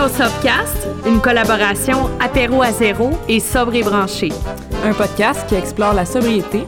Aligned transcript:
au 0.00 0.08
Sobcast, 0.08 0.88
une 1.06 1.20
collaboration 1.20 2.08
apéro 2.20 2.62
à 2.62 2.72
zéro 2.72 3.10
et 3.28 3.38
sobre 3.38 3.74
et 3.74 3.82
branché. 3.82 4.30
Un 4.84 4.94
podcast 4.94 5.46
qui 5.46 5.56
explore 5.56 5.92
la 5.92 6.06
sobriété. 6.06 6.66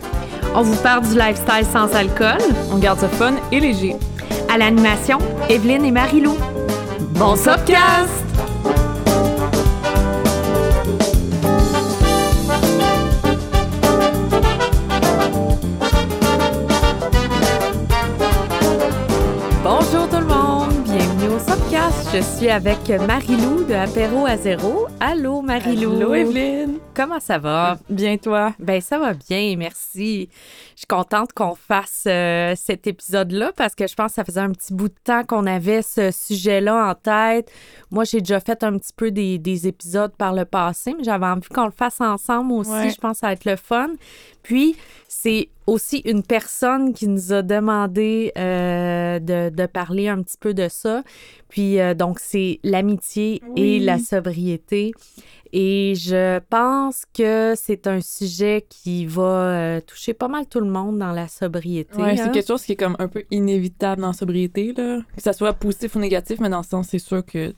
On 0.55 0.63
vous 0.63 0.77
parle 0.83 1.03
du 1.09 1.15
lifestyle 1.19 1.65
sans 1.73 1.95
alcool. 1.95 2.39
On 2.71 2.79
garde 2.79 3.01
ça 3.01 3.09
fun 3.09 3.35
et 3.51 3.61
léger. 3.61 3.97
À 4.53 4.59
l'animation, 4.59 5.19
Evelyne 5.49 5.85
et 5.85 5.93
Marie-Lou. 5.93 6.37
Bon 7.15 7.35
Sobcast! 7.37 8.22
Je 22.15 22.21
suis 22.21 22.51
avec 22.51 22.91
Marie-Lou 22.91 23.65
de 23.65 23.73
Apéro 23.73 24.27
à 24.27 24.37
zéro. 24.37 24.87
Allô 25.01 25.41
Marie-Lou. 25.41 25.97
Allô, 25.97 26.13
Evelyne. 26.13 26.79
Comment 26.95 27.21
ça 27.21 27.39
va? 27.39 27.79
Bien, 27.89 28.19
toi? 28.19 28.53
Ben 28.59 28.83
ça 28.83 28.99
va 28.99 29.15
bien, 29.15 29.55
merci. 29.57 30.29
Je 30.75 30.81
suis 30.81 30.87
contente 30.87 31.33
qu'on 31.33 31.55
fasse 31.55 32.05
euh, 32.07 32.53
cet 32.55 32.87
épisode-là 32.87 33.53
parce 33.57 33.75
que 33.75 33.87
je 33.87 33.95
pense 33.95 34.09
que 34.09 34.17
ça 34.17 34.25
faisait 34.25 34.41
un 34.41 34.51
petit 34.51 34.75
bout 34.75 34.89
de 34.89 34.95
temps 35.03 35.25
qu'on 35.25 35.47
avait 35.47 35.81
ce 35.81 36.11
sujet-là 36.11 36.91
en 36.91 36.95
tête. 36.95 37.51
Moi, 37.91 38.05
j'ai 38.05 38.19
déjà 38.19 38.41
fait 38.41 38.63
un 38.63 38.77
petit 38.77 38.93
peu 38.95 39.11
des, 39.11 39.39
des 39.39 39.67
épisodes 39.67 40.13
par 40.15 40.35
le 40.35 40.45
passé, 40.45 40.95
mais 40.95 41.05
j'avais 41.05 41.25
envie 41.25 41.49
qu'on 41.49 41.65
le 41.65 41.73
fasse 41.73 42.03
ensemble 42.03 42.53
aussi. 42.53 42.71
Ouais. 42.71 42.91
Je 42.91 43.01
pense 43.01 43.13
que 43.13 43.19
ça 43.21 43.29
va 43.29 43.33
être 43.33 43.47
le 43.47 43.57
fun. 43.57 43.89
Puis, 44.43 44.77
c'est 45.09 45.49
aussi 45.67 45.99
une 46.05 46.23
personne 46.23 46.93
qui 46.93 47.09
nous 47.09 47.33
a 47.33 47.43
demandé 47.43 48.33
euh, 48.37 49.19
de, 49.19 49.51
de 49.55 49.67
parler 49.67 50.09
un 50.09 50.23
petit 50.23 50.39
peu 50.39 50.55
de 50.55 50.69
ça. 50.69 51.03
Puis, 51.49 51.81
euh, 51.81 51.95
donc, 51.95 52.19
c'est 52.19 52.61
l'amitié 52.63 53.43
et 53.57 53.79
la 53.79 53.99
sobriété. 53.99 54.93
Et 55.55 55.93
je 55.97 56.39
pense 56.49 57.05
que 57.13 57.53
c'est 57.57 57.87
un 57.87 58.01
sujet 58.01 58.65
qui 58.69 59.05
va 59.05 59.23
euh, 59.23 59.81
toucher 59.83 60.15
pas 60.15 60.29
mal 60.29 60.47
tout 60.47 60.61
le 60.61 60.71
monde 60.71 60.99
dans 60.99 61.13
la 61.13 61.29
sobriété. 61.29 61.95
Ouais, 61.99 62.13
hein. 62.13 62.17
c'est 62.17 62.33
quelque 62.33 62.47
chose 62.47 62.63
qui 62.63 62.73
est 62.73 62.77
comme 62.77 62.97
un 62.99 63.09
peu 63.09 63.25
inévitable 63.31 64.01
dans 64.01 64.09
la 64.09 64.13
sobriété, 64.15 64.73
là. 64.73 65.01
Que 65.15 65.23
ça 65.23 65.35
soit 65.35 65.53
positif 65.53 65.95
ou 65.95 65.99
négatif, 65.99 66.41
mais 66.41 66.49
dans 66.49 66.59
le 66.59 66.65
sens, 66.65 66.89
c'est 66.89 66.99
sûr 66.99 67.23
que 67.25 67.53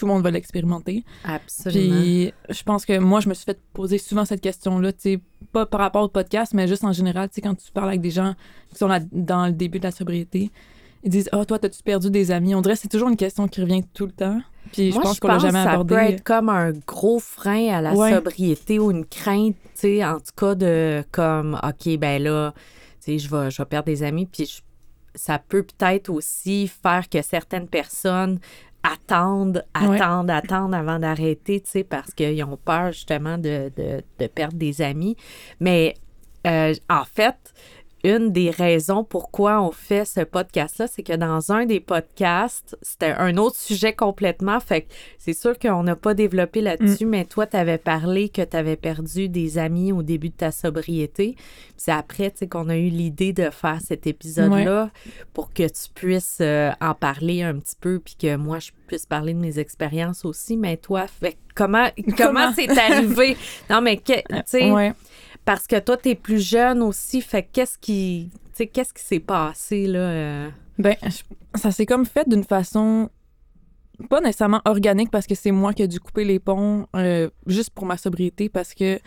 tout 0.00 0.06
le 0.06 0.12
monde 0.14 0.22
va 0.22 0.30
l'expérimenter. 0.30 1.04
Absolument. 1.24 2.00
Puis 2.00 2.32
je 2.48 2.62
pense 2.62 2.86
que 2.86 2.98
moi, 2.98 3.20
je 3.20 3.28
me 3.28 3.34
suis 3.34 3.44
fait 3.44 3.60
poser 3.74 3.98
souvent 3.98 4.24
cette 4.24 4.40
question-là, 4.40 4.92
tu 4.92 4.98
sais, 5.00 5.20
pas 5.52 5.66
par 5.66 5.80
rapport 5.80 6.02
au 6.02 6.08
podcast, 6.08 6.54
mais 6.54 6.66
juste 6.66 6.84
en 6.84 6.92
général, 6.92 7.28
tu 7.28 7.34
sais, 7.36 7.40
quand 7.42 7.54
tu 7.54 7.70
parles 7.70 7.88
avec 7.88 8.00
des 8.00 8.10
gens 8.10 8.34
qui 8.70 8.76
sont 8.78 8.88
là 8.88 9.00
dans 9.12 9.46
le 9.46 9.52
début 9.52 9.78
de 9.78 9.84
la 9.84 9.90
sobriété, 9.90 10.50
ils 11.02 11.10
disent 11.10 11.28
«Ah, 11.32 11.44
toi, 11.44 11.58
t'as-tu 11.58 11.82
perdu 11.82 12.10
des 12.10 12.30
amis?» 12.30 12.54
On 12.56 12.60
dirait 12.62 12.74
que 12.74 12.80
c'est 12.80 12.88
toujours 12.88 13.08
une 13.08 13.16
question 13.16 13.48
qui 13.48 13.60
revient 13.62 13.82
tout 13.94 14.04
le 14.06 14.12
temps. 14.12 14.40
Puis 14.72 14.90
Moi, 14.92 15.00
je 15.02 15.08
pense 15.08 15.20
qu'on 15.20 15.28
l'a 15.28 15.38
jamais 15.38 15.58
que 15.58 15.64
ça 15.64 15.70
abordé. 15.72 15.94
peut 15.94 16.00
être 16.02 16.22
comme 16.22 16.48
un 16.50 16.72
gros 16.72 17.18
frein 17.18 17.68
à 17.74 17.80
la 17.80 17.94
Ouais. 17.94 18.12
sobriété 18.14 18.78
ou 18.78 18.90
une 18.90 19.06
crainte, 19.06 19.56
tu 19.74 19.80
sais, 19.80 20.04
en 20.04 20.18
tout 20.18 20.32
cas 20.36 20.54
de 20.54 21.02
comme, 21.10 21.58
OK, 21.62 21.96
ben 21.98 22.22
là, 22.22 22.52
tu 23.04 23.12
sais, 23.12 23.18
je 23.18 23.30
vais, 23.34 23.50
je 23.50 23.60
vais 23.62 23.66
perdre 23.66 23.86
des 23.86 24.02
amis. 24.02 24.26
Puis 24.26 24.44
je- 24.46 24.60
ça 25.14 25.38
peut 25.40 25.62
peut-être 25.64 26.08
aussi 26.10 26.68
faire 26.68 27.08
que 27.08 27.20
certaines 27.22 27.66
personnes 27.66 28.38
attendent, 28.82 29.64
Ouais. 29.80 29.96
attendent, 30.00 30.30
attendent 30.30 30.74
avant 30.74 30.98
d'arrêter, 30.98 31.60
tu 31.60 31.70
sais, 31.70 31.84
parce 31.84 32.12
qu'ils 32.14 32.42
ont 32.44 32.56
peur 32.56 32.92
justement 32.92 33.38
de, 33.38 33.70
de, 33.76 34.02
de 34.18 34.26
perdre 34.26 34.56
des 34.56 34.82
amis. 34.82 35.16
Mais 35.60 35.94
euh, 36.46 36.74
en 36.88 37.04
fait, 37.04 37.36
une 38.04 38.32
des 38.32 38.50
raisons 38.50 39.04
pourquoi 39.04 39.62
on 39.62 39.70
fait 39.70 40.04
ce 40.04 40.20
podcast-là, 40.20 40.86
c'est 40.86 41.02
que 41.02 41.14
dans 41.14 41.52
un 41.52 41.66
des 41.66 41.80
podcasts, 41.80 42.76
c'était 42.82 43.12
un 43.12 43.36
autre 43.36 43.56
sujet 43.56 43.92
complètement. 43.92 44.60
Fait 44.60 44.82
que 44.82 44.88
c'est 45.18 45.32
sûr 45.32 45.58
qu'on 45.58 45.82
n'a 45.82 45.96
pas 45.96 46.14
développé 46.14 46.60
là-dessus, 46.60 47.06
mais 47.06 47.24
toi, 47.24 47.46
tu 47.46 47.56
avais 47.56 47.78
parlé 47.78 48.28
que 48.28 48.42
tu 48.42 48.56
avais 48.56 48.76
perdu 48.76 49.28
des 49.28 49.58
amis 49.58 49.92
au 49.92 50.02
début 50.02 50.30
de 50.30 50.34
ta 50.34 50.52
sobriété. 50.52 51.34
Puis 51.34 51.74
c'est 51.76 51.92
après 51.92 52.32
qu'on 52.50 52.68
a 52.68 52.76
eu 52.76 52.88
l'idée 52.88 53.32
de 53.32 53.50
faire 53.50 53.78
cet 53.84 54.06
épisode-là 54.06 54.90
pour 55.32 55.52
que 55.52 55.64
tu 55.64 55.90
puisses 55.94 56.38
euh, 56.40 56.70
en 56.80 56.94
parler 56.94 57.42
un 57.42 57.58
petit 57.58 57.76
peu, 57.80 57.98
puis 57.98 58.16
que 58.18 58.36
moi, 58.36 58.58
je 58.58 58.70
puisse 58.86 59.06
parler 59.06 59.34
de 59.34 59.38
mes 59.38 59.58
expériences 59.58 60.24
aussi. 60.24 60.56
Mais 60.56 60.76
toi, 60.76 61.06
fait, 61.06 61.36
comment 61.54 61.88
comment 62.16 62.52
c'est 62.54 62.70
arrivé? 62.70 63.36
non, 63.70 63.80
mais 63.80 64.00
tu 64.04 64.14
sais, 64.46 64.70
Ouais. 64.70 64.92
Parce 65.44 65.66
que 65.66 65.78
toi, 65.78 65.96
t'es 65.96 66.14
plus 66.14 66.40
jeune 66.40 66.82
aussi, 66.82 67.20
fait 67.20 67.42
que 67.42 67.48
qu'est-ce 67.52 67.78
qui, 67.78 68.30
tu 68.54 68.66
qu'est-ce 68.66 68.92
qui 68.92 69.02
s'est 69.02 69.20
passé, 69.20 69.86
là? 69.86 69.98
euh? 69.98 70.50
Ben, 70.78 70.96
ça 71.54 71.70
s'est 71.70 71.86
comme 71.86 72.06
fait 72.06 72.28
d'une 72.28 72.44
façon 72.44 73.10
pas 74.08 74.20
nécessairement 74.20 74.62
organique 74.64 75.10
parce 75.10 75.26
que 75.26 75.34
c'est 75.34 75.50
moi 75.50 75.74
qui 75.74 75.82
ai 75.82 75.88
dû 75.88 76.00
couper 76.00 76.24
les 76.24 76.38
ponts 76.38 76.86
euh, 76.96 77.28
juste 77.46 77.70
pour 77.70 77.84
ma 77.84 77.96
sobriété 77.96 78.48
parce 78.48 78.74
que 78.74 78.98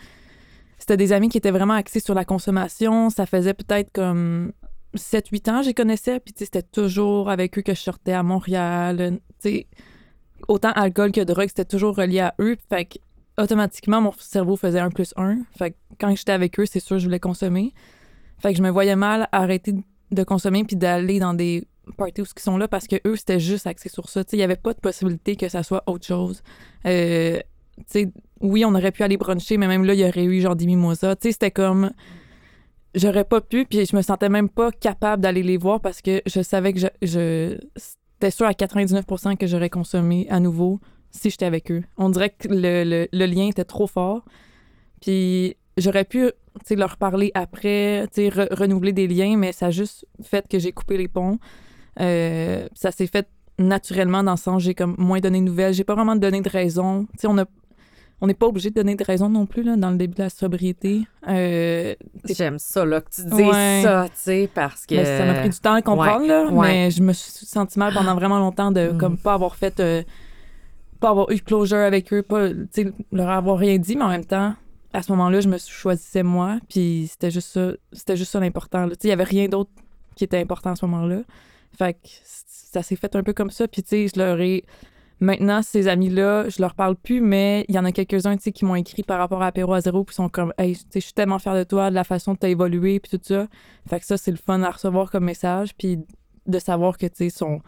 c'était 0.78 0.96
des 0.96 1.12
amis 1.12 1.28
qui 1.28 1.38
étaient 1.38 1.50
vraiment 1.50 1.74
axés 1.74 2.00
sur 2.00 2.14
la 2.14 2.24
consommation. 2.24 3.10
Ça 3.10 3.26
faisait 3.26 3.54
peut-être 3.54 3.90
comme 3.92 4.52
7-8 4.94 5.50
ans 5.50 5.56
que 5.58 5.62
je 5.64 5.68
les 5.68 5.74
connaissais, 5.74 6.20
puis 6.20 6.32
tu 6.32 6.44
c'était 6.44 6.62
toujours 6.62 7.30
avec 7.30 7.58
eux 7.58 7.62
que 7.62 7.74
je 7.74 7.80
sortais 7.80 8.12
à 8.12 8.22
Montréal. 8.22 9.18
Tu 9.42 9.48
sais, 9.48 9.66
autant 10.48 10.72
alcool 10.72 11.12
que 11.12 11.22
drogue, 11.22 11.48
c'était 11.48 11.64
toujours 11.64 11.96
relié 11.96 12.20
à 12.20 12.34
eux. 12.40 12.56
Fait 12.68 12.84
que 12.84 12.98
automatiquement, 13.38 14.00
mon 14.00 14.12
cerveau 14.18 14.56
faisait 14.56 14.80
un 14.80 14.90
plus 14.90 15.12
un. 15.16 15.38
Fait 15.56 15.72
que 15.72 15.76
quand 15.98 16.14
j'étais 16.14 16.32
avec 16.32 16.58
eux, 16.60 16.66
c'est 16.66 16.80
sûr, 16.80 16.98
je 16.98 17.04
voulais 17.04 17.20
consommer. 17.20 17.72
Fait 18.38 18.52
que 18.52 18.58
je 18.58 18.62
me 18.62 18.70
voyais 18.70 18.96
mal 18.96 19.28
arrêter 19.32 19.74
de 20.10 20.22
consommer 20.24 20.64
puis 20.64 20.76
d'aller 20.76 21.18
dans 21.18 21.34
des 21.34 21.66
parties 21.96 22.22
où 22.22 22.24
ils 22.24 22.42
sont 22.42 22.56
là 22.56 22.68
parce 22.68 22.86
que 22.86 22.96
eux 23.06 23.16
c'était 23.16 23.40
juste 23.40 23.66
axé 23.66 23.88
sur 23.88 24.08
ça. 24.08 24.22
Il 24.32 24.38
y 24.38 24.42
avait 24.42 24.56
pas 24.56 24.72
de 24.72 24.80
possibilité 24.80 25.36
que 25.36 25.48
ça 25.48 25.62
soit 25.62 25.82
autre 25.86 26.06
chose. 26.06 26.42
Euh, 26.86 27.38
oui, 28.40 28.64
on 28.64 28.74
aurait 28.74 28.92
pu 28.92 29.02
aller 29.02 29.16
bruncher, 29.16 29.56
mais 29.56 29.66
même 29.66 29.84
là, 29.84 29.94
il 29.94 30.00
y 30.00 30.04
aurait 30.04 30.24
eu 30.24 30.40
genre 30.40 30.54
des 30.54 30.66
mimosas. 30.66 31.16
C'était 31.20 31.50
comme 31.50 31.90
j'aurais 32.94 33.24
pas 33.24 33.40
pu 33.40 33.66
puis 33.66 33.84
je 33.84 33.96
me 33.96 34.02
sentais 34.02 34.28
même 34.28 34.48
pas 34.48 34.70
capable 34.70 35.22
d'aller 35.22 35.42
les 35.42 35.56
voir 35.56 35.80
parce 35.80 36.00
que 36.00 36.22
je 36.26 36.42
savais 36.42 36.72
que 36.72 36.80
je, 36.80 36.86
je 37.02 37.58
c'était 37.76 38.30
sûr 38.30 38.46
à 38.46 38.52
99% 38.52 39.36
que 39.36 39.46
j'aurais 39.46 39.70
consommé 39.70 40.26
à 40.30 40.38
nouveau 40.38 40.80
si 41.16 41.30
j'étais 41.30 41.46
avec 41.46 41.70
eux. 41.70 41.82
On 41.96 42.08
dirait 42.10 42.30
que 42.30 42.48
le, 42.48 42.84
le- 42.84 43.08
le 43.12 43.26
lien 43.26 43.46
était 43.48 43.64
trop 43.64 43.86
fort. 43.86 44.24
Puis 45.00 45.56
j'aurais 45.76 46.04
pu 46.04 46.30
leur 46.70 46.96
parler 46.96 47.30
après, 47.34 48.06
re- 48.16 48.52
renouveler 48.54 48.92
des 48.92 49.06
liens, 49.06 49.36
mais 49.36 49.52
ça 49.52 49.66
a 49.66 49.70
juste 49.70 50.06
fait 50.22 50.46
que 50.48 50.58
j'ai 50.58 50.72
coupé 50.72 50.96
les 50.96 51.08
ponts. 51.08 51.38
Euh, 52.00 52.66
ça 52.74 52.90
s'est 52.90 53.06
fait 53.06 53.28
naturellement 53.58 54.24
dans 54.24 54.32
le 54.32 54.36
sens 54.36 54.60
j'ai 54.62 54.74
comme 54.74 54.96
moins 54.98 55.20
donné 55.20 55.38
de 55.40 55.44
nouvelles. 55.44 55.74
J'ai 55.74 55.84
pas 55.84 55.94
vraiment 55.94 56.16
donné 56.16 56.40
de 56.40 56.48
raison. 56.48 57.04
Tu 57.12 57.20
sais, 57.20 57.26
on 57.28 57.38
a 57.38 57.44
on 58.20 58.26
n'est 58.28 58.34
pas 58.34 58.46
obligé 58.46 58.70
de 58.70 58.74
donner 58.76 58.94
de 58.94 59.04
raison 59.04 59.28
non 59.28 59.44
plus 59.44 59.62
là, 59.64 59.76
dans 59.76 59.90
le 59.90 59.96
début 59.96 60.14
de 60.14 60.22
la 60.22 60.30
sobriété. 60.30 61.02
Euh, 61.28 61.94
J'aime 62.24 62.58
ça, 62.58 62.84
là, 62.84 63.00
que 63.02 63.10
tu 63.10 63.22
dises 63.22 63.32
Ouais. 63.34 63.80
ça, 63.82 64.06
tu 64.06 64.12
sais, 64.14 64.48
parce 64.54 64.86
que... 64.86 64.94
mais 64.94 65.04
ça 65.04 65.26
m'a 65.26 65.34
pris 65.34 65.50
du 65.50 65.58
temps 65.58 65.74
à 65.74 65.82
comprendre, 65.82 66.26
là, 66.26 66.46
ouais. 66.46 66.68
mais 66.68 66.90
je 66.92 67.02
me 67.02 67.12
suis 67.12 67.44
senti 67.44 67.78
mal 67.78 67.92
pendant 67.92 68.14
vraiment 68.14 68.38
longtemps 68.38 68.70
de 68.70 68.92
Mm. 68.92 68.98
comme 68.98 69.18
pas 69.18 69.34
avoir 69.34 69.56
fait, 69.56 69.78
euh, 69.80 70.02
pas 71.00 71.10
avoir 71.10 71.30
eu 71.30 71.36
de 71.36 71.40
closure 71.40 71.78
avec 71.78 72.12
eux, 72.12 72.22
pas, 72.22 72.48
leur 73.12 73.28
avoir 73.28 73.58
rien 73.58 73.78
dit, 73.78 73.96
mais 73.96 74.04
en 74.04 74.08
même 74.08 74.24
temps, 74.24 74.54
à 74.92 75.02
ce 75.02 75.10
moment-là, 75.12 75.40
je 75.40 75.48
me 75.48 75.58
choisissais 75.58 76.22
moi, 76.22 76.58
puis 76.68 77.08
c'était 77.10 77.30
juste 77.30 77.48
ça, 77.48 77.72
c'était 77.92 78.16
juste 78.16 78.30
ça 78.32 78.40
l'important. 78.40 78.88
il 79.02 79.08
y 79.08 79.12
avait 79.12 79.24
rien 79.24 79.48
d'autre 79.48 79.70
qui 80.14 80.24
était 80.24 80.38
important 80.38 80.70
à 80.70 80.76
ce 80.76 80.86
moment-là. 80.86 81.22
Fait 81.76 81.94
que 81.94 82.08
ça 82.24 82.82
s'est 82.82 82.96
fait 82.96 83.16
un 83.16 83.22
peu 83.22 83.32
comme 83.32 83.50
ça, 83.50 83.66
puis 83.66 83.82
tu 83.82 83.88
sais, 83.88 84.08
je 84.14 84.18
leur 84.18 84.40
ai 84.40 84.64
Maintenant, 85.20 85.62
ces 85.62 85.86
amis-là, 85.86 86.48
je 86.48 86.60
leur 86.60 86.74
parle 86.74 86.96
plus, 86.96 87.20
mais 87.20 87.64
il 87.68 87.74
y 87.74 87.78
en 87.78 87.84
a 87.84 87.92
quelques-uns, 87.92 88.36
qui 88.36 88.64
m'ont 88.64 88.74
écrit 88.74 89.02
par 89.02 89.18
rapport 89.18 89.42
à 89.42 89.46
Apéro 89.46 89.72
à 89.72 89.80
zéro, 89.80 90.04
puis 90.04 90.14
sont 90.14 90.28
comme, 90.28 90.52
hey, 90.58 90.76
je 90.92 91.00
suis 91.00 91.12
tellement 91.12 91.38
fière 91.38 91.54
de 91.54 91.64
toi, 91.64 91.90
de 91.90 91.94
la 91.94 92.04
façon 92.04 92.32
dont 92.32 92.38
tu 92.38 92.46
as 92.46 92.48
évolué, 92.50 92.98
puis 92.98 93.16
tout 93.16 93.20
ça. 93.22 93.46
Fait 93.88 94.00
que 94.00 94.06
ça, 94.06 94.16
c'est 94.16 94.32
le 94.32 94.36
fun 94.36 94.62
à 94.62 94.70
recevoir 94.70 95.10
comme 95.10 95.24
message, 95.24 95.74
puis 95.76 96.00
de 96.46 96.58
savoir 96.58 96.98
que, 96.98 97.06
tu 97.06 97.14
sais, 97.16 97.30
sont, 97.30 97.60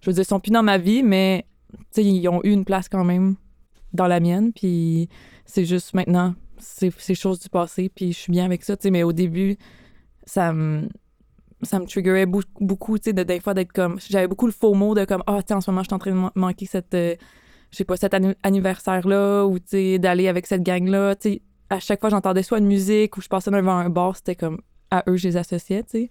je 0.00 0.10
veux 0.10 0.14
dire, 0.14 0.26
sont 0.26 0.38
plus 0.38 0.52
dans 0.52 0.62
ma 0.62 0.78
vie, 0.78 1.02
mais, 1.02 1.46
ils 1.96 2.28
ont 2.28 2.40
eu 2.44 2.50
une 2.50 2.64
place 2.64 2.88
quand 2.88 3.04
même 3.04 3.36
dans 3.92 4.06
la 4.06 4.20
mienne, 4.20 4.52
puis 4.52 5.08
c'est 5.44 5.64
juste 5.64 5.94
maintenant, 5.94 6.34
c'est 6.58 7.14
chose 7.14 7.40
du 7.40 7.48
passé, 7.48 7.90
puis 7.94 8.12
je 8.12 8.18
suis 8.18 8.32
bien 8.32 8.44
avec 8.44 8.62
ça, 8.64 8.76
mais 8.90 9.02
au 9.02 9.12
début, 9.12 9.56
ça 10.24 10.52
me 10.52 10.88
ça 11.62 11.78
me 11.78 11.86
triggerait 11.86 12.26
beaucoup, 12.26 12.98
tu 12.98 13.04
sais, 13.04 13.12
de 13.12 13.22
des 13.22 13.38
fois 13.40 13.54
d'être 13.54 13.72
comme... 13.72 14.00
J'avais 14.08 14.26
beaucoup 14.26 14.46
le 14.46 14.52
faux 14.52 14.74
mot 14.74 14.94
de 14.94 15.04
comme, 15.04 15.22
ah, 15.28 15.40
sais, 15.46 15.54
en 15.54 15.60
ce 15.60 15.70
moment, 15.70 15.82
je 15.82 15.88
suis 15.88 15.94
en 15.94 15.98
train 15.98 16.10
de 16.10 16.16
man- 16.16 16.30
manquer 16.34 16.66
cette... 16.66 16.92
euh, 16.94 17.14
je 17.70 17.76
sais 17.76 17.84
pas, 17.84 17.96
cet 17.96 18.14
anni- 18.14 18.34
anniversaire-là, 18.42 19.46
ou, 19.46 19.60
tu 19.60 19.66
sais, 19.68 19.98
d'aller 20.00 20.26
avec 20.26 20.46
cette 20.46 20.62
gang-là, 20.62 21.14
tu 21.14 21.34
sais. 21.34 21.42
À 21.70 21.78
chaque 21.78 22.00
fois, 22.00 22.10
j'entendais 22.10 22.42
soit 22.42 22.58
une 22.58 22.66
musique 22.66 23.16
ou 23.16 23.20
je 23.20 23.28
passais 23.28 23.50
devant 23.50 23.76
un 23.76 23.90
bar, 23.90 24.16
c'était 24.16 24.34
comme, 24.34 24.60
à 24.90 25.04
eux, 25.08 25.16
je 25.16 25.28
les 25.28 25.36
associais, 25.36 25.84
tu 25.84 25.90
sais. 25.90 26.08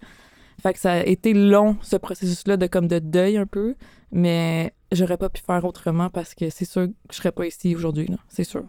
Fait 0.62 0.72
que 0.72 0.78
ça 0.78 0.92
a 0.92 1.02
été 1.04 1.34
long, 1.34 1.76
ce 1.82 1.96
processus-là, 1.96 2.56
de 2.56 2.66
comme 2.66 2.88
de 2.88 2.98
deuil 2.98 3.36
un 3.36 3.46
peu, 3.46 3.74
mais 4.10 4.72
j'aurais 4.92 5.16
pas 5.16 5.28
pu 5.28 5.42
faire 5.42 5.64
autrement 5.64 6.10
parce 6.10 6.34
que 6.34 6.50
c'est 6.50 6.64
sûr 6.64 6.86
que 6.86 6.92
je 7.10 7.16
serais 7.16 7.32
pas 7.32 7.46
ici 7.46 7.74
aujourd'hui, 7.74 8.08
c'est 8.28 8.44
sûr. 8.44 8.64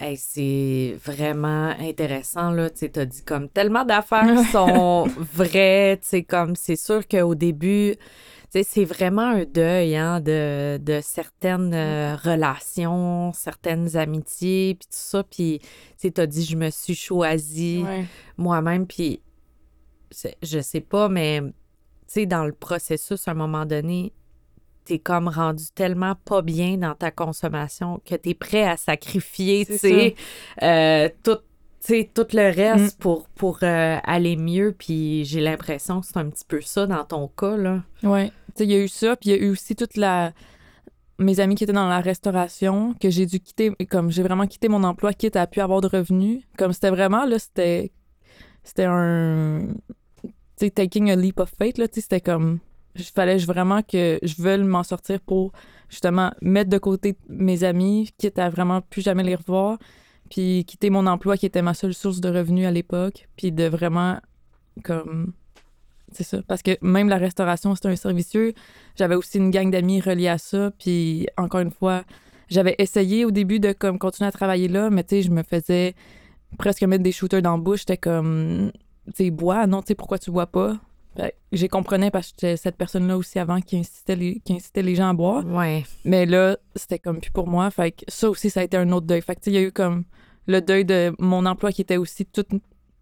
Hey, 0.00 0.16
c'est 0.16 0.96
vraiment 1.04 1.74
intéressant, 1.80 2.52
là. 2.52 2.70
Tu 2.70 2.88
t'as 2.88 3.04
dit 3.04 3.24
comme 3.24 3.48
tellement 3.48 3.84
d'affaires 3.84 4.32
qui 4.36 4.44
sont 4.44 5.08
vraies. 5.34 5.98
Tu 6.08 6.22
comme 6.22 6.54
c'est 6.54 6.76
sûr 6.76 7.08
qu'au 7.08 7.34
début, 7.34 7.96
c'est 8.50 8.84
vraiment 8.84 9.30
un 9.30 9.44
deuil 9.44 9.96
hein, 9.96 10.20
de, 10.20 10.78
de 10.78 11.00
certaines 11.02 11.74
euh, 11.74 12.14
relations, 12.14 13.32
certaines 13.32 13.96
amitiés, 13.96 14.76
puis 14.78 14.86
tout 14.86 14.92
ça. 14.92 15.24
Puis, 15.24 15.60
tu 16.00 16.12
as 16.16 16.26
dit, 16.28 16.44
je 16.44 16.56
me 16.56 16.70
suis 16.70 16.94
choisie 16.94 17.84
moi-même, 18.36 18.86
puis 18.86 19.20
je 20.42 20.60
sais 20.60 20.80
pas, 20.80 21.08
mais 21.08 21.40
tu 21.40 21.52
sais, 22.06 22.26
dans 22.26 22.44
le 22.44 22.52
processus, 22.52 23.26
à 23.26 23.32
un 23.32 23.34
moment 23.34 23.66
donné, 23.66 24.12
t'es 24.88 24.98
comme 24.98 25.28
rendu 25.28 25.64
tellement 25.74 26.14
pas 26.24 26.40
bien 26.40 26.78
dans 26.78 26.94
ta 26.94 27.10
consommation 27.10 28.00
que 28.04 28.14
t'es 28.14 28.34
prêt 28.34 28.64
à 28.64 28.76
sacrifier, 28.78 29.66
tu 29.66 29.76
sais, 29.76 30.14
euh, 30.62 31.08
tout 31.22 31.38
tout 32.14 32.26
le 32.34 32.54
reste 32.54 32.96
mm. 32.96 32.98
pour, 32.98 33.28
pour 33.30 33.60
euh, 33.62 33.96
aller 34.02 34.36
mieux. 34.36 34.74
Puis 34.76 35.24
j'ai 35.24 35.40
l'impression 35.40 36.00
que 36.00 36.06
c'est 36.06 36.18
un 36.18 36.28
petit 36.28 36.44
peu 36.46 36.60
ça 36.60 36.86
dans 36.86 37.04
ton 37.04 37.28
cas, 37.28 37.56
là. 37.56 37.82
Oui. 38.02 38.30
Tu 38.56 38.64
il 38.64 38.70
y 38.72 38.74
a 38.74 38.78
eu 38.82 38.88
ça, 38.88 39.16
puis 39.16 39.30
il 39.30 39.36
y 39.36 39.38
a 39.38 39.42
eu 39.42 39.50
aussi 39.50 39.74
toute 39.74 39.96
la... 39.96 40.32
Mes 41.18 41.40
amis 41.40 41.54
qui 41.54 41.64
étaient 41.64 41.72
dans 41.72 41.88
la 41.88 42.00
restauration, 42.00 42.94
que 43.00 43.10
j'ai 43.10 43.26
dû 43.26 43.40
quitter, 43.40 43.72
comme 43.90 44.10
j'ai 44.10 44.22
vraiment 44.22 44.46
quitté 44.46 44.68
mon 44.68 44.84
emploi, 44.84 45.12
quitte 45.14 45.36
à 45.36 45.46
pu 45.46 45.60
avoir 45.60 45.80
de 45.80 45.88
revenus. 45.88 46.42
Comme 46.58 46.72
c'était 46.72 46.90
vraiment, 46.90 47.24
là, 47.24 47.38
c'était... 47.38 47.92
C'était 48.64 48.86
un... 48.86 49.68
Tu 50.22 50.30
sais, 50.56 50.70
taking 50.70 51.10
a 51.10 51.16
leap 51.16 51.40
of 51.40 51.50
faith, 51.58 51.78
là, 51.78 51.88
tu 51.88 51.94
sais, 51.94 52.00
c'était 52.02 52.20
comme... 52.20 52.58
Il 52.94 53.04
fallait 53.04 53.38
vraiment 53.38 53.82
que 53.82 54.18
je 54.22 54.42
veuille 54.42 54.64
m'en 54.64 54.82
sortir 54.82 55.20
pour, 55.20 55.52
justement, 55.88 56.32
mettre 56.42 56.70
de 56.70 56.78
côté 56.78 57.16
mes 57.28 57.64
amis, 57.64 58.10
quitte 58.18 58.38
à 58.38 58.50
vraiment 58.50 58.80
plus 58.80 59.02
jamais 59.02 59.22
les 59.22 59.34
revoir 59.34 59.78
puis 60.30 60.64
quitter 60.66 60.90
mon 60.90 61.06
emploi 61.06 61.36
qui 61.36 61.46
était 61.46 61.62
ma 61.62 61.74
seule 61.74 61.94
source 61.94 62.20
de 62.20 62.28
revenus 62.28 62.66
à 62.66 62.70
l'époque, 62.70 63.28
puis 63.36 63.52
de 63.52 63.64
vraiment 63.64 64.18
comme 64.84 65.32
c'est 66.12 66.24
ça. 66.24 66.42
Parce 66.46 66.62
que 66.62 66.72
même 66.80 67.08
la 67.08 67.18
restauration 67.18 67.74
c'était 67.74 67.88
un 67.88 67.96
servicieux, 67.96 68.54
j'avais 68.96 69.14
aussi 69.14 69.38
une 69.38 69.50
gang 69.50 69.70
d'amis 69.70 70.00
reliés 70.00 70.28
à 70.28 70.38
ça, 70.38 70.70
puis 70.78 71.26
encore 71.36 71.60
une 71.60 71.70
fois, 71.70 72.04
j'avais 72.48 72.74
essayé 72.78 73.24
au 73.24 73.30
début 73.30 73.60
de 73.60 73.72
comme 73.72 73.98
continuer 73.98 74.28
à 74.28 74.32
travailler 74.32 74.68
là, 74.68 74.90
mais 74.90 75.04
tu 75.04 75.16
sais 75.16 75.22
je 75.22 75.30
me 75.30 75.42
faisais 75.42 75.94
presque 76.58 76.82
mettre 76.82 77.02
des 77.02 77.12
shooters 77.12 77.42
dans 77.42 77.56
la 77.56 77.62
bouche, 77.62 77.80
j'étais 77.80 77.98
comme 77.98 78.72
tu 79.14 79.30
bois, 79.30 79.66
non, 79.66 79.82
tu 79.82 79.88
sais 79.88 79.94
pourquoi 79.94 80.18
tu 80.18 80.30
bois 80.30 80.46
pas? 80.46 80.78
J'ai 81.52 81.68
comprenais 81.68 82.10
parce 82.10 82.28
que 82.28 82.34
j'étais 82.36 82.56
cette 82.56 82.76
personne-là 82.76 83.16
aussi 83.16 83.38
avant 83.38 83.60
qui 83.60 83.76
incitait, 83.78 84.16
les, 84.16 84.40
qui 84.40 84.54
incitait 84.54 84.82
les 84.82 84.94
gens 84.94 85.10
à 85.10 85.14
boire. 85.14 85.44
Ouais. 85.46 85.84
Mais 86.04 86.26
là, 86.26 86.56
c'était 86.76 86.98
comme 86.98 87.20
plus 87.20 87.30
pour 87.30 87.48
moi. 87.48 87.70
Fait 87.70 87.92
que 87.92 88.04
ça 88.08 88.30
aussi, 88.30 88.50
ça 88.50 88.60
a 88.60 88.62
été 88.64 88.76
un 88.76 88.90
autre 88.92 89.06
deuil. 89.06 89.22
Fait 89.22 89.34
que, 89.34 89.40
il 89.46 89.54
y 89.54 89.58
a 89.58 89.62
eu 89.62 89.72
comme 89.72 90.04
le 90.46 90.60
deuil 90.60 90.84
de 90.84 91.14
mon 91.18 91.46
emploi 91.46 91.72
qui 91.72 91.82
était 91.82 91.96
aussi 91.96 92.24
toute 92.24 92.48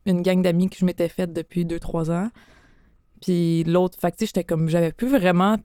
une 0.07 0.23
gang 0.23 0.41
d'amis 0.41 0.71
que 0.71 0.77
je 0.79 0.85
m'étais 0.85 1.09
faite 1.09 1.33
depuis 1.33 1.65
deux, 1.65 1.81
trois 1.81 2.11
ans. 2.11 2.31
Puis 3.21 3.65
l'autre, 3.65 3.99
fait 4.01 4.13
que, 4.13 4.25
j'étais 4.25 4.45
comme, 4.45 4.69
j'avais 4.69 4.93
plus 4.93 5.09
vraiment 5.09 5.57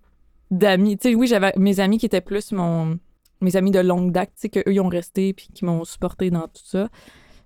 d'amis. 0.50 0.98
Tu 0.98 1.10
sais, 1.10 1.16
oui, 1.16 1.28
j'avais 1.28 1.54
mes 1.58 1.80
amis 1.80 1.98
qui 1.98 2.06
étaient 2.06 2.22
plus 2.22 2.52
mon, 2.52 2.98
mes 3.40 3.56
amis 3.56 3.72
de 3.72 3.80
longue 3.80 4.12
date, 4.12 4.32
tu 4.36 4.42
sais, 4.42 4.50
qu'eux, 4.50 4.72
ils 4.72 4.80
ont 4.80 4.90
resté 4.90 5.34
puis 5.34 5.48
qui 5.54 5.66
m'ont 5.66 5.86
supporté 5.86 6.30
dans 6.32 6.48
tout 6.48 6.66
ça. 6.66 6.90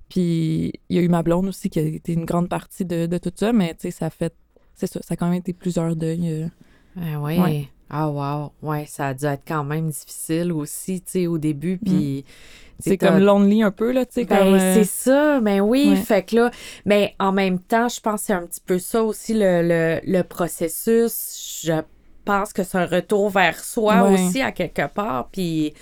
Puis 0.09 0.73
il 0.89 0.95
y 0.95 0.99
a 0.99 1.01
eu 1.01 1.09
ma 1.09 1.23
blonde 1.23 1.47
aussi 1.47 1.69
qui 1.69 1.79
a 1.79 1.81
été 1.81 2.13
une 2.13 2.25
grande 2.25 2.49
partie 2.49 2.85
de, 2.85 3.07
de 3.07 3.17
tout 3.17 3.31
ça, 3.35 3.53
mais 3.53 3.73
tu 3.73 3.81
sais, 3.81 3.91
ça 3.91 4.09
fait 4.09 4.33
c'est 4.75 4.87
ça, 4.87 4.99
ça 5.01 5.13
a 5.13 5.15
quand 5.15 5.27
même 5.27 5.39
été 5.39 5.53
plusieurs 5.53 5.95
deuils. 5.95 6.29
Euh. 6.29 6.47
Ben 6.95 7.17
oui. 7.17 7.69
Ah, 7.89 8.09
wow. 8.09 8.51
Ouais, 8.61 8.85
ça 8.87 9.09
a 9.09 9.13
dû 9.13 9.25
être 9.25 9.43
quand 9.47 9.63
même 9.63 9.89
difficile 9.89 10.51
aussi, 10.51 11.01
tu 11.01 11.11
sais, 11.11 11.27
au 11.27 11.37
début. 11.37 11.77
Puis. 11.77 12.25
Mm. 12.27 12.31
C'est 12.79 12.97
comme 12.97 13.19
lonely 13.19 13.63
un 13.63 13.71
peu, 13.71 13.93
là, 13.93 14.05
tu 14.05 14.13
sais. 14.15 14.25
Ben, 14.25 14.53
euh, 14.53 14.73
c'est 14.73 14.83
ça, 14.83 15.39
ben 15.39 15.61
oui. 15.61 15.95
Fait 15.95 16.23
que 16.23 16.35
là, 16.35 16.51
mais 16.83 17.15
en 17.19 17.31
même 17.31 17.57
temps, 17.57 17.87
je 17.87 18.01
pense 18.01 18.21
que 18.21 18.27
c'est 18.27 18.33
un 18.33 18.45
petit 18.45 18.59
peu 18.59 18.79
ça 18.79 19.01
aussi, 19.01 19.33
le, 19.33 20.01
le, 20.03 20.23
processus. 20.23 21.61
Je 21.63 21.81
pense 22.25 22.51
que 22.51 22.63
c'est 22.63 22.77
un 22.77 22.85
retour 22.85 23.29
vers 23.29 23.63
soi 23.63 24.09
aussi, 24.09 24.41
à 24.41 24.51
quelque 24.51 24.87
part. 24.87 25.29
Puis. 25.31 25.73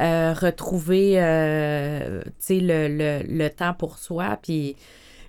Euh, 0.00 0.34
retrouver, 0.34 1.12
tu 1.12 2.32
sais, 2.40 2.58
le, 2.58 2.88
le, 2.88 3.22
le, 3.28 3.48
temps 3.48 3.74
pour 3.74 3.98
soi. 3.98 4.36
Puis 4.42 4.74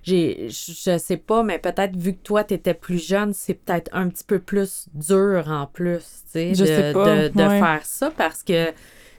j'ai, 0.06 0.48
je 0.48 0.98
sais 0.98 1.16
pas, 1.16 1.42
mais 1.42 1.58
peut-être 1.58 1.96
vu 1.96 2.14
que 2.14 2.22
toi, 2.22 2.44
tu 2.44 2.54
étais 2.54 2.74
plus 2.74 3.04
jeune, 3.04 3.32
c'est 3.32 3.54
peut-être 3.54 3.90
un 3.92 4.08
petit 4.08 4.22
peu 4.22 4.38
plus 4.38 4.86
dur 4.94 5.44
en 5.48 5.66
plus, 5.66 6.22
tu 6.32 6.32
sais, 6.32 6.52
de, 6.52 7.28
de, 7.28 7.48
faire 7.48 7.80
ça 7.84 8.12
parce 8.12 8.44
que, 8.44 8.70
tu 8.70 8.74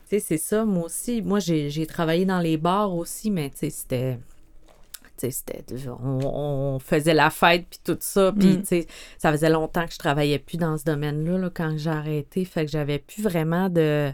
sais, 0.05 0.19
c'est 0.19 0.37
ça, 0.37 0.63
moi 0.63 0.85
aussi. 0.85 1.21
Moi, 1.21 1.39
j'ai 1.39 1.85
travaillé 1.87 2.23
dans 2.23 2.39
les 2.39 2.55
bars 2.55 2.95
aussi, 2.95 3.29
mais 3.31 3.49
tu 3.49 3.57
sais, 3.57 3.69
c'était 3.69 4.17
c'était 5.17 5.65
on, 5.99 6.77
faisait 6.79 7.15
la 7.15 7.31
fête 7.31 7.65
puis 7.71 7.79
tout 7.83 7.97
ça 7.99 8.31
puis 8.31 8.49
mm. 8.49 8.59
tu 8.59 8.67
sais 8.67 8.87
ça 9.17 9.31
faisait 9.31 9.49
longtemps 9.49 9.87
que 9.87 9.91
je 9.91 9.97
travaillais 9.97 10.37
plus 10.37 10.57
dans 10.57 10.77
ce 10.77 10.83
domaine-là 10.83 11.39
là, 11.39 11.49
quand 11.51 11.75
j'ai 11.75 11.89
arrêté 11.89 12.45
fait 12.45 12.65
que 12.65 12.71
j'avais 12.71 12.99
plus 12.99 13.23
vraiment 13.23 13.67
de 13.67 14.11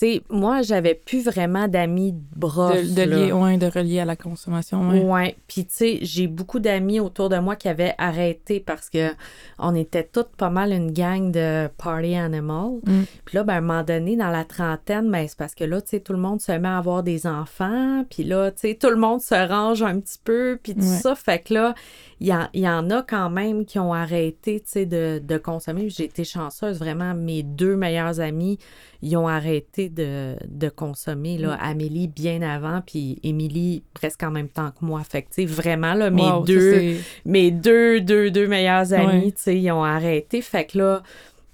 sais, 0.00 0.22
moi, 0.30 0.62
j'avais 0.62 0.94
plus 0.94 1.24
vraiment 1.24 1.68
d'amis 1.68 2.14
brosse. 2.34 2.94
De, 2.94 3.04
de, 3.04 3.10
lier, 3.10 3.32
ouais, 3.32 3.58
de 3.58 3.66
relier 3.66 4.00
à 4.00 4.04
la 4.04 4.16
consommation, 4.16 4.88
ouais. 4.88 5.00
Ouais. 5.02 5.36
Puis, 5.46 5.64
tu 5.64 5.74
sais, 5.74 5.98
j'ai 6.02 6.26
beaucoup 6.26 6.58
d'amis 6.58 7.00
autour 7.00 7.28
de 7.28 7.38
moi 7.38 7.56
qui 7.56 7.68
avaient 7.68 7.94
arrêté 7.98 8.60
parce 8.60 8.88
que 8.88 9.10
on 9.58 9.74
était 9.74 10.04
toutes 10.04 10.34
pas 10.36 10.50
mal 10.50 10.72
une 10.72 10.92
gang 10.92 11.30
de 11.30 11.68
party 11.76 12.16
animal. 12.16 12.80
Mm. 12.86 13.02
Puis 13.24 13.36
là, 13.36 13.44
ben, 13.44 13.54
à 13.54 13.56
un 13.58 13.60
moment 13.60 13.82
donné, 13.82 14.16
dans 14.16 14.30
la 14.30 14.44
trentaine, 14.44 15.10
ben, 15.10 15.26
c'est 15.28 15.38
parce 15.38 15.54
que 15.54 15.64
là, 15.64 15.80
tu 15.80 15.88
sais, 15.90 16.00
tout 16.00 16.12
le 16.12 16.18
monde 16.18 16.40
se 16.40 16.52
met 16.52 16.68
à 16.68 16.78
avoir 16.78 17.02
des 17.02 17.26
enfants. 17.26 18.04
Puis 18.08 18.24
là, 18.24 18.50
tu 18.50 18.60
sais, 18.60 18.78
tout 18.80 18.90
le 18.90 18.96
monde 18.96 19.20
se 19.20 19.34
range 19.34 19.82
un 19.82 20.00
petit 20.00 20.18
peu. 20.22 20.58
Puis 20.62 20.74
tout 20.74 20.82
ça. 20.82 21.14
Fait 21.14 21.40
que 21.40 21.54
là, 21.54 21.74
il 22.20 22.28
y, 22.54 22.68
en 22.68 22.90
a 22.90 23.02
quand 23.02 23.30
même 23.30 23.64
qui 23.64 23.78
ont 23.78 23.94
arrêté, 23.94 24.62
de, 24.74 25.20
de 25.20 25.38
consommer. 25.38 25.88
J'ai 25.88 26.04
été 26.04 26.22
chanceuse. 26.22 26.78
Vraiment, 26.78 27.14
mes 27.14 27.42
deux 27.42 27.76
meilleures 27.76 28.20
amies, 28.20 28.58
ils 29.00 29.16
ont 29.16 29.26
arrêté 29.26 29.88
de, 29.88 30.36
de 30.46 30.68
consommer. 30.68 31.38
Là. 31.38 31.56
Mm. 31.56 31.60
Amélie 31.62 32.08
bien 32.08 32.42
avant, 32.42 32.82
puis 32.82 33.18
Émilie 33.22 33.84
presque 33.94 34.22
en 34.22 34.30
même 34.30 34.50
temps 34.50 34.70
que 34.70 34.84
moi. 34.84 35.02
Fait 35.02 35.22
que, 35.22 35.46
vraiment, 35.46 35.94
là, 35.94 36.10
mes 36.10 36.44
deux, 36.44 36.96
mes 37.24 37.50
deux, 37.50 38.02
deux, 38.02 38.30
deux 38.30 38.46
meilleures 38.46 38.92
amies, 38.92 39.32
tu 39.32 39.42
sais, 39.42 39.58
ils 39.58 39.70
ont 39.70 39.82
arrêté. 39.84 40.42
Fait 40.42 40.66
que 40.66 40.76
là, 40.76 41.02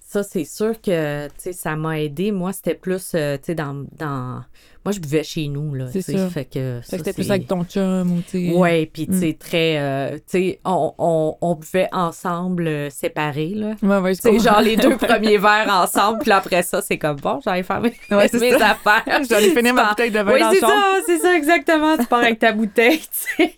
ça, 0.01 0.25
c'est 0.25 0.45
sûr 0.45 0.81
que, 0.81 1.27
tu 1.29 1.33
sais, 1.39 1.53
ça 1.53 1.77
m'a 1.77 2.01
aidé. 2.01 2.33
Moi, 2.33 2.53
c'était 2.53 2.75
plus, 2.75 3.13
euh, 3.15 3.37
tu 3.37 3.45
sais, 3.45 3.55
dans, 3.55 3.87
dans 3.99 4.43
moi, 4.87 4.93
je 4.93 5.01
buvais 5.01 5.25
chez 5.25 5.49
nous, 5.49 5.75
là. 5.75 5.87
C'est 5.91 6.01
ça. 6.01 6.31
Fait 6.31 6.45
que. 6.45 6.79
c'était 6.85 7.13
plus 7.13 7.29
avec 7.29 7.49
ton 7.49 7.65
chum 7.65 8.13
ou, 8.13 8.23
tu 8.31 8.53
Ouais, 8.53 8.89
puis, 8.91 9.09
tu 9.09 9.19
sais, 9.19 9.31
mm. 9.31 9.35
très. 9.35 9.79
Euh, 9.79 10.15
tu 10.15 10.21
sais, 10.29 10.61
on, 10.65 10.95
on, 10.97 11.37
on, 11.41 11.55
buvait 11.57 11.89
ensemble, 11.91 12.69
euh, 12.69 12.89
séparés, 12.89 13.55
là. 13.57 13.75
Ouais, 13.83 13.99
ouais, 13.99 14.15
c'est 14.15 14.39
genre 14.39 14.61
les 14.61 14.77
deux 14.77 14.97
premiers 14.97 15.39
verres 15.39 15.69
ensemble, 15.69 16.21
puis 16.21 16.31
après 16.31 16.63
ça, 16.63 16.83
c'est 16.83 16.99
comme 16.99 17.17
bon, 17.17 17.41
j'allais 17.43 17.65
faire 17.65 17.81
mes, 17.81 17.89
ouais, 18.13 18.31
mes 18.33 18.55
affaires. 18.55 19.03
J'allais 19.29 19.51
finir 19.51 19.75
ma 19.75 19.89
bouteille 19.89 20.13
de 20.13 20.21
vin 20.21 20.33
Oui, 20.33 20.41
c'est 20.53 20.61
ça, 20.61 20.95
c'est 21.05 21.19
ça, 21.19 21.37
exactement. 21.37 21.97
Tu 21.97 22.07
pars 22.07 22.21
avec 22.21 22.39
ta 22.39 22.53
bouteille, 22.53 22.99
tu 23.39 23.45
sais. 23.45 23.55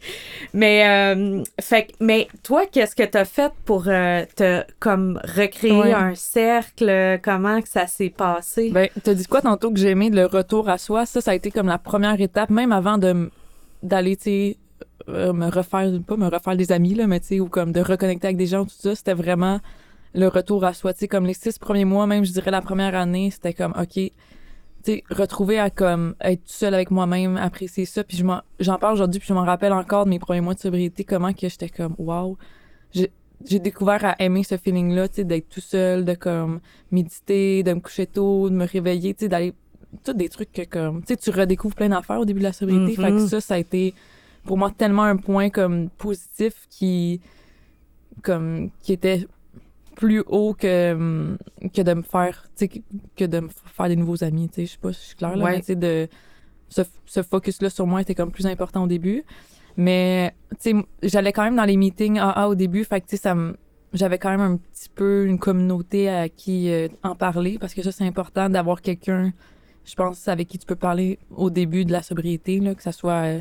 Mais, 0.54 0.88
euh, 0.88 1.42
fait, 1.60 1.92
mais 2.00 2.28
toi, 2.42 2.64
qu'est-ce 2.64 2.96
que 2.96 3.02
tu 3.02 3.18
as 3.18 3.26
fait 3.26 3.52
pour 3.66 3.84
te, 3.84 4.62
comme, 4.78 5.20
recréer 5.22 5.92
un 5.92 6.14
cercle? 6.14 7.18
Comment 7.22 7.60
que 7.60 7.68
ça 7.68 7.86
s'est 7.86 8.08
passé? 8.08 8.70
Ben, 8.70 8.88
t'as 9.02 9.12
dit 9.12 9.26
quoi 9.26 9.42
tantôt 9.42 9.70
que 9.70 9.78
j'ai 9.78 9.90
aimé 9.90 10.08
le 10.08 10.24
retour 10.24 10.70
à 10.70 10.78
soi? 10.78 11.04
ça, 11.04 11.17
a 11.26 11.34
été 11.34 11.50
comme 11.50 11.66
la 11.66 11.78
première 11.78 12.20
étape, 12.20 12.50
même 12.50 12.72
avant 12.72 12.98
de 12.98 13.30
d'aller, 13.82 14.16
tu 14.16 14.56
euh, 15.08 15.32
me 15.32 15.48
refaire, 15.50 15.90
pas 16.06 16.16
me 16.16 16.26
refaire 16.26 16.56
des 16.56 16.72
amis, 16.72 16.94
là, 16.94 17.06
mais 17.06 17.20
tu 17.20 17.26
sais, 17.26 17.40
ou 17.40 17.48
comme 17.48 17.72
de 17.72 17.80
reconnecter 17.80 18.26
avec 18.26 18.36
des 18.36 18.46
gens, 18.46 18.64
tout 18.64 18.74
ça, 18.76 18.94
c'était 18.94 19.14
vraiment 19.14 19.60
le 20.14 20.28
retour 20.28 20.64
à 20.64 20.74
soi. 20.74 20.92
Tu 20.92 21.00
sais, 21.00 21.08
comme 21.08 21.24
les 21.24 21.34
six 21.34 21.58
premiers 21.58 21.84
mois, 21.84 22.06
même, 22.06 22.24
je 22.24 22.32
dirais 22.32 22.50
la 22.50 22.60
première 22.60 22.94
année, 22.94 23.30
c'était 23.30 23.54
comme, 23.54 23.72
OK, 23.78 23.94
tu 23.94 24.12
sais, 24.82 25.04
retrouver 25.10 25.58
à 25.58 25.70
comme 25.70 26.14
être 26.20 26.40
tout 26.40 26.52
seul 26.52 26.74
avec 26.74 26.90
moi-même, 26.90 27.36
apprécier 27.36 27.84
ça. 27.84 28.04
Puis 28.04 28.22
j'en 28.60 28.78
parle 28.78 28.94
aujourd'hui, 28.94 29.20
puis 29.20 29.28
je 29.28 29.34
m'en 29.34 29.44
rappelle 29.44 29.72
encore 29.72 30.04
de 30.04 30.10
mes 30.10 30.18
premiers 30.18 30.40
mois 30.40 30.54
de 30.54 30.60
sobriété, 30.60 31.04
comment 31.04 31.32
que 31.32 31.48
j'étais 31.48 31.68
comme, 31.68 31.94
wow. 31.98 32.36
J'ai 32.92 33.60
découvert 33.60 34.04
à 34.04 34.16
aimer 34.18 34.42
ce 34.42 34.56
feeling-là, 34.56 35.08
tu 35.08 35.16
sais, 35.16 35.24
d'être 35.24 35.48
tout 35.48 35.60
seul, 35.60 36.04
de 36.04 36.14
comme 36.14 36.58
méditer, 36.90 37.62
de 37.62 37.72
me 37.72 37.80
coucher 37.80 38.06
tôt, 38.06 38.50
de 38.50 38.54
me 38.54 38.66
réveiller, 38.66 39.14
tu 39.14 39.24
sais, 39.24 39.28
d'aller 39.28 39.54
tout 40.04 40.12
des 40.12 40.28
trucs 40.28 40.52
que 40.52 40.62
comme 40.62 41.00
tu 41.00 41.08
sais 41.08 41.16
tu 41.16 41.30
redécouvres 41.30 41.74
plein 41.74 41.88
d'affaires 41.88 42.20
au 42.20 42.24
début 42.24 42.40
de 42.40 42.44
la 42.44 42.52
sobriété. 42.52 42.94
Fait 42.94 43.08
que 43.08 43.20
mhm. 43.20 43.28
ça 43.28 43.40
ça 43.40 43.54
a 43.54 43.58
été 43.58 43.94
pour 44.44 44.58
moi 44.58 44.70
tellement 44.76 45.04
un 45.04 45.16
point 45.16 45.50
comme 45.50 45.88
positif 45.90 46.66
qui 46.70 47.20
comme 48.22 48.70
qui 48.82 48.92
était 48.92 49.26
plus 49.96 50.22
haut 50.26 50.54
que 50.54 51.36
que 51.74 51.82
de 51.82 51.94
me 51.94 52.02
faire 52.02 52.44
tu 52.56 52.66
sais 52.66 52.82
que 53.16 53.24
de 53.24 53.40
me 53.40 53.48
faire 53.48 53.88
des 53.88 53.96
nouveaux 53.96 54.22
amis 54.22 54.48
tu 54.48 54.54
sais. 54.56 54.66
Je 54.66 54.72
sais 54.72 54.78
pas 54.78 54.92
si 54.92 55.00
je 55.00 55.06
suis 55.06 55.16
claire 55.16 55.36
là 55.36 55.44
mais 55.50 55.60
tu 55.60 55.66
sais 55.66 55.76
de 55.76 56.08
ce, 56.68 56.82
ce 57.06 57.22
focus 57.22 57.62
là 57.62 57.70
sur 57.70 57.86
moi 57.86 58.02
était 58.02 58.14
comme 58.14 58.30
plus 58.30 58.46
important 58.46 58.84
au 58.84 58.86
début. 58.86 59.24
Mais 59.76 60.34
tu 60.60 60.70
sais 60.70 60.86
j'allais 61.02 61.32
quand 61.32 61.44
même 61.44 61.56
dans 61.56 61.64
les 61.64 61.76
meetings 61.76 62.18
AA 62.18 62.48
au 62.48 62.54
début. 62.54 62.84
Fait 62.84 63.00
que 63.00 63.06
tu 63.06 63.16
sais 63.16 63.22
ça 63.22 63.34
j'avais 63.94 64.18
quand 64.18 64.30
même 64.30 64.40
un 64.40 64.56
petit 64.56 64.90
peu 64.94 65.26
une 65.26 65.38
communauté 65.38 66.08
à 66.08 66.28
qui 66.28 66.70
euh, 66.70 66.88
en 67.02 67.14
parler 67.14 67.58
parce 67.58 67.74
que 67.74 67.82
ça 67.82 67.92
c'est 67.92 68.04
important 68.04 68.50
d'avoir 68.50 68.82
quelqu'un 68.82 69.32
je 69.88 69.94
pense, 69.94 70.28
avec 70.28 70.48
qui 70.48 70.58
tu 70.58 70.66
peux 70.66 70.76
parler 70.76 71.18
au 71.30 71.50
début 71.50 71.84
de 71.84 71.92
la 71.92 72.02
sobriété, 72.02 72.60
là, 72.60 72.74
que 72.74 72.82
ce 72.82 72.92
soit 72.92 73.24
euh, 73.24 73.40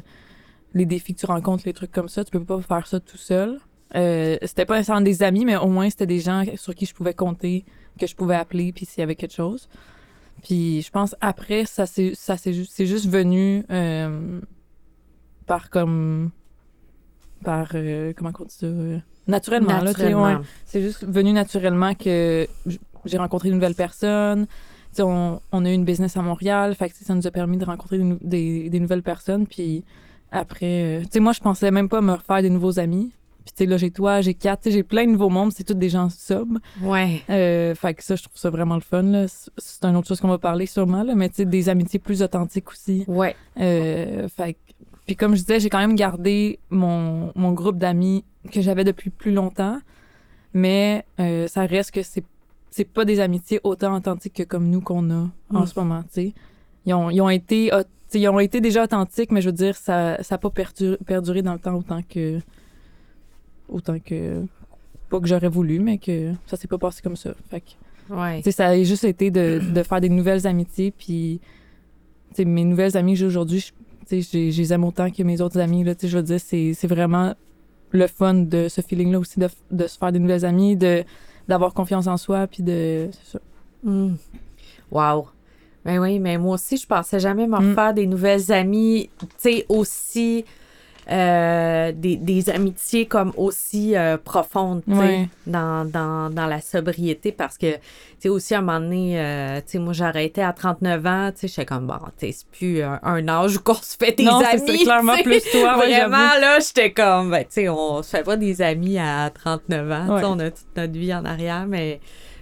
les 0.73 0.85
défis 0.85 1.13
que 1.13 1.19
tu 1.19 1.25
rencontres, 1.25 1.63
les 1.65 1.73
trucs 1.73 1.91
comme 1.91 2.09
ça. 2.09 2.23
Tu 2.23 2.31
peux 2.31 2.43
pas 2.43 2.61
faire 2.61 2.87
ça 2.87 2.99
tout 2.99 3.17
seul. 3.17 3.59
Euh, 3.95 4.37
c'était 4.41 4.65
pas 4.65 4.75
nécessairement 4.75 5.01
des 5.01 5.23
amis, 5.23 5.45
mais 5.45 5.55
au 5.55 5.67
moins 5.67 5.89
c'était 5.89 6.07
des 6.07 6.19
gens 6.19 6.43
sur 6.55 6.75
qui 6.75 6.85
je 6.85 6.93
pouvais 6.93 7.13
compter, 7.13 7.65
que 7.99 8.05
je 8.05 8.15
pouvais 8.15 8.35
appeler, 8.35 8.73
puis 8.73 8.85
s'il 8.85 8.99
y 8.99 9.03
avait 9.03 9.15
quelque 9.15 9.33
chose. 9.33 9.69
Puis 10.43 10.81
je 10.81 10.91
pense 10.91 11.15
après, 11.21 11.65
ça 11.65 11.85
c'est 11.85 12.13
juste, 12.13 12.71
c'est 12.73 12.85
juste 12.85 13.07
venu 13.07 13.65
euh, 13.71 14.39
par 15.45 15.69
comme 15.69 16.31
par 17.43 17.69
euh, 17.75 18.13
comment 18.15 18.31
on 18.39 18.43
dit 18.43 18.55
ça 18.55 18.67
naturellement, 19.27 19.81
là, 19.81 19.91
ouais. 19.91 20.37
c'est 20.65 20.81
juste 20.81 21.03
venu 21.03 21.33
naturellement 21.33 21.93
que 21.95 22.47
j'ai 23.05 23.17
rencontré 23.17 23.49
de 23.49 23.55
nouvelles 23.55 23.75
personnes. 23.75 24.47
On, 25.03 25.39
on 25.51 25.65
a 25.65 25.69
eu 25.69 25.73
une 25.73 25.85
business 25.85 26.17
à 26.17 26.21
Montréal, 26.21 26.75
fait 26.75 26.89
que 26.89 26.95
ça 26.95 27.13
nous 27.15 27.25
a 27.27 27.31
permis 27.31 27.57
de 27.57 27.65
rencontrer 27.65 27.97
des, 27.97 28.03
nou- 28.03 28.19
des, 28.21 28.69
des 28.69 28.79
nouvelles 28.79 29.03
personnes. 29.03 29.45
Puis 29.47 29.83
après, 30.31 30.65
euh, 30.99 31.01
tu 31.01 31.07
sais, 31.13 31.19
moi, 31.19 31.33
je 31.33 31.39
pensais 31.39 31.71
même 31.71 31.89
pas 31.89 32.01
me 32.01 32.13
refaire 32.13 32.41
des 32.41 32.49
nouveaux 32.49 32.79
amis. 32.79 33.11
Puis 33.45 33.53
tu 33.55 33.63
sais, 33.63 33.69
là, 33.69 33.77
j'ai 33.77 33.91
toi, 33.91 34.19
j'ai 34.19 34.33
quatre, 34.33 34.69
j'ai 34.69 34.83
plein 34.83 35.05
de 35.05 35.11
nouveaux 35.11 35.29
membres, 35.29 35.53
c'est 35.55 35.63
tous 35.63 35.73
des 35.73 35.87
gens 35.87 36.09
sobres. 36.09 36.59
Ouais. 36.81 37.21
Euh, 37.29 37.73
fait 37.75 37.93
que 37.93 38.03
ça, 38.03 38.17
je 38.17 38.23
trouve 38.23 38.37
ça 38.37 38.49
vraiment 38.49 38.75
le 38.75 38.81
fun. 38.81 39.03
là. 39.03 39.25
C'est 39.57 39.85
une 39.85 39.95
autre 39.95 40.07
chose 40.07 40.19
qu'on 40.19 40.27
va 40.27 40.37
parler 40.37 40.65
sûrement, 40.65 41.03
là, 41.03 41.15
mais 41.15 41.29
tu 41.29 41.35
sais, 41.35 41.45
des 41.45 41.69
amitiés 41.69 41.99
plus 41.99 42.21
authentiques 42.21 42.69
aussi. 42.69 43.05
Ouais. 43.07 43.35
Euh, 43.59 44.27
fait 44.27 44.53
que- 44.53 44.59
puis 45.05 45.15
comme 45.15 45.33
je 45.35 45.39
disais, 45.41 45.61
j'ai 45.61 45.69
quand 45.69 45.79
même 45.79 45.95
gardé 45.95 46.59
mon, 46.69 47.31
mon 47.35 47.53
groupe 47.53 47.77
d'amis 47.77 48.25
que 48.51 48.59
j'avais 48.61 48.83
depuis 48.83 49.09
plus 49.11 49.31
longtemps, 49.31 49.79
mais 50.53 51.05
ça 51.47 51.65
reste 51.65 51.91
que 51.91 52.01
c'est 52.03 52.25
c'est 52.69 52.85
pas 52.85 53.05
des 53.05 53.19
amitiés 53.19 53.59
autant 53.63 53.95
authentiques 53.95 54.33
que 54.33 54.43
comme 54.43 54.69
nous 54.69 54.81
qu'on 54.81 55.09
a 55.11 55.27
en 55.53 55.61
Mm. 55.61 55.65
ce 55.67 55.79
moment, 55.79 56.01
tu 56.03 56.09
sais. 56.11 56.33
Ils 56.85 56.93
ont, 56.93 57.09
ils 57.09 57.21
ont 57.21 57.29
été 57.29 57.71
ils 58.13 58.27
ont 58.29 58.39
été 58.39 58.61
déjà 58.61 58.83
authentiques, 58.85 59.31
mais 59.31 59.41
je 59.41 59.47
veux 59.49 59.53
dire 59.55 59.75
ça 59.75 60.21
ça 60.23 60.35
a 60.35 60.37
pas 60.37 60.49
perdu- 60.49 60.97
perduré 61.05 61.41
dans 61.41 61.53
le 61.53 61.59
temps 61.59 61.75
autant 61.75 62.01
que 62.03 62.39
autant 63.69 63.99
que 63.99 64.43
pas 65.09 65.19
que 65.19 65.27
j'aurais 65.27 65.49
voulu, 65.49 65.79
mais 65.79 65.97
que 65.97 66.33
ça 66.45 66.57
s'est 66.57 66.67
pas 66.67 66.77
passé 66.77 67.01
comme 67.01 67.15
ça. 67.15 67.31
Fait 67.49 67.61
que 67.61 68.13
Ouais. 68.13 68.37
tu 68.37 68.43
sais, 68.43 68.51
ça 68.51 68.67
a 68.67 68.83
juste 68.83 69.03
été 69.03 69.31
de, 69.31 69.59
de 69.73 69.83
faire 69.83 69.99
des 69.99 70.07
nouvelles 70.09 70.47
amitiés. 70.47 70.91
Puis, 70.91 71.41
tu 72.29 72.35
sais, 72.35 72.45
mes 72.45 72.63
nouvelles 72.63 72.95
amies 72.95 73.13
que 73.13 73.19
j'ai 73.19 73.25
aujourd'hui, 73.25 73.59
je- 74.09 74.37
les 74.37 74.73
aime 74.73 74.85
autant 74.85 75.09
que 75.11 75.23
mes 75.23 75.41
autres 75.41 75.59
amis. 75.59 75.83
Là, 75.83 75.93
tu 75.95 76.01
sais, 76.01 76.07
je 76.07 76.17
veux 76.17 76.23
dire, 76.23 76.39
c'est 76.39 76.73
c'est 76.73 76.87
vraiment 76.87 77.35
le 77.91 78.07
fun 78.07 78.33
de 78.33 78.67
ce 78.69 78.79
feeling-là 78.81 79.19
aussi, 79.19 79.39
de, 79.39 79.49
de 79.71 79.87
se 79.87 79.97
faire 79.97 80.11
des 80.13 80.19
nouvelles 80.19 80.45
amies, 80.45 80.77
de 80.77 81.03
d'avoir 81.47 81.73
confiance 81.73 82.07
en 82.07 82.17
soi, 82.17 82.47
puis 82.47 82.63
de... 82.63 83.09
c'est 83.11 83.31
ça. 83.33 83.39
Mm. 83.83 84.15
Wow. 84.91 85.27
Ben 85.85 85.99
oui, 85.99 86.19
mais 86.19 86.37
moi 86.37 86.55
aussi, 86.55 86.77
je 86.77 86.85
pensais 86.85 87.19
jamais 87.19 87.47
me 87.47 87.57
Mm. 87.57 87.69
refaire 87.69 87.93
des 87.93 88.07
nouvelles 88.07 88.51
amies, 88.51 89.09
tu 89.19 89.25
sais, 89.37 89.65
aussi. 89.69 90.43
Euh, 91.09 91.93
des, 91.95 92.17
des 92.17 92.49
amitiés 92.49 93.05
comme 93.05 93.31
aussi 93.37 93.95
euh, 93.95 94.17
profondes, 94.17 94.81
dans, 95.45 95.85
dans, 95.85 96.29
dans 96.29 96.45
la 96.45 96.59
sobriété, 96.59 97.31
parce 97.31 97.57
que, 97.57 97.75
tu 97.75 97.79
sais, 98.19 98.29
aussi, 98.29 98.53
à 98.53 98.57
un 98.59 98.61
moment 98.61 98.79
donné, 98.81 99.19
euh, 99.19 99.57
tu 99.57 99.63
sais, 99.67 99.79
moi, 99.79 99.93
arrêté 100.01 100.41
à 100.41 100.51
39 100.51 101.05
ans, 101.05 101.31
tu 101.31 101.39
sais, 101.39 101.47
j'étais 101.47 101.65
comme, 101.65 101.87
bon, 101.87 101.99
tu 102.17 102.27
sais, 102.27 102.31
c'est 102.33 102.47
plus 102.49 102.81
un, 102.81 102.99
un 103.03 103.27
âge 103.29 103.55
où 103.55 103.61
qu'on 103.61 103.75
se 103.75 103.95
fait 103.97 104.11
des 104.11 104.25
Non, 104.25 104.41
c'est 104.41 104.61
amis, 104.61 104.79
ça, 104.79 104.83
clairement 104.83 105.15
plus 105.23 105.43
toi, 105.51 105.77
Vraiment, 105.77 106.17
là, 106.41 106.59
j'étais 106.59 106.91
comme, 106.91 107.31
ben, 107.31 107.43
tu 107.43 107.51
sais, 107.51 107.69
on 107.69 108.03
se 108.03 108.09
fait 108.09 108.23
pas 108.23 108.35
des 108.35 108.61
amis 108.61 108.97
à 108.99 109.29
39 109.29 109.91
ans, 109.91 110.21
on 110.23 110.39
a 110.39 110.51
toute 110.51 110.65
notre 110.75 110.93
vie 110.93 111.13
en 111.13 111.23
arrière, 111.23 111.67
mais, 111.67 112.01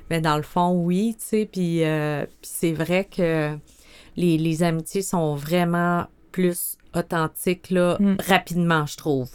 mais 0.09 0.21
dans 0.21 0.37
le 0.37 0.43
fond, 0.43 0.71
oui, 0.71 1.15
tu 1.19 1.25
sais, 1.25 1.49
puis 1.51 1.83
euh, 1.83 2.25
puis 2.41 2.51
c'est 2.51 2.73
vrai 2.73 3.05
que 3.05 3.55
les, 4.15 4.37
les 4.37 4.63
amitiés 4.63 5.01
sont 5.03 5.35
vraiment 5.35 6.05
plus 6.31 6.77
authentiques, 6.97 7.69
là, 7.69 7.97
Mm. 7.99 8.15
rapidement, 8.27 8.85
je 8.85 8.97
trouve. 8.97 9.29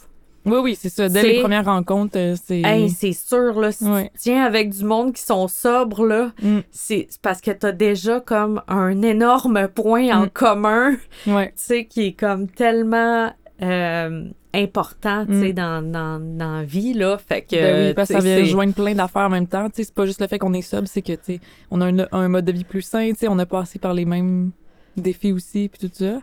Oui, 0.46 0.56
oui, 0.62 0.74
c'est 0.80 0.88
ça. 0.88 1.08
Dès 1.10 1.22
les 1.22 1.40
premières 1.40 1.66
rencontres, 1.66 2.16
euh, 2.16 2.34
c'est... 2.42 2.62
Hey, 2.62 2.88
c'est 2.88 3.12
sûr, 3.12 3.60
là, 3.60 3.72
si 3.72 3.84
Ouais. 3.84 4.10
tu 4.14 4.20
tiens 4.20 4.42
avec 4.44 4.70
du 4.70 4.84
monde 4.84 5.12
qui 5.12 5.22
sont 5.22 5.46
sobres, 5.48 6.06
là, 6.06 6.32
Mm, 6.42 6.60
c'est 6.70 7.08
parce 7.20 7.42
que 7.42 7.50
t'as 7.50 7.72
déjà 7.72 8.20
comme 8.20 8.62
un 8.66 9.02
énorme 9.02 9.68
point 9.68 10.08
en 10.18 10.24
Mm. 10.26 10.30
commun, 10.30 10.96
ouais. 11.26 11.48
tu 11.48 11.52
sais, 11.56 11.84
qui 11.84 12.06
est 12.06 12.12
comme 12.12 12.48
tellement 12.48 13.32
euh, 13.62 14.24
important, 14.54 15.26
tu 15.26 15.38
sais, 15.38 15.50
Mm. 15.50 15.52
dans, 15.52 15.82
dans, 15.92 16.18
dans 16.38 16.56
la 16.56 16.64
vie, 16.64 16.94
là. 16.94 17.18
Fait 17.18 17.42
que. 17.42 17.56
Ben 17.56 17.88
oui, 17.88 17.94
parce 17.94 18.08
que 18.08 18.14
ça 18.14 18.20
vient 18.20 18.42
joindre 18.44 18.72
plein 18.72 18.94
d'affaires 18.94 19.26
en 19.26 19.28
même 19.28 19.46
temps. 19.46 19.68
Tu 19.68 19.76
sais, 19.76 19.84
c'est 19.84 19.94
pas 19.94 20.06
juste 20.06 20.22
le 20.22 20.26
fait 20.26 20.38
qu'on 20.38 20.54
est 20.54 20.62
sobre, 20.62 20.88
c'est 20.88 21.02
que, 21.02 21.12
tu 21.12 21.18
sais, 21.34 21.40
on 21.70 21.82
a 21.82 21.86
un, 21.92 22.06
un 22.12 22.28
mode 22.28 22.46
de 22.46 22.52
vie 22.52 22.64
plus 22.64 22.80
sain, 22.80 23.10
tu 23.10 23.16
sais, 23.18 23.28
on 23.28 23.38
a 23.38 23.44
passé 23.44 23.78
par 23.78 23.92
les 23.92 24.06
mêmes 24.06 24.52
défis 24.96 25.32
aussi, 25.32 25.68
puis 25.68 25.86
tout 25.86 25.94
ça. 25.94 26.20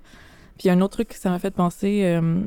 Puis 0.58 0.70
un 0.70 0.82
autre 0.82 0.94
truc 0.94 1.10
que 1.10 1.16
ça 1.16 1.30
m'a 1.30 1.40
fait 1.40 1.52
penser, 1.52 2.02
euh, 2.06 2.42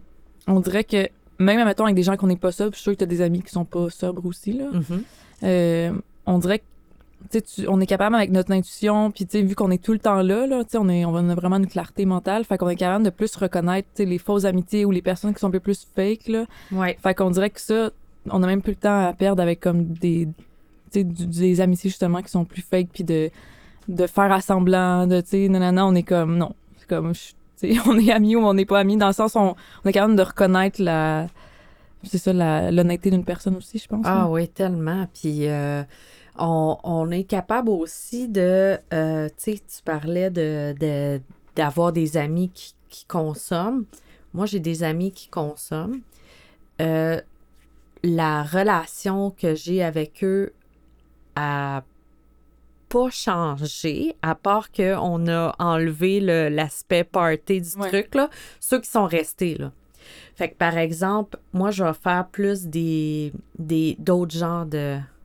on 0.47 0.61
dirait 0.61 0.85
que 0.85 1.09
même, 1.39 1.65
mettons, 1.65 1.85
avec 1.85 1.97
des 1.97 2.03
gens 2.03 2.17
qu'on 2.17 2.27
n'est 2.27 2.37
pas 2.37 2.53
sobres, 2.53 2.73
je 2.73 2.77
suis 2.77 2.83
sûre 2.85 2.93
que 2.93 2.99
t'as 2.99 3.07
des 3.07 3.23
amis 3.23 3.43
qui 3.43 3.51
sont 3.51 3.65
pas 3.65 3.89
sobres 3.91 4.27
aussi, 4.27 4.53
là. 4.53 4.67
Mhm. 4.73 5.03
Euh, 5.45 5.93
on 6.27 6.39
dirait 6.39 6.59
que 6.59 6.65
tu 7.31 7.39
sais, 7.39 7.43
tu- 7.43 7.69
on 7.69 7.79
est 7.81 7.87
capable 7.87 8.15
avec 8.17 8.31
notre 8.31 8.51
intuition, 8.53 9.11
puis 9.11 9.27
tu 9.27 9.33
sais, 9.39 9.43
vu 9.43 9.55
qu'on 9.55 9.71
est 9.71 9.83
tout 9.83 9.93
le 9.93 9.99
temps 9.99 10.23
là, 10.23 10.47
là 10.47 10.65
tu 10.65 10.71
sais, 10.71 10.79
on, 10.79 10.89
est, 10.89 11.05
on 11.05 11.15
a 11.17 11.35
vraiment 11.35 11.57
une 11.57 11.67
clarté 11.67 12.07
mentale, 12.07 12.45
fait 12.45 12.57
qu'on 12.57 12.69
est 12.71 12.77
capable 12.77 13.05
de 13.05 13.11
plus 13.11 13.35
reconnaître 13.37 13.89
tu 13.95 14.05
les 14.07 14.17
fausses 14.19 14.47
amitiés 14.47 14.85
ou 14.87 14.91
les 14.91 15.03
personnes 15.03 15.35
qui 15.35 15.41
sont 15.41 15.49
un 15.49 15.51
peu 15.51 15.61
plus 15.61 15.87
fake, 15.95 16.29
là. 16.29 16.47
Ouais. 16.73 16.97
Fait 17.03 17.15
qu'on 17.15 17.31
dirait 17.31 17.51
que 17.51 17.61
ça, 17.61 17.91
on 18.31 18.43
a 18.43 18.47
même 18.47 18.63
plus 18.63 18.73
le 18.73 18.77
temps 18.77 19.07
à 19.09 19.13
perdre 19.13 19.43
avec 19.43 19.61
comme 19.61 19.85
des, 19.85 20.29
tu 20.91 21.01
sais, 21.01 21.05
du- 21.05 21.27
des 21.27 21.61
amitiés 21.61 21.91
justement 21.91 22.23
qui 22.23 22.31
sont 22.31 22.45
plus 22.47 22.63
fake, 22.63 22.89
puis 22.93 23.05
de, 23.05 23.31
de 23.89 24.07
faire 24.07 24.33
à 24.33 24.41
semblant, 24.41 25.07
de, 25.07 25.21
tu 25.21 25.29
sais, 25.29 25.49
nanana, 25.49 25.87
on 25.87 25.95
est 25.95 26.03
comme, 26.03 26.39
non, 26.39 26.55
c'est 26.79 26.89
comme, 26.89 27.15
je- 27.15 27.33
on 27.87 27.99
est 27.99 28.11
amis 28.13 28.37
ou 28.37 28.41
on 28.41 28.55
n'est 28.55 28.65
pas 28.65 28.81
amis, 28.81 28.97
dans 28.97 29.09
le 29.09 29.13
sens 29.13 29.35
où 29.35 29.39
on, 29.39 29.57
on 29.85 29.89
est 29.89 29.93
capable 29.93 30.17
de 30.17 30.23
reconnaître 30.23 30.83
la, 30.83 31.27
c'est 32.05 32.19
ça, 32.19 32.33
l'honnêteté 32.71 33.11
d'une 33.11 33.25
personne 33.25 33.57
aussi, 33.57 33.79
je 33.79 33.87
pense. 33.89 34.05
Ah 34.07 34.21
là. 34.21 34.29
oui, 34.29 34.49
tellement. 34.49 35.07
Puis 35.13 35.47
euh, 35.49 35.83
on, 36.39 36.79
on 36.83 37.11
est 37.11 37.25
capable 37.25 37.71
aussi 37.71 38.29
de, 38.29 38.79
euh, 38.93 39.29
tu 39.29 39.53
sais, 39.53 39.59
tu 39.59 39.83
parlais 39.85 40.31
de, 40.31 40.75
de- 40.79 41.21
d'avoir 41.57 41.93
des 41.93 42.17
amis 42.17 42.51
qui, 42.55 42.75
qui 42.89 43.05
consomment. 43.05 43.85
Moi, 44.33 44.47
j'ai 44.47 44.61
des 44.61 44.83
amis 44.83 45.13
qui 45.13 45.29
consomment. 45.29 46.01
Euh, 46.81 47.21
la 48.03 48.43
relation 48.45 49.31
que 49.31 49.55
j'ai 49.55 49.83
avec 49.83 50.25
eux 50.25 50.53
a 51.37 51.83
pas 52.91 53.09
changé, 53.11 54.15
à 54.23 54.35
part 54.35 54.71
qu'on 54.73 55.27
a 55.29 55.55
enlevé 55.59 56.21
le- 56.21 56.49
l'aspect 56.51 57.05
party 57.05 57.61
du 57.63 57.79
Ouais. 57.79 57.89
truc, 57.89 58.15
là. 58.15 58.29
Ceux 58.61 58.81
qui 58.81 58.91
sont 58.91 59.07
restés, 59.07 59.55
là. 59.57 59.73
Fait 60.35 60.49
que, 60.51 60.57
par 60.57 60.77
exemple, 60.77 61.39
moi, 61.53 61.71
je 61.71 61.85
vais 61.85 61.93
faire 61.95 62.27
plus 62.31 62.67
des 62.67 63.33
des 63.59 63.97
d'autres 63.99 64.37
genres 64.37 64.67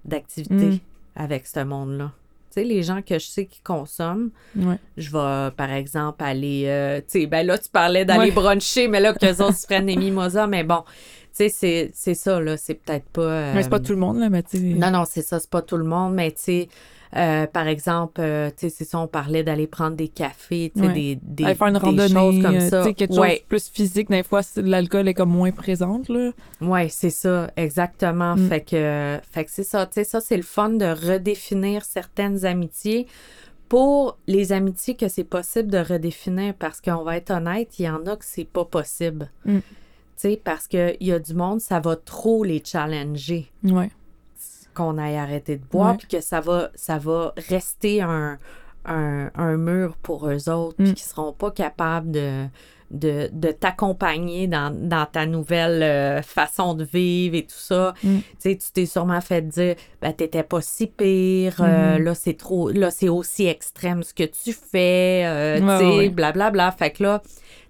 d'activités 0.03 0.53
Mm. 0.75 0.79
avec 1.15 1.48
ce 1.48 1.62
monde-là. 1.63 2.12
Tu 2.51 2.62
sais, 2.62 2.63
les 2.63 2.84
gens 2.84 3.01
que 3.01 3.19
je 3.19 3.25
sais 3.25 3.45
qui 3.45 3.60
consomment, 3.62 4.29
Ouais. 4.55 4.77
je 4.98 5.10
vais, 5.12 5.51
par 5.55 5.72
exemple, 5.72 6.24
aller... 6.24 6.63
euh, 6.67 7.00
tu 7.01 7.22
sais, 7.22 7.25
ben 7.27 7.45
là, 7.45 7.57
tu 7.57 7.69
parlais 7.69 8.05
d'aller 8.05 8.29
Ouais. 8.29 8.31
bruncher, 8.31 8.88
mais 8.88 9.00
là, 9.01 9.13
qu'eux 9.13 9.41
autres 9.43 9.57
se 9.57 9.65
prennent 9.65 9.88
des 9.88 9.95
mimosas, 10.12 10.48
mais 10.48 10.63
bon, 10.63 10.84
tu 10.86 10.91
sais, 11.34 11.50
c'est- 11.50 11.91
c'est 11.93 12.13
ça, 12.13 12.39
là, 12.39 12.55
c'est 12.57 12.75
peut-être 12.75 13.10
pas... 13.10 13.22
euh, 13.22 13.53
Mais 13.55 13.63
c'est 13.63 13.69
pas 13.69 13.79
tout 13.81 13.91
le 13.91 13.98
monde, 14.00 14.19
là, 14.19 14.29
mais 14.29 14.43
tu 14.43 14.57
non, 14.60 14.91
non, 14.91 15.03
c'est 15.05 15.22
ça, 15.22 15.39
c'est 15.39 15.50
pas 15.50 15.62
tout 15.62 15.77
le 15.77 15.84
monde, 15.86 16.13
mais 16.13 16.31
tu 16.31 16.41
sais, 16.43 16.69
euh, 17.15 17.48
par 17.48 17.67
exemple, 17.67 18.19
euh, 18.22 18.50
tu 18.50 18.55
sais, 18.57 18.69
c'est 18.69 18.84
ça, 18.84 19.00
on 19.00 19.07
parlait 19.07 19.43
d'aller 19.43 19.67
prendre 19.67 19.95
des 19.95 20.07
cafés, 20.10 20.72
tu 20.75 20.81
sais, 20.81 20.88
Ouais. 20.88 20.93
des, 20.93 21.19
des, 21.22 21.43
Aller 21.45 21.55
faire 21.55 21.67
une 21.67 21.95
des 21.95 22.10
choses 22.10 22.41
comme 22.43 22.55
euh, 22.55 22.69
ça. 22.69 22.79
tu 22.81 22.88
sais, 22.89 22.93
quelque 22.93 23.13
ouais, 23.15 23.29
chose 23.29 23.39
de 23.39 23.45
plus 23.48 23.69
physique, 23.69 24.10
des 24.10 24.24
fois, 24.24 24.41
l'alcool 24.57 25.07
est 25.07 25.13
comme 25.13 25.29
moins 25.29 25.51
présente, 25.51 26.10
là. 26.10 26.31
ouais, 26.62 26.89
c'est 26.89 27.10
ça, 27.10 27.50
exactement. 27.55 28.36
Mm. 28.36 28.50
Fait 28.50 28.62
que, 28.62 29.19
fait 29.31 29.45
que 29.45 29.51
c'est 29.51 29.63
ça, 29.63 29.86
tu 29.86 29.93
sais, 29.93 30.03
ça, 30.03 30.19
c'est 30.19 30.38
le 30.38 30.43
fun 30.43 30.69
de 30.69 30.86
redéfinir 30.86 31.86
certaines 31.86 32.45
amitiés. 32.45 33.07
Pour 33.69 34.17
les 34.27 34.51
amitiés 34.51 34.95
que 34.95 35.07
c'est 35.07 35.24
possible 35.24 35.72
de 35.72 35.79
redéfinir, 35.79 36.53
parce 36.53 36.81
qu'on 36.81 37.03
va 37.03 37.17
être 37.17 37.31
honnête, 37.31 37.79
il 37.79 37.86
y 37.86 37.89
en 37.89 38.05
a 38.05 38.15
que 38.15 38.25
c'est 38.25 38.45
pas 38.45 38.65
possible. 38.65 39.31
Mm. 39.45 39.57
Tu 39.57 39.63
sais, 40.17 40.41
parce 40.43 40.67
qu'il 40.67 40.95
y 41.01 41.12
a 41.12 41.19
du 41.19 41.34
monde, 41.34 41.60
ça 41.62 41.79
va 41.79 41.95
trop 41.95 42.43
les 42.43 42.62
challenger. 42.63 43.48
Ouais. 43.63 43.89
Qu'on 44.75 44.98
aille 45.00 45.17
arrêter 45.17 45.58
de 45.58 45.63
boire, 45.65 45.98
puis 45.98 46.08
que 46.08 46.22
ça 46.22 46.39
va, 46.41 46.70
ça 46.75 47.00
va 47.00 47.34
rester 47.50 48.01
un, 48.03 48.38
un, 48.86 49.32
un 49.34 49.58
mur 49.58 49.96
pour 50.03 50.29
eux 50.29 50.50
autres, 50.50 50.75
puis 50.77 50.91
Mm. 50.91 50.94
qu'ils 50.94 51.05
seront 51.08 51.34
pas 51.34 51.50
capables 51.50 52.12
de, 52.12 52.46
de, 52.91 53.29
de 53.34 53.51
t'accompagner 53.51 54.46
dans, 54.48 54.70
dans 54.72 55.08
ta 55.08 55.25
nouvelle 55.25 55.82
euh, 55.82 56.22
façon 56.22 56.75
de 56.75 56.84
vivre 56.84 57.36
et 57.36 57.41
tout 57.44 57.55
ça. 57.58 57.96
Mm. 58.03 58.17
Tu 58.20 58.24
sais, 58.38 58.55
tu 58.58 58.72
t'es 58.72 58.86
sûrement 58.86 59.22
fait 59.22 59.41
dire, 59.41 59.75
ben, 60.01 60.13
t'étais 60.13 60.44
pas 60.44 60.62
si 60.62 60.86
pire, 60.88 61.55
euh, 61.62 61.98
Mhm. 61.98 62.03
là, 62.03 62.13
c'est 62.13 62.38
trop, 62.38 62.70
là, 62.70 62.91
c'est 62.91 63.10
aussi 63.10 63.48
extrême 63.48 64.03
ce 64.03 64.13
que 64.13 64.24
tu 64.24 64.53
fais, 64.53 65.24
euh, 65.25 65.55
Ouais, 65.62 65.79
tu 65.79 65.84
sais, 65.91 65.98
ouais. 65.98 66.10
blablabla. 66.10 66.72
Fait 66.74 66.91
que 66.91 67.01
là, 67.01 67.22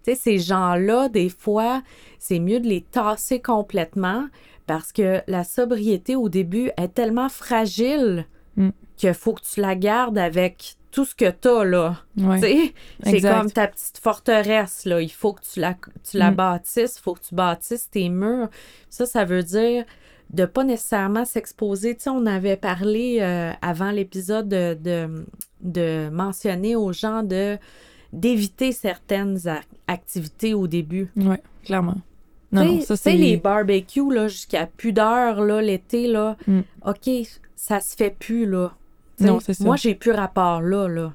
tu 0.04 0.14
sais, 0.14 0.16
ces 0.16 0.38
gens-là, 0.38 1.08
des 1.08 1.30
fois, 1.30 1.82
c'est 2.20 2.40
mieux 2.40 2.60
de 2.60 2.68
les 2.68 2.82
tasser 2.82 3.40
complètement 3.42 4.26
parce 4.68 4.92
que 4.92 5.22
la 5.28 5.44
sobriété 5.44 6.16
au 6.16 6.30
début 6.30 6.72
est 6.78 6.94
tellement 6.94 7.30
fragile 7.30 8.26
Mm. 8.58 8.70
qu'il 8.96 9.14
faut 9.14 9.34
que 9.34 9.42
tu 9.42 9.60
la 9.60 9.76
gardes 9.76 10.18
avec 10.18 10.76
tout 10.92 11.04
ce 11.04 11.14
que 11.14 11.30
tu 11.30 11.48
as, 11.50 11.66
là. 11.66 11.98
Ouais. 12.18 12.74
C'est 13.04 13.20
comme 13.20 13.52
ta 13.52 13.68
petite 13.68 13.98
forteresse, 13.98 14.86
là. 14.86 15.02
Il 15.02 15.12
faut 15.12 15.34
que 15.34 15.42
tu 15.42 15.60
la, 15.60 15.76
tu 16.10 16.18
la 16.18 16.32
Mm. 16.32 16.36
bâtisses, 16.36 16.96
il 16.98 17.02
faut 17.02 17.14
que 17.16 17.20
tu 17.28 17.36
bâtisses 17.36 17.90
tes 17.90 18.08
murs. 18.08 18.48
Ça, 18.90 19.06
ça 19.06 19.26
veut 19.26 19.44
dire 19.44 19.84
de 20.32 20.46
pas 20.46 20.64
nécessairement 20.64 21.26
s'exposer. 21.26 21.96
Tu 21.96 22.04
sais, 22.04 22.10
on 22.10 22.26
avait 22.26 22.56
parlé 22.58 23.18
euh, 23.20 23.52
avant 23.62 23.92
l'épisode 23.92 24.48
de, 24.48 24.74
de, 24.82 25.26
de 25.62 26.10
mentionner 26.10 26.76
aux 26.78 26.94
gens 26.94 27.24
de 27.24 27.58
d'éviter 28.14 28.72
certaines 28.72 29.36
ac- 29.40 29.64
activités 29.88 30.54
au 30.54 30.68
début. 30.68 31.12
Ouais, 31.18 31.42
clairement. 31.66 31.98
Non, 32.56 32.66
non, 32.66 32.74
Tu 32.76 32.80
sais- 32.82 32.86
ça 32.88 32.94
tu 32.98 33.04
sais, 33.04 33.12
c'est. 33.12 33.18
les 33.18 33.38
barbecues, 33.38 34.14
là, 34.14 34.28
jusqu'à 34.28 34.66
plus 34.68 34.94
d'heure, 34.94 35.42
là, 35.42 35.62
l'été, 35.62 36.08
là, 36.08 36.36
Mm. 36.48 36.62
OK, 36.86 37.10
ça 37.56 37.80
se 37.80 37.96
fait 37.96 38.16
plus, 38.18 38.46
là. 38.46 38.72
Non, 39.20 39.40
c'est 39.40 39.54
ça. 39.54 39.64
Moi, 39.64 39.76
j'ai 39.78 39.96
plus 39.96 40.12
rapport 40.12 40.62
là, 40.62 40.88
là. 40.88 41.14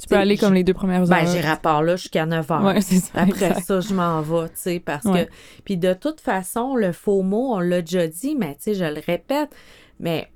Tu 0.00 0.06
peux 0.06 0.14
aller 0.16 0.36
comme 0.36 0.54
les 0.54 0.62
deux 0.62 0.74
premières 0.74 1.04
Ben, 1.06 1.16
heures. 1.16 1.26
j'ai 1.26 1.40
rapport 1.40 1.82
là 1.82 1.96
jusqu'à 1.96 2.24
9 2.24 2.48
heures. 2.52 2.62
Ouais, 2.64 2.80
ça. 2.80 2.94
Après 3.14 3.30
exact. 3.48 3.64
ça, 3.66 3.80
je 3.80 3.92
m'en 3.92 4.22
vais, 4.22 4.46
tu 4.50 4.54
sais, 4.54 4.78
parce 4.80 5.04
Ouais. 5.04 5.26
que... 5.26 5.30
Puis 5.64 5.76
de 5.76 5.92
toute 5.92 6.20
façon, 6.20 6.76
le 6.76 6.92
faux 6.92 7.22
mot, 7.22 7.54
on 7.54 7.58
l'a 7.58 7.80
déjà 7.82 8.06
dit, 8.06 8.36
mais 8.36 8.54
tu 8.54 8.60
sais, 8.62 8.74
je 8.74 8.84
le 8.84 9.00
répète, 9.04 9.50
mais 9.98 10.30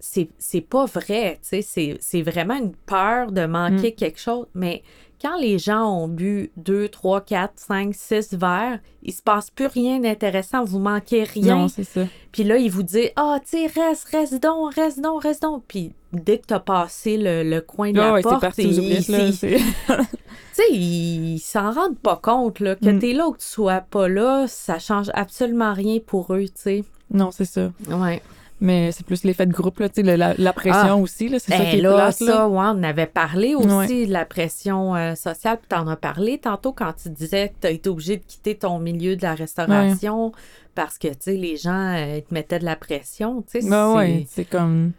c'est 0.00 0.60
pas 0.60 0.84
vrai, 0.86 1.38
tu 1.42 1.48
sais, 1.48 1.62
c'est- 1.62 1.96
c'est 2.00 2.22
vraiment 2.22 2.56
une 2.56 2.72
peur 2.74 3.32
de 3.32 3.46
manquer 3.46 3.90
Mm. 3.92 3.94
quelque 3.94 4.20
chose, 4.20 4.46
mais 4.54 4.82
quand 5.20 5.36
les 5.38 5.58
gens 5.58 5.84
ont 5.90 6.08
bu 6.08 6.50
2, 6.56 6.88
3, 6.88 7.20
4, 7.22 7.52
5, 7.56 7.94
6 7.94 8.34
verres, 8.34 8.78
il 9.02 9.12
se 9.12 9.22
passe 9.22 9.50
plus 9.50 9.66
rien 9.66 9.98
d'intéressant, 10.00 10.64
vous 10.64 10.78
manquez 10.78 11.24
rien. 11.24 11.56
Non, 11.56 11.68
c'est 11.68 11.84
ça. 11.84 12.02
Puis 12.32 12.44
là, 12.44 12.56
il 12.58 12.70
vous 12.70 12.82
dit 12.82 13.08
Ah, 13.16 13.38
tu 13.42 13.56
sais, 13.58 13.66
reste, 13.80 14.08
reste 14.10 14.42
donc, 14.42 14.74
reste 14.74 15.00
donc, 15.00 15.22
reste 15.22 15.42
donc. 15.42 15.64
Puis 15.68 15.92
dès 16.12 16.38
que 16.38 16.46
t'as 16.46 16.60
passé 16.60 17.16
le, 17.16 17.42
le 17.42 17.60
coin 17.60 17.92
de 17.92 18.00
Ah 18.00 18.06
la 18.06 18.12
ouais, 18.14 18.22
c'est 18.22 18.28
porte, 18.28 18.44
c'est- 18.54 19.58
tu 19.96 20.62
sais, 20.62 20.62
ils 20.72 21.38
s'en 21.38 21.70
rendent 21.72 21.98
pas 21.98 22.16
compte, 22.16 22.60
là, 22.60 22.74
que 22.76 22.88
Mm. 22.90 22.98
t'es 22.98 23.12
là 23.12 23.28
ou 23.28 23.32
que 23.32 23.38
tu 23.38 23.46
sois 23.46 23.80
pas 23.80 24.08
là, 24.08 24.46
ça 24.48 24.78
change 24.78 25.10
absolument 25.14 25.72
rien 25.74 25.98
pour 26.04 26.32
eux, 26.34 26.44
tu 26.44 26.50
sais. 26.54 26.84
Non, 27.10 27.30
c'est 27.30 27.44
ça. 27.44 27.70
Ouais. 27.88 28.20
Mais 28.58 28.90
c'est 28.90 29.04
plus 29.04 29.22
l'effet 29.24 29.44
de 29.44 29.52
groupe, 29.52 29.80
là, 29.80 29.88
tu 29.90 30.02
la, 30.02 30.32
la 30.32 30.52
pression 30.54 30.80
Ah. 30.92 30.96
aussi, 30.96 31.28
là, 31.28 31.38
c'est 31.38 31.52
ça 31.52 31.58
Ben 31.58 31.70
qui 31.70 31.76
est 31.78 31.82
là, 31.82 31.94
plate, 31.94 32.14
ça, 32.14 32.24
là. 32.24 32.48
ouais, 32.48 32.66
on 32.74 32.82
avait 32.82 33.06
parlé 33.06 33.54
aussi 33.54 33.68
Ouais. 33.68 34.06
de 34.06 34.12
la 34.12 34.24
pression 34.24 34.96
euh, 34.96 35.14
sociale, 35.14 35.58
puis 35.58 35.66
t'en 35.68 35.86
as 35.88 35.96
parlé 35.96 36.38
tantôt 36.38 36.72
quand 36.72 36.94
tu 36.94 37.10
disais 37.10 37.50
que 37.50 37.54
t'as 37.60 37.70
été 37.70 37.90
obligé 37.90 38.16
de 38.16 38.22
quitter 38.26 38.54
ton 38.54 38.78
milieu 38.78 39.14
de 39.14 39.22
la 39.22 39.34
restauration 39.34 40.32
parce 40.74 40.96
que, 40.96 41.08
tu 41.08 41.14
sais, 41.20 41.36
les 41.36 41.56
gens, 41.58 41.94
euh, 41.96 42.16
ils 42.16 42.22
te 42.22 42.32
mettaient 42.32 42.58
de 42.58 42.64
la 42.64 42.76
pression, 42.76 43.42
tu 43.42 43.60
sais. 43.60 43.68
Ben 43.68 44.24
c'est- 44.26 44.44
comme... 44.46 44.92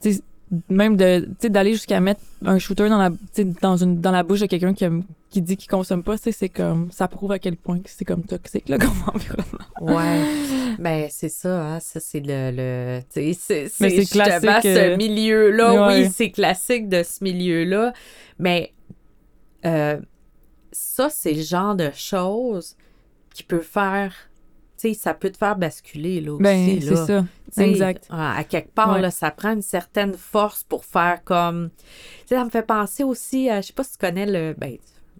tu 0.00 0.20
même 0.68 0.96
de 0.96 1.20
tu 1.20 1.34
sais, 1.40 1.50
d'aller 1.50 1.72
jusqu'à 1.72 2.00
mettre 2.00 2.20
un 2.44 2.58
shooter 2.58 2.88
dans 2.88 2.98
la, 2.98 3.10
tu 3.10 3.16
sais, 3.32 3.44
dans 3.44 3.76
une, 3.76 4.00
dans 4.00 4.10
la 4.10 4.22
bouche 4.22 4.40
de 4.40 4.46
quelqu'un 4.46 4.74
qui, 4.74 4.86
qui 5.30 5.42
dit 5.42 5.56
qu'il 5.56 5.68
consomme 5.68 6.02
pas, 6.02 6.16
tu 6.16 6.24
sais, 6.24 6.32
c'est 6.32 6.48
comme... 6.48 6.90
Ça 6.90 7.08
prouve 7.08 7.32
à 7.32 7.38
quel 7.38 7.56
point 7.56 7.78
que 7.80 7.90
c'est 7.90 8.04
comme 8.04 8.22
toxique, 8.22 8.68
là, 8.68 8.78
comme 8.78 8.90
environnement. 9.06 9.58
Ouais. 9.80 10.24
ben, 10.78 11.08
c'est 11.10 11.28
ça, 11.28 11.74
hein. 11.74 11.80
Ça, 11.80 12.00
c'est 12.00 12.20
le. 12.20 12.50
le 12.54 13.00
tu 13.12 13.34
sais, 13.34 13.68
c'est 13.68 13.68
c'est 13.68 14.04
classique, 14.06 14.50
justement 14.50 14.60
ce 14.62 14.92
euh, 14.92 14.96
milieu-là. 14.96 15.88
ouais. 15.88 16.02
Oui, 16.02 16.10
c'est 16.14 16.30
classique 16.30 16.88
de 16.88 17.02
ce 17.02 17.22
milieu-là. 17.22 17.92
Mais 18.38 18.72
euh, 19.64 20.00
ça, 20.72 21.08
c'est 21.10 21.34
le 21.34 21.42
genre 21.42 21.74
de 21.74 21.90
choses 21.94 22.76
qui 23.34 23.42
peut 23.42 23.60
faire. 23.60 24.27
Sais, 24.80 24.94
ça 24.94 25.12
peut 25.14 25.30
te 25.30 25.36
faire 25.36 25.56
basculer, 25.56 26.20
là, 26.20 26.32
aussi. 26.32 26.42
Ben, 26.42 26.80
c'est 26.80 26.96
ça. 26.96 27.24
Exact. 27.62 28.06
À, 28.10 28.36
à 28.38 28.44
quelque 28.44 28.72
part, 28.72 28.92
Ouais. 28.94 29.00
là, 29.00 29.10
ça 29.10 29.30
prend 29.30 29.52
une 29.52 29.62
certaine 29.62 30.14
force 30.14 30.62
pour 30.64 30.84
faire 30.84 31.22
comme. 31.24 31.70
Tu 31.80 31.84
sais, 32.28 32.34
ça 32.36 32.44
me 32.44 32.50
fait 32.50 32.62
penser 32.62 33.02
aussi 33.04 33.50
à. 33.50 33.60
Je 33.60 33.68
sais 33.68 33.72
pas 33.72 33.84
si 33.84 33.92
tu 33.92 33.98
connais 33.98 34.26
le. 34.26 34.54
Ben, 34.56 34.76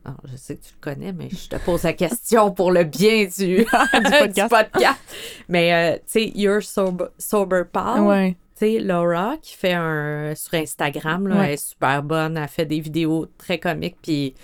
non, 0.07 0.15
je 0.31 0.37
sais 0.37 0.57
que 0.57 0.63
tu 0.65 0.73
le 0.75 0.81
connais, 0.81 1.13
mais 1.13 1.29
je 1.31 1.49
te 1.49 1.57
pose 1.57 1.83
la 1.83 1.93
question 1.93 2.51
pour 2.53 2.71
le 2.71 2.85
bien 2.85 3.25
du, 3.25 3.57
du 3.59 3.65
podcast. 3.65 4.49
podcast. 4.49 5.01
Mais, 5.49 5.75
euh, 5.75 5.97
tu 5.97 6.03
sais, 6.07 6.33
You're 6.35 6.63
Sober, 6.63 7.07
Sober 7.19 7.63
Pal. 7.71 8.03
Ouais. 8.03 8.37
Tu 8.59 8.67
sais, 8.67 8.79
Laura 8.79 9.37
qui 9.43 9.55
fait 9.57 9.73
un. 9.75 10.35
sur 10.37 10.55
Instagram, 10.55 11.27
là, 11.29 11.37
Ouais. 11.37 11.47
elle 11.49 11.53
est 11.55 11.57
super 11.69 12.03
bonne. 12.03 12.37
Elle 12.37 12.49
fait 12.49 12.67
des 12.67 12.81
vidéos 12.81 13.27
très 13.39 13.59
comiques, 13.59 13.97
puis 14.01 14.35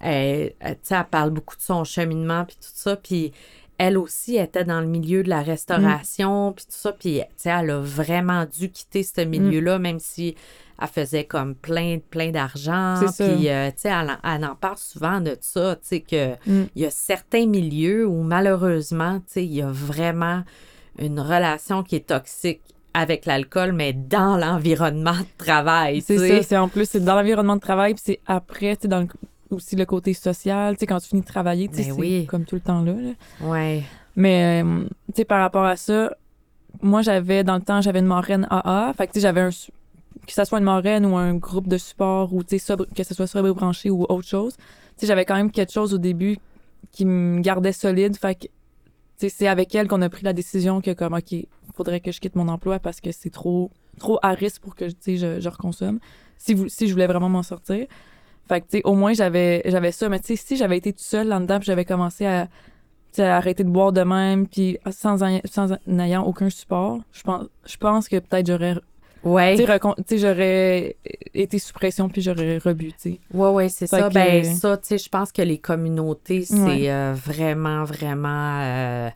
elle, 0.00 0.52
elle 0.60 0.76
parle 1.10 1.30
beaucoup 1.30 1.56
de 1.56 1.62
son 1.62 1.84
cheminement, 1.84 2.44
puis 2.44 2.56
tout 2.56 2.68
ça. 2.74 2.96
Puis 2.96 3.32
elle 3.78 3.98
aussi 3.98 4.36
était 4.36 4.64
dans 4.64 4.80
le 4.80 4.86
milieu 4.86 5.22
de 5.22 5.28
la 5.28 5.42
restauration, 5.42 6.52
puis 6.52 6.64
tout 6.64 6.72
ça. 6.76 6.92
Puis, 6.92 7.18
tu 7.20 7.24
sais, 7.36 7.50
elle 7.50 7.70
a 7.70 7.80
vraiment 7.80 8.44
dû 8.46 8.70
quitter 8.70 9.02
ce 9.02 9.20
Mm. 9.22 9.28
milieu-là, 9.28 9.78
même 9.78 9.98
si 9.98 10.34
elle 10.80 10.88
faisait 10.88 11.24
comme 11.24 11.54
plein, 11.54 11.98
plein 12.10 12.30
d'argent. 12.30 12.94
Puis, 13.18 13.48
euh, 13.48 13.68
tu 13.70 13.74
sais, 13.82 13.88
elle, 13.88 14.10
en- 14.22 14.34
elle 14.36 14.44
en 14.44 14.54
parle 14.54 14.78
souvent 14.78 15.20
de 15.20 15.36
ça, 15.40 15.76
tu 15.76 15.80
sais, 15.88 16.00
que 16.00 16.34
Mm. 16.46 16.64
il 16.74 16.82
y 16.82 16.86
a 16.86 16.90
certains 16.90 17.46
milieux 17.46 18.06
où 18.06 18.22
malheureusement, 18.22 19.18
tu 19.20 19.24
sais, 19.34 19.44
il 19.44 19.52
y 19.54 19.62
a 19.62 19.70
vraiment 19.70 20.42
une 20.98 21.18
relation 21.20 21.82
qui 21.82 21.96
est 21.96 22.06
toxique 22.06 22.60
avec 22.96 23.26
l'alcool, 23.26 23.72
mais 23.72 23.92
dans 23.92 24.36
l'environnement 24.36 25.18
de 25.18 25.26
travail, 25.44 26.00
C'est 26.00 26.16
ça, 26.18 26.42
c'est 26.44 26.56
en 26.56 26.68
plus, 26.68 26.88
c'est 26.88 27.00
dans 27.04 27.16
l'environnement 27.16 27.56
de 27.56 27.60
travail, 27.60 27.94
puis 27.94 28.02
c'est 28.06 28.20
après, 28.26 28.76
tu 28.76 28.82
sais, 28.82 28.88
dans 28.88 29.00
le- 29.00 29.08
aussi 29.54 29.76
le 29.76 29.86
côté 29.86 30.12
social, 30.14 30.74
tu 30.76 30.80
sais, 30.80 30.86
quand 30.86 31.00
tu 31.00 31.08
finis 31.08 31.22
de 31.22 31.26
travailler, 31.26 31.68
tu 31.68 31.82
sais, 31.82 31.90
Ben 31.90 31.96
c'est 31.98 32.26
comme 32.26 32.44
tout 32.44 32.54
le 32.56 32.60
temps 32.60 32.82
là. 32.82 32.92
là. 32.92 33.12
Ouais. 33.40 33.82
Mais, 34.16 34.62
euh, 34.64 34.84
tu 35.08 35.16
sais, 35.16 35.24
par 35.24 35.40
rapport 35.40 35.64
à 35.64 35.76
ça, 35.76 36.14
moi, 36.82 37.02
j'avais, 37.02 37.44
dans 37.44 37.54
le 37.56 37.62
temps, 37.62 37.80
j'avais 37.80 38.00
une 38.00 38.06
marraine 38.06 38.46
AA. 38.50 38.92
Fait 38.96 39.06
que, 39.06 39.12
tu 39.12 39.20
sais, 39.20 39.22
j'avais 39.22 39.40
un. 39.40 39.50
Que 39.50 40.32
ce 40.32 40.44
soit 40.44 40.58
une 40.58 40.64
marraine 40.64 41.04
ou 41.04 41.16
un 41.16 41.34
groupe 41.34 41.68
de 41.68 41.76
support 41.76 42.32
ou, 42.32 42.42
tu 42.42 42.58
sais, 42.58 42.76
que 42.94 43.02
ce 43.02 43.14
soit 43.14 43.26
sobre 43.26 43.52
branché 43.52 43.90
ou 43.90 44.04
autre 44.08 44.26
chose. 44.26 44.56
Tu 44.56 44.62
sais, 44.98 45.06
j'avais 45.06 45.24
quand 45.24 45.34
même 45.34 45.50
quelque 45.50 45.72
chose 45.72 45.92
au 45.92 45.98
début 45.98 46.38
qui 46.92 47.04
me 47.04 47.40
gardait 47.40 47.72
solide. 47.72 48.16
Fait 48.16 48.34
que, 48.34 48.42
tu 48.42 48.48
sais, 49.16 49.28
c'est 49.28 49.48
avec 49.48 49.74
elle 49.74 49.86
qu'on 49.88 50.00
a 50.02 50.08
pris 50.08 50.24
la 50.24 50.32
décision 50.32 50.80
que, 50.80 50.92
comme, 50.92 51.14
OK, 51.14 51.34
faudrait 51.74 52.00
que 52.00 52.12
je 52.12 52.20
quitte 52.20 52.36
mon 52.36 52.48
emploi 52.48 52.78
parce 52.78 53.00
que 53.00 53.10
c'est 53.12 53.30
trop, 53.30 53.70
trop 53.98 54.18
à 54.22 54.30
risque 54.30 54.62
pour 54.62 54.74
que, 54.74 54.86
tu 54.86 54.94
sais, 55.00 55.16
je, 55.16 55.40
je 55.40 55.48
reconsomme. 55.48 55.98
Si, 56.38 56.54
vous, 56.54 56.68
si 56.68 56.86
je 56.88 56.92
voulais 56.92 57.06
vraiment 57.06 57.28
m'en 57.28 57.42
sortir. 57.42 57.86
Fait 58.48 58.60
que, 58.60 58.66
tu 58.66 58.76
sais, 58.78 58.82
au 58.84 58.94
moins, 58.94 59.12
j'avais, 59.14 59.62
j'avais 59.64 59.92
ça. 59.92 60.08
Mais, 60.08 60.20
tu 60.20 60.26
sais, 60.28 60.36
si 60.36 60.56
j'avais 60.56 60.76
été 60.78 60.92
toute 60.92 61.00
seule 61.02 61.28
là-dedans 61.28 61.58
puis 61.58 61.66
j'avais 61.66 61.84
commencé 61.84 62.26
à, 62.26 62.48
arrêter 63.18 63.62
de 63.64 63.68
boire 63.70 63.92
de 63.92 64.02
même, 64.02 64.46
puis 64.48 64.76
sans, 64.90 65.22
en- 65.22 65.40
sans 65.44 65.72
en 65.72 65.98
ayant 66.00 66.24
aucun 66.24 66.50
support, 66.50 66.98
je 67.12 67.22
pense, 67.22 67.46
je 67.64 67.76
pense 67.76 68.08
que 68.08 68.16
peut-être 68.18 68.46
j'aurais, 68.48 68.74
Ouais. 69.22 69.56
tu 70.06 70.18
j'aurais 70.18 70.96
été 71.32 71.58
sous 71.60 71.72
pression 71.72 72.08
puis 72.08 72.20
j'aurais 72.22 72.58
rebu, 72.58 72.88
tu 72.88 72.94
sais. 72.98 73.20
Ouais, 73.32 73.48
ouais, 73.50 73.68
c'est 73.68 73.86
ça. 73.86 74.08
que- 74.08 74.14
Ben, 74.14 74.44
ça, 74.44 74.76
tu 74.78 74.88
sais, 74.88 74.98
je 74.98 75.08
pense 75.08 75.30
que 75.30 75.42
les 75.42 75.58
communautés, 75.58 76.44
c'est 76.44 76.56
Ouais. 76.56 76.90
euh, 76.90 77.14
vraiment, 77.16 77.84
vraiment 77.84 78.60
euh, 78.62 79.08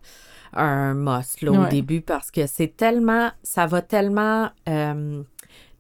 un 0.55 0.95
must, 0.95 1.43
là, 1.43 1.51
au 1.53 1.57
Ouais. 1.64 1.69
début, 1.69 2.01
parce 2.01 2.31
que 2.31 2.47
c'est 2.47 2.75
tellement, 2.77 3.31
ça 3.43 3.67
va 3.67 3.83
tellement 3.83 4.49
euh, 4.69 5.23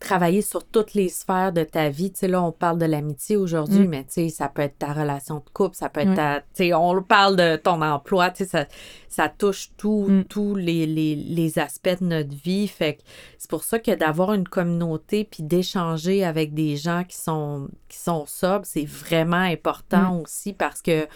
travailler 0.00 0.42
sur 0.42 0.64
toutes 0.64 0.94
les 0.94 1.08
sphères 1.08 1.52
de 1.52 1.64
ta 1.64 1.88
vie. 1.88 2.12
Tu 2.12 2.20
sais, 2.20 2.28
là, 2.28 2.40
on 2.42 2.52
parle 2.52 2.78
de 2.78 2.84
l'amitié 2.86 3.36
aujourd'hui, 3.36 3.80
Mm. 3.86 3.88
mais 3.88 4.04
tu 4.04 4.12
sais, 4.12 4.28
ça 4.28 4.48
peut 4.48 4.62
être 4.62 4.78
ta 4.78 4.92
relation 4.92 5.36
de 5.36 5.50
couple, 5.52 5.74
ça 5.74 5.88
peut 5.88 6.00
être 6.02 6.10
Ouais. 6.10 6.14
ta, 6.14 6.40
tu 6.40 6.46
sais, 6.68 6.74
on 6.74 7.02
parle 7.02 7.34
de 7.36 7.56
ton 7.56 7.82
emploi, 7.82 8.30
tu 8.30 8.44
sais, 8.44 8.50
ça, 8.50 8.66
ça 9.08 9.28
touche 9.28 9.70
tout- 9.76 10.06
Mm. 10.08 10.24
tous 10.24 10.54
les, 10.54 10.86
les, 10.86 11.16
les 11.16 11.58
aspects 11.58 11.98
de 12.00 12.04
notre 12.04 12.34
vie. 12.34 12.68
Fait 12.68 12.94
que 12.94 13.02
c'est 13.38 13.50
pour 13.50 13.64
ça 13.64 13.80
que 13.80 13.92
d'avoir 13.94 14.32
une 14.34 14.46
communauté 14.48 15.24
puis 15.24 15.42
d'échanger 15.42 16.24
avec 16.24 16.54
des 16.54 16.76
gens 16.76 17.02
qui 17.02 17.16
sont, 17.16 17.68
qui 17.88 17.98
sont 17.98 18.24
sobres, 18.26 18.66
c'est 18.66 18.84
vraiment 18.86 19.36
important 19.36 20.14
Mm. 20.14 20.20
aussi 20.20 20.52
parce 20.52 20.80
que 20.80 21.08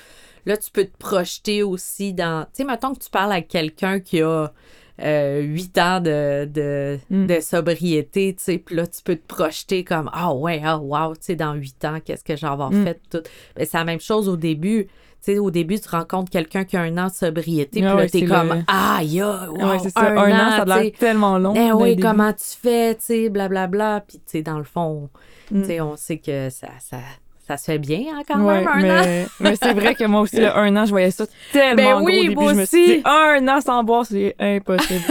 là, 0.45 0.57
tu 0.57 0.71
peux 0.73 0.87
te 0.87 0.97
projeter 0.99 1.63
aussi 1.63 2.13
dans. 2.15 2.45
Tu 2.47 2.51
sais, 2.55 2.65
mettons 2.65 2.95
que 2.95 2.99
tu 2.99 3.11
parles 3.11 3.31
avec 3.33 3.47
quelqu'un 3.49 4.01
qui 4.01 4.21
a. 4.23 4.53
euh, 5.01 5.41
huit 5.41 5.77
ans 5.79 6.01
de, 6.01 6.45
de, 6.45 6.99
Mm. 7.11 7.27
de 7.27 7.41
sobriété, 7.41 8.35
tu 8.37 8.43
sais, 8.45 8.59
puis 8.59 8.75
là, 8.77 8.87
tu 8.87 9.03
peux 9.03 9.17
te 9.17 9.27
projeter 9.27 9.85
comme 9.85 10.11
«Ah 10.13 10.35
ouais, 10.35 10.61
ah 10.65 10.79
wow, 10.79 11.15
tu 11.15 11.23
sais, 11.23 11.37
dans 11.37 11.55
huit 11.55 11.85
ans, 11.85 11.99
qu'est-ce 12.05 12.25
que 12.25 12.37
j'ai 12.37 12.47
avoir 12.47 12.71
Mm. 12.71 12.85
fait?» 12.85 13.01
tout. 13.11 13.23
Ben, 13.57 13.67
c'est 13.69 13.79
la 13.79 13.85
même 13.85 14.01
chose 14.01 14.29
au 14.29 14.37
début. 14.37 14.87
Tu 15.25 15.35
sais, 15.35 15.39
au 15.39 15.53
début, 15.53 15.79
tu 15.79 15.89
rencontres 15.89 16.31
quelqu'un 16.33 16.65
qui 16.65 16.77
a 16.77 16.81
un 16.83 16.99
an 16.99 17.07
de 17.07 17.13
sobriété, 17.13 17.81
puis 17.81 17.85
Ah 17.85 17.95
là, 17.95 17.97
ouais, 17.97 18.09
t'es 18.09 18.25
comme 18.25 18.49
le- 18.55 18.65
Ah, 18.67 19.01
ya, 19.05 19.49
wow, 19.51 19.71
ouais, 19.71 19.79
c'est 19.81 19.91
ça. 19.91 20.01
Un, 20.11 20.17
an, 20.33 20.51
ça 20.51 20.63
a 20.75 20.83
l'air 20.83 20.93
tellement 20.99 21.39
long. 21.39 21.53
Eh 21.55 21.59
dès 21.61 21.69
le 21.69 21.75
oui, 21.77 21.97
comment 21.97 22.33
tu 22.33 22.45
fais, 22.61 22.97
tu 22.97 23.03
sais, 23.05 23.29
blablabla. 23.29 24.03
Puis, 24.07 24.19
tu 24.19 24.25
sais, 24.27 24.43
dans 24.43 24.59
le 24.59 24.65
fond, 24.65 25.09
Mm. 25.53 25.61
tu 25.63 25.67
sais, 25.69 25.81
on 25.81 25.97
sait 25.97 26.19
que 26.19 26.51
ça, 26.51 26.69
ça, 26.81 26.99
ça 27.47 27.57
se 27.57 27.65
fait 27.65 27.79
bien, 27.79 28.03
hein, 28.15 28.23
quand 28.27 28.41
Ouais, 28.41 28.65
même, 28.65 28.69
un 28.69 29.01
an? 29.25 29.27
mais, 29.41 29.57
c'est 29.61 29.73
vrai 29.73 29.95
que 29.95 30.05
moi 30.05 30.21
aussi, 30.21 30.37
le 30.37 30.47
un 30.57 30.77
an, 30.77 30.85
je 30.87 30.91
voyais 30.91 31.11
ça 31.11 31.25
tellement 31.53 31.77
Ben 31.77 31.97
gros 31.97 32.07
oui, 32.07 32.19
au 32.19 32.23
début. 32.23 32.35
moi 32.37 32.53
je 32.53 32.59
me 32.59 32.65
suis 32.65 32.83
aussi. 32.85 32.97
dit, 32.99 33.03
un 33.05 33.49
an 33.49 33.61
sans 33.61 33.83
boire, 33.85 34.07
c'est 34.07 34.35
impossible. 34.39 35.03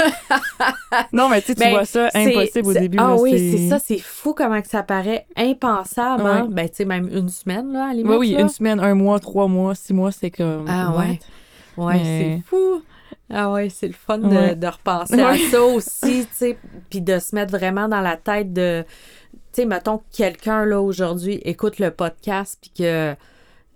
non, 1.13 1.29
mais 1.29 1.41
tu 1.41 1.47
sais, 1.47 1.55
tu 1.55 1.59
Ben, 1.59 1.69
vois 1.71 1.85
ça 1.85 2.09
impossible 2.13 2.67
au 2.67 2.73
début. 2.73 2.97
Ah 2.99 3.09
là, 3.09 3.15
oui, 3.19 3.31
c'est 3.51 3.69
ça, 3.69 3.79
c'est 3.79 3.99
fou 3.99 4.33
comment 4.33 4.61
que 4.61 4.67
ça 4.67 4.83
paraît 4.83 5.25
impensable. 5.35 6.23
hein? 6.25 6.47
Ben, 6.49 6.69
tu 6.69 6.77
sais, 6.77 6.85
même 6.85 7.09
une 7.11 7.29
semaine, 7.29 7.71
là, 7.73 7.87
à 7.89 7.93
limite. 7.93 8.07
Oui, 8.11 8.17
oui, 8.17 8.31
là. 8.31 8.41
une 8.41 8.49
semaine, 8.49 8.79
un 8.79 8.95
mois, 8.95 9.19
trois 9.19 9.47
mois, 9.47 9.75
six 9.75 9.93
mois, 9.93 10.11
c'est 10.11 10.31
comme. 10.31 10.65
Ah 10.69 10.91
ouais. 10.97 11.19
Ouais, 11.77 11.93
Mais- 11.95 12.35
c'est 12.37 12.49
fou. 12.49 12.81
Ah 13.33 13.49
ouais, 13.51 13.69
c'est 13.69 13.87
le 13.87 13.93
fun 13.93 14.17
de, 14.17 14.67
repenser 14.67 15.21
à 15.21 15.37
ça 15.37 15.61
aussi, 15.63 16.25
tu 16.25 16.35
sais, 16.35 16.57
puis 16.89 16.99
de 16.99 17.17
se 17.17 17.33
mettre 17.33 17.51
vraiment 17.51 17.87
dans 17.87 18.01
la 18.01 18.17
tête 18.17 18.51
de, 18.51 18.83
tu 19.53 19.61
sais, 19.61 19.65
mettons 19.65 19.97
que 19.99 20.03
quelqu'un, 20.15 20.65
là, 20.65 20.81
aujourd'hui, 20.81 21.41
écoute 21.43 21.79
le 21.79 21.91
podcast, 21.91 22.57
puis 22.61 22.71
que 22.77 23.15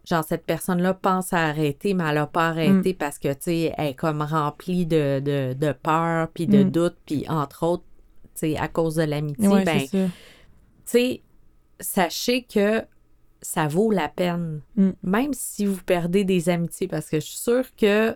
genre, 0.08 0.24
cette 0.24 0.46
personne-là 0.46 0.94
pense 0.94 1.34
à 1.34 1.40
arrêter, 1.48 1.94
mais 1.96 2.04
elle 2.08 2.16
n'a 2.16 2.28
pas 2.28 2.50
arrêté 2.50 2.94
parce 2.94 3.18
que, 3.18 3.30
tu 3.34 3.38
sais, 3.42 3.74
elle 3.78 3.88
est 3.88 3.94
comme 3.96 4.22
remplie 4.22 4.86
de, 4.86 5.20
de, 5.20 5.54
de 5.54 5.72
peur, 5.72 6.28
puis 6.34 6.46
de 6.48 6.64
Mm. 6.64 6.70
doute, 6.72 6.96
puis 7.08 7.26
entre 7.28 7.64
autres, 7.64 7.84
tu 8.36 8.52
sais, 8.52 8.58
à 8.58 8.68
cause 8.68 8.96
de 8.96 9.04
l'amitié, 9.04 9.48
Ouais, 9.48 9.64
ben, 9.64 9.80
tu 9.82 10.10
sais, 10.86 11.22
sachez 11.80 12.44
que 12.44 12.84
ça 13.42 13.68
vaut 13.68 13.92
la 13.92 14.08
peine, 14.08 14.62
Mm. 14.76 14.90
même 15.04 15.34
si 15.34 15.66
vous 15.66 15.82
perdez 15.84 16.24
des 16.24 16.50
amitiés, 16.50 16.88
parce 16.88 17.10
que 17.10 17.20
je 17.20 17.26
suis 17.26 17.38
sûre 17.38 17.66
que 17.76 18.16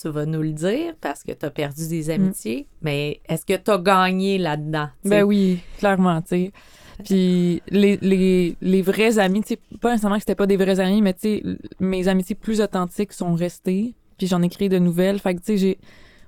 tu 0.00 0.08
vas 0.08 0.26
nous 0.26 0.42
le 0.42 0.52
dire 0.52 0.94
parce 1.00 1.22
que 1.22 1.32
tu 1.32 1.44
as 1.46 1.50
perdu 1.50 1.88
des 1.88 2.10
amitiés, 2.10 2.66
mais 2.82 3.20
est-ce 3.28 3.44
que 3.46 3.54
tu 3.56 3.70
as 3.70 3.78
gagné 3.78 4.38
là-dedans? 4.38 4.88
Ben 5.04 5.22
oui, 5.24 5.60
clairement, 5.78 6.20
tu 6.22 6.28
sais. 6.28 6.52
Puis 7.04 7.62
les, 7.68 7.98
les, 8.00 8.56
les 8.60 8.82
vrais 8.82 9.18
amis, 9.18 9.42
tu 9.42 9.48
sais, 9.48 9.58
pas 9.80 9.90
nécessairement 9.90 10.16
que 10.16 10.22
c'était 10.22 10.34
pas 10.34 10.46
des 10.46 10.56
vrais 10.56 10.80
amis, 10.80 11.02
mais 11.02 11.12
tu 11.12 11.20
sais, 11.20 11.42
mes 11.78 12.08
amitiés 12.08 12.34
plus 12.34 12.60
authentiques 12.60 13.12
sont 13.12 13.34
restées. 13.34 13.94
Puis 14.18 14.26
j'en 14.26 14.40
ai 14.42 14.48
créé 14.48 14.68
de 14.70 14.78
nouvelles. 14.78 15.18
Fait 15.18 15.34
que, 15.34 15.40
tu 15.40 15.46
sais, 15.46 15.56
j'ai. 15.58 15.78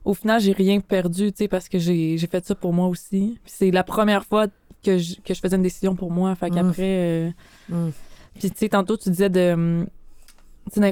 Au 0.04 0.12
final, 0.14 0.40
j'ai 0.40 0.52
rien 0.52 0.80
perdu, 0.80 1.32
tu 1.32 1.38
sais, 1.38 1.48
parce 1.48 1.68
que 1.68 1.78
j'ai 1.78 2.18
j'ai 2.18 2.26
fait 2.26 2.44
ça 2.44 2.54
pour 2.54 2.72
moi 2.72 2.86
aussi. 2.86 3.38
Puis 3.44 3.52
c'est 3.56 3.70
la 3.70 3.82
première 3.82 4.24
fois 4.26 4.46
que 4.84 4.98
je, 4.98 5.16
que 5.24 5.32
je 5.34 5.40
faisais 5.40 5.56
une 5.56 5.62
décision 5.62 5.94
pour 5.96 6.10
moi. 6.10 6.34
Fait 6.34 6.50
qu'après. 6.50 6.72
euh, 6.82 7.30
Mm. 7.70 7.90
Puis, 8.38 8.50
tu 8.50 8.56
sais, 8.56 8.68
tantôt, 8.68 8.96
tu 8.96 9.10
disais 9.10 9.28
de. 9.30 9.86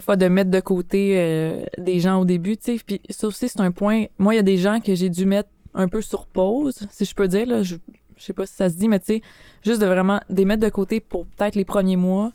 Fois, 0.00 0.16
de 0.16 0.28
mettre 0.28 0.50
de 0.50 0.60
côté 0.60 1.14
euh, 1.16 1.64
des 1.78 2.00
gens 2.00 2.20
au 2.20 2.24
début, 2.24 2.56
tu 2.56 2.76
sais. 2.76 2.84
Puis, 2.84 3.00
ça 3.10 3.26
aussi, 3.26 3.48
c'est 3.48 3.60
un 3.60 3.70
point. 3.72 4.06
Moi, 4.18 4.34
il 4.34 4.36
y 4.36 4.40
a 4.40 4.44
des 4.44 4.58
gens 4.58 4.80
que 4.80 4.94
j'ai 4.94 5.10
dû 5.10 5.26
mettre 5.26 5.48
un 5.74 5.88
peu 5.88 6.00
sur 6.00 6.26
pause, 6.26 6.86
si 6.90 7.04
je 7.04 7.14
peux 7.14 7.28
dire, 7.28 7.46
là. 7.46 7.62
Je, 7.62 7.76
je 8.16 8.24
sais 8.24 8.32
pas 8.32 8.46
si 8.46 8.54
ça 8.54 8.70
se 8.70 8.76
dit, 8.76 8.88
mais 8.88 8.98
tu 8.98 9.06
sais, 9.06 9.22
juste 9.64 9.80
de 9.80 9.86
vraiment 9.86 10.20
les 10.30 10.44
mettre 10.44 10.62
de 10.62 10.68
côté 10.70 11.00
pour 11.00 11.26
peut-être 11.26 11.54
les 11.54 11.64
premiers 11.64 11.96
mois. 11.96 12.32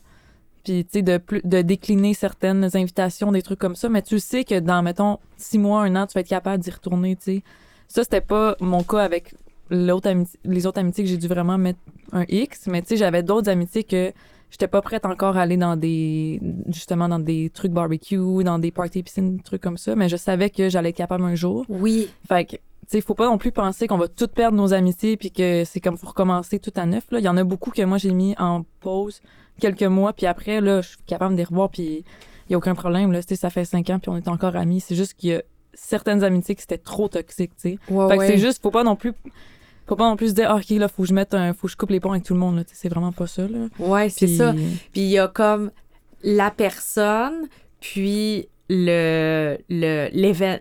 Puis, 0.64 0.84
tu 0.84 0.98
sais, 0.98 1.02
de, 1.02 1.18
plus- 1.18 1.42
de 1.42 1.60
décliner 1.60 2.14
certaines 2.14 2.64
invitations, 2.74 3.32
des 3.32 3.42
trucs 3.42 3.58
comme 3.58 3.74
ça. 3.74 3.88
Mais 3.88 4.02
tu 4.02 4.20
sais 4.20 4.44
que 4.44 4.60
dans, 4.60 4.82
mettons, 4.82 5.18
six 5.36 5.58
mois, 5.58 5.82
un 5.82 5.96
an, 5.96 6.06
tu 6.06 6.14
vas 6.14 6.20
être 6.20 6.28
capable 6.28 6.62
d'y 6.62 6.70
retourner, 6.70 7.16
tu 7.16 7.22
sais. 7.22 7.42
Ça, 7.88 8.04
c'était 8.04 8.20
pas 8.20 8.56
mon 8.60 8.82
cas 8.84 9.00
avec 9.00 9.34
les 9.70 9.90
autres 9.90 10.08
amitiés 10.78 11.04
que 11.04 11.10
j'ai 11.10 11.16
dû 11.16 11.26
vraiment 11.26 11.58
mettre 11.58 11.80
un 12.12 12.24
X. 12.28 12.68
Mais, 12.68 12.82
tu 12.82 12.88
sais, 12.90 12.96
j'avais 12.96 13.22
d'autres 13.24 13.48
amitiés 13.48 13.82
que 13.82 14.12
j'étais 14.52 14.68
pas 14.68 14.82
prête 14.82 15.04
encore 15.06 15.36
à 15.36 15.40
aller 15.40 15.56
dans 15.56 15.76
des 15.76 16.40
justement 16.68 17.08
dans 17.08 17.18
des 17.18 17.50
trucs 17.50 17.72
barbecue, 17.72 18.44
dans 18.44 18.58
des 18.58 18.70
parties 18.70 19.02
piscines, 19.02 19.38
des 19.38 19.42
trucs 19.42 19.62
comme 19.62 19.78
ça, 19.78 19.96
mais 19.96 20.08
je 20.08 20.16
savais 20.16 20.50
que 20.50 20.68
j'allais 20.68 20.90
être 20.90 20.96
capable 20.96 21.24
un 21.24 21.34
jour. 21.34 21.64
Oui, 21.68 22.08
Fait 22.28 22.44
que 22.44 22.56
tu 22.56 22.98
sais, 22.98 23.00
faut 23.00 23.14
pas 23.14 23.26
non 23.26 23.38
plus 23.38 23.50
penser 23.52 23.86
qu'on 23.86 23.96
va 23.96 24.08
tout 24.08 24.28
perdre 24.28 24.56
nos 24.58 24.74
amitiés 24.74 25.16
puis 25.16 25.30
que 25.30 25.64
c'est 25.64 25.80
comme 25.80 25.96
faut 25.96 26.08
recommencer 26.08 26.58
tout 26.58 26.72
à 26.76 26.84
neuf 26.84 27.04
là. 27.10 27.18
Il 27.18 27.24
y 27.24 27.28
en 27.28 27.36
a 27.38 27.44
beaucoup 27.44 27.70
que 27.70 27.82
moi 27.82 27.96
j'ai 27.96 28.12
mis 28.12 28.34
en 28.38 28.64
pause 28.80 29.22
quelques 29.58 29.82
mois 29.84 30.12
puis 30.12 30.26
après 30.26 30.60
là, 30.60 30.82
je 30.82 30.88
suis 30.90 30.98
capable 31.06 31.32
de 31.34 31.38
les 31.38 31.44
revoir 31.44 31.70
puis 31.70 32.04
il 32.48 32.52
y 32.52 32.54
a 32.54 32.58
aucun 32.58 32.74
problème 32.74 33.10
là, 33.12 33.22
Tu 33.22 33.28
sais, 33.28 33.36
ça 33.36 33.48
fait 33.50 33.64
cinq 33.64 33.88
ans 33.88 33.98
puis 33.98 34.10
on 34.10 34.16
est 34.16 34.28
encore 34.28 34.56
amis, 34.56 34.80
c'est 34.80 34.94
juste 34.96 35.14
qu'il 35.14 35.30
y 35.30 35.34
a 35.34 35.42
certaines 35.72 36.22
amitiés 36.22 36.54
qui 36.54 36.60
c'était 36.60 36.76
trop 36.76 37.08
toxiques, 37.08 37.52
tu 37.56 37.78
sais. 37.78 37.78
ouais, 37.88 38.08
Fait 38.08 38.14
que 38.16 38.20
ouais. 38.20 38.26
c'est 38.26 38.38
juste 38.38 38.60
faut 38.62 38.70
pas 38.70 38.84
non 38.84 38.96
plus 38.96 39.14
faut 39.86 39.96
pas 39.96 40.08
non 40.08 40.16
plus 40.16 40.34
dire 40.34 40.48
ah, 40.50 40.56
OK 40.56 40.70
là, 40.70 40.88
faut 40.88 41.02
que 41.02 41.08
je 41.08 41.14
mette 41.14 41.34
un 41.34 41.52
faut 41.52 41.66
que 41.66 41.72
je 41.72 41.76
coupe 41.76 41.90
les 41.90 42.00
ponts 42.00 42.12
avec 42.12 42.24
tout 42.24 42.34
le 42.34 42.40
monde 42.40 42.56
là, 42.56 42.62
c'est 42.72 42.88
vraiment 42.88 43.12
pas 43.12 43.26
ça 43.26 43.42
là. 43.48 43.66
Ouais, 43.78 44.08
c'est 44.08 44.26
Puis- 44.26 44.36
ça. 44.36 44.52
Puis 44.52 45.00
il 45.02 45.08
y 45.08 45.18
a 45.18 45.28
comme 45.28 45.70
la 46.22 46.50
personne, 46.50 47.48
puis 47.80 48.48
le, 48.74 49.58
le, 49.68 50.08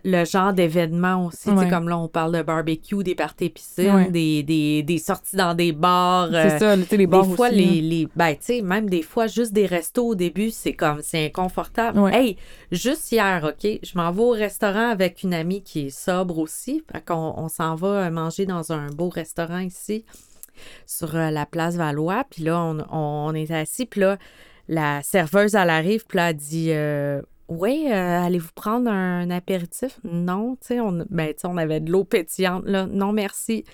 le 0.03 0.25
genre 0.25 0.51
d'événement 0.51 1.27
aussi. 1.27 1.49
Ouais. 1.49 1.69
comme 1.69 1.87
là, 1.87 1.97
on 1.97 2.09
parle 2.09 2.35
de 2.35 2.41
barbecue, 2.41 3.03
des 3.03 3.15
parties 3.15 3.49
piscines, 3.49 3.95
Ouais. 3.95 4.11
des, 4.11 4.43
des, 4.43 4.83
des 4.83 4.97
sorties 4.97 5.37
dans 5.37 5.53
des 5.53 5.71
bars. 5.71 6.27
C'est 6.31 6.61
euh, 6.63 6.75
ça, 6.83 6.95
les 6.97 7.07
bars 7.07 7.25
des 7.25 7.35
fois, 7.35 7.47
aussi, 7.47 7.55
les, 7.57 7.81
là. 7.81 7.87
les 7.87 8.07
ben, 8.15 8.31
tu 8.33 8.37
sais, 8.41 8.61
même 8.61 8.89
des 8.89 9.01
fois, 9.01 9.27
juste 9.27 9.53
des 9.53 9.65
restos 9.65 10.07
au 10.09 10.15
début, 10.15 10.49
c'est 10.49 10.73
comme, 10.73 10.99
c'est 11.01 11.25
inconfortable. 11.25 11.99
Ouais. 11.99 12.13
Hey, 12.13 12.37
juste 12.71 13.11
hier, 13.13 13.43
OK, 13.43 13.79
je 13.81 13.97
m'en 13.97 14.11
vais 14.11 14.21
au 14.23 14.31
restaurant 14.31 14.89
avec 14.89 15.23
une 15.23 15.33
amie 15.33 15.63
qui 15.63 15.87
est 15.87 15.89
sobre 15.89 16.37
aussi. 16.39 16.83
Fait 16.91 17.03
qu'on 17.05 17.33
on 17.37 17.47
s'en 17.47 17.75
va 17.75 17.87
euh, 17.87 18.09
manger 18.11 18.45
dans 18.45 18.73
un 18.73 18.87
beau 18.89 19.07
restaurant 19.09 19.59
ici, 19.59 20.03
sur 20.85 21.15
euh, 21.15 21.29
la 21.31 21.45
place 21.45 21.75
Valois. 21.77 22.25
Puis 22.29 22.43
là, 22.43 22.61
on, 22.61 22.79
on 22.91 23.33
est 23.35 23.51
assis, 23.51 23.85
puis 23.85 24.01
là, 24.01 24.17
la 24.67 25.01
serveuse, 25.01 25.55
elle 25.55 25.69
arrive, 25.69 26.05
puis 26.07 26.17
là, 26.17 26.29
elle 26.31 26.35
dit... 26.35 26.67
euh, 26.71 27.21
oui, 27.51 27.87
euh, 27.89 28.25
allez-vous 28.25 28.51
prendre 28.55 28.89
un, 28.89 29.29
apéritif? 29.29 29.99
Non, 30.03 30.55
tu 30.61 30.67
sais, 30.67 30.79
on, 30.79 31.05
ben, 31.09 31.33
on 31.43 31.57
avait 31.57 31.79
de 31.79 31.91
l'eau 31.91 32.03
pétillante, 32.03 32.63
là. 32.65 32.87
Non, 32.87 33.11
merci. 33.11 33.65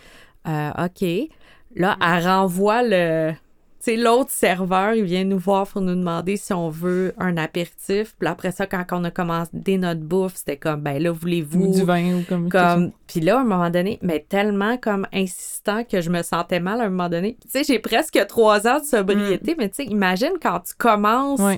Euh, 0.48 0.70
OK. 0.86 1.30
Là, 1.76 1.98
elle 2.02 2.28
renvoie 2.28 2.82
le. 2.84 3.32
Tu 3.80 3.92
sais, 3.92 3.96
l'autre 3.96 4.32
serveur, 4.32 4.96
il 4.96 5.04
vient 5.04 5.24
nous 5.24 5.38
voir 5.38 5.68
pour 5.68 5.82
nous 5.82 5.94
demander 5.94 6.36
si 6.36 6.52
on 6.52 6.70
veut 6.70 7.14
un 7.20 7.38
apéritif. 7.38 8.16
Puis 8.18 8.28
après 8.28 8.52
ça, 8.52 8.66
quand 8.66 8.84
on 8.92 9.04
a 9.04 9.12
commencé 9.12 9.52
notre 9.78 10.02
bouffe, 10.02 10.36
c'était 10.36 10.58
comme, 10.58 10.82
ben 10.82 11.02
là, 11.02 11.12
voulez-vous. 11.12 11.66
ou 11.66 11.72
du 11.72 11.84
vin 11.84 12.16
ou 12.16 12.24
comme, 12.28 12.50
Comme, 12.50 12.92
puis 13.06 13.20
là, 13.20 13.38
à 13.38 13.42
un 13.42 13.44
moment 13.44 13.70
donné, 13.70 14.00
mais 14.02 14.26
tellement 14.28 14.78
comme 14.78 15.06
insistant 15.14 15.84
que 15.84 16.02
je 16.02 16.10
me 16.10 16.24
sentais 16.24 16.60
mal 16.60 16.82
à 16.82 16.86
un 16.86 16.90
moment 16.90 17.10
donné. 17.10 17.38
Tu 17.44 17.50
sais, 17.50 17.64
j'ai 17.64 17.78
presque 17.78 18.20
trois 18.28 18.68
ans 18.68 18.80
de 18.80 18.86
sobriété, 18.86 19.56
mais 19.58 19.70
tu 19.70 19.76
sais, 19.76 19.86
imagine 19.86 20.34
quand 20.42 20.62
tu 20.62 20.74
commences, 20.76 21.40
Mm. 21.40 21.58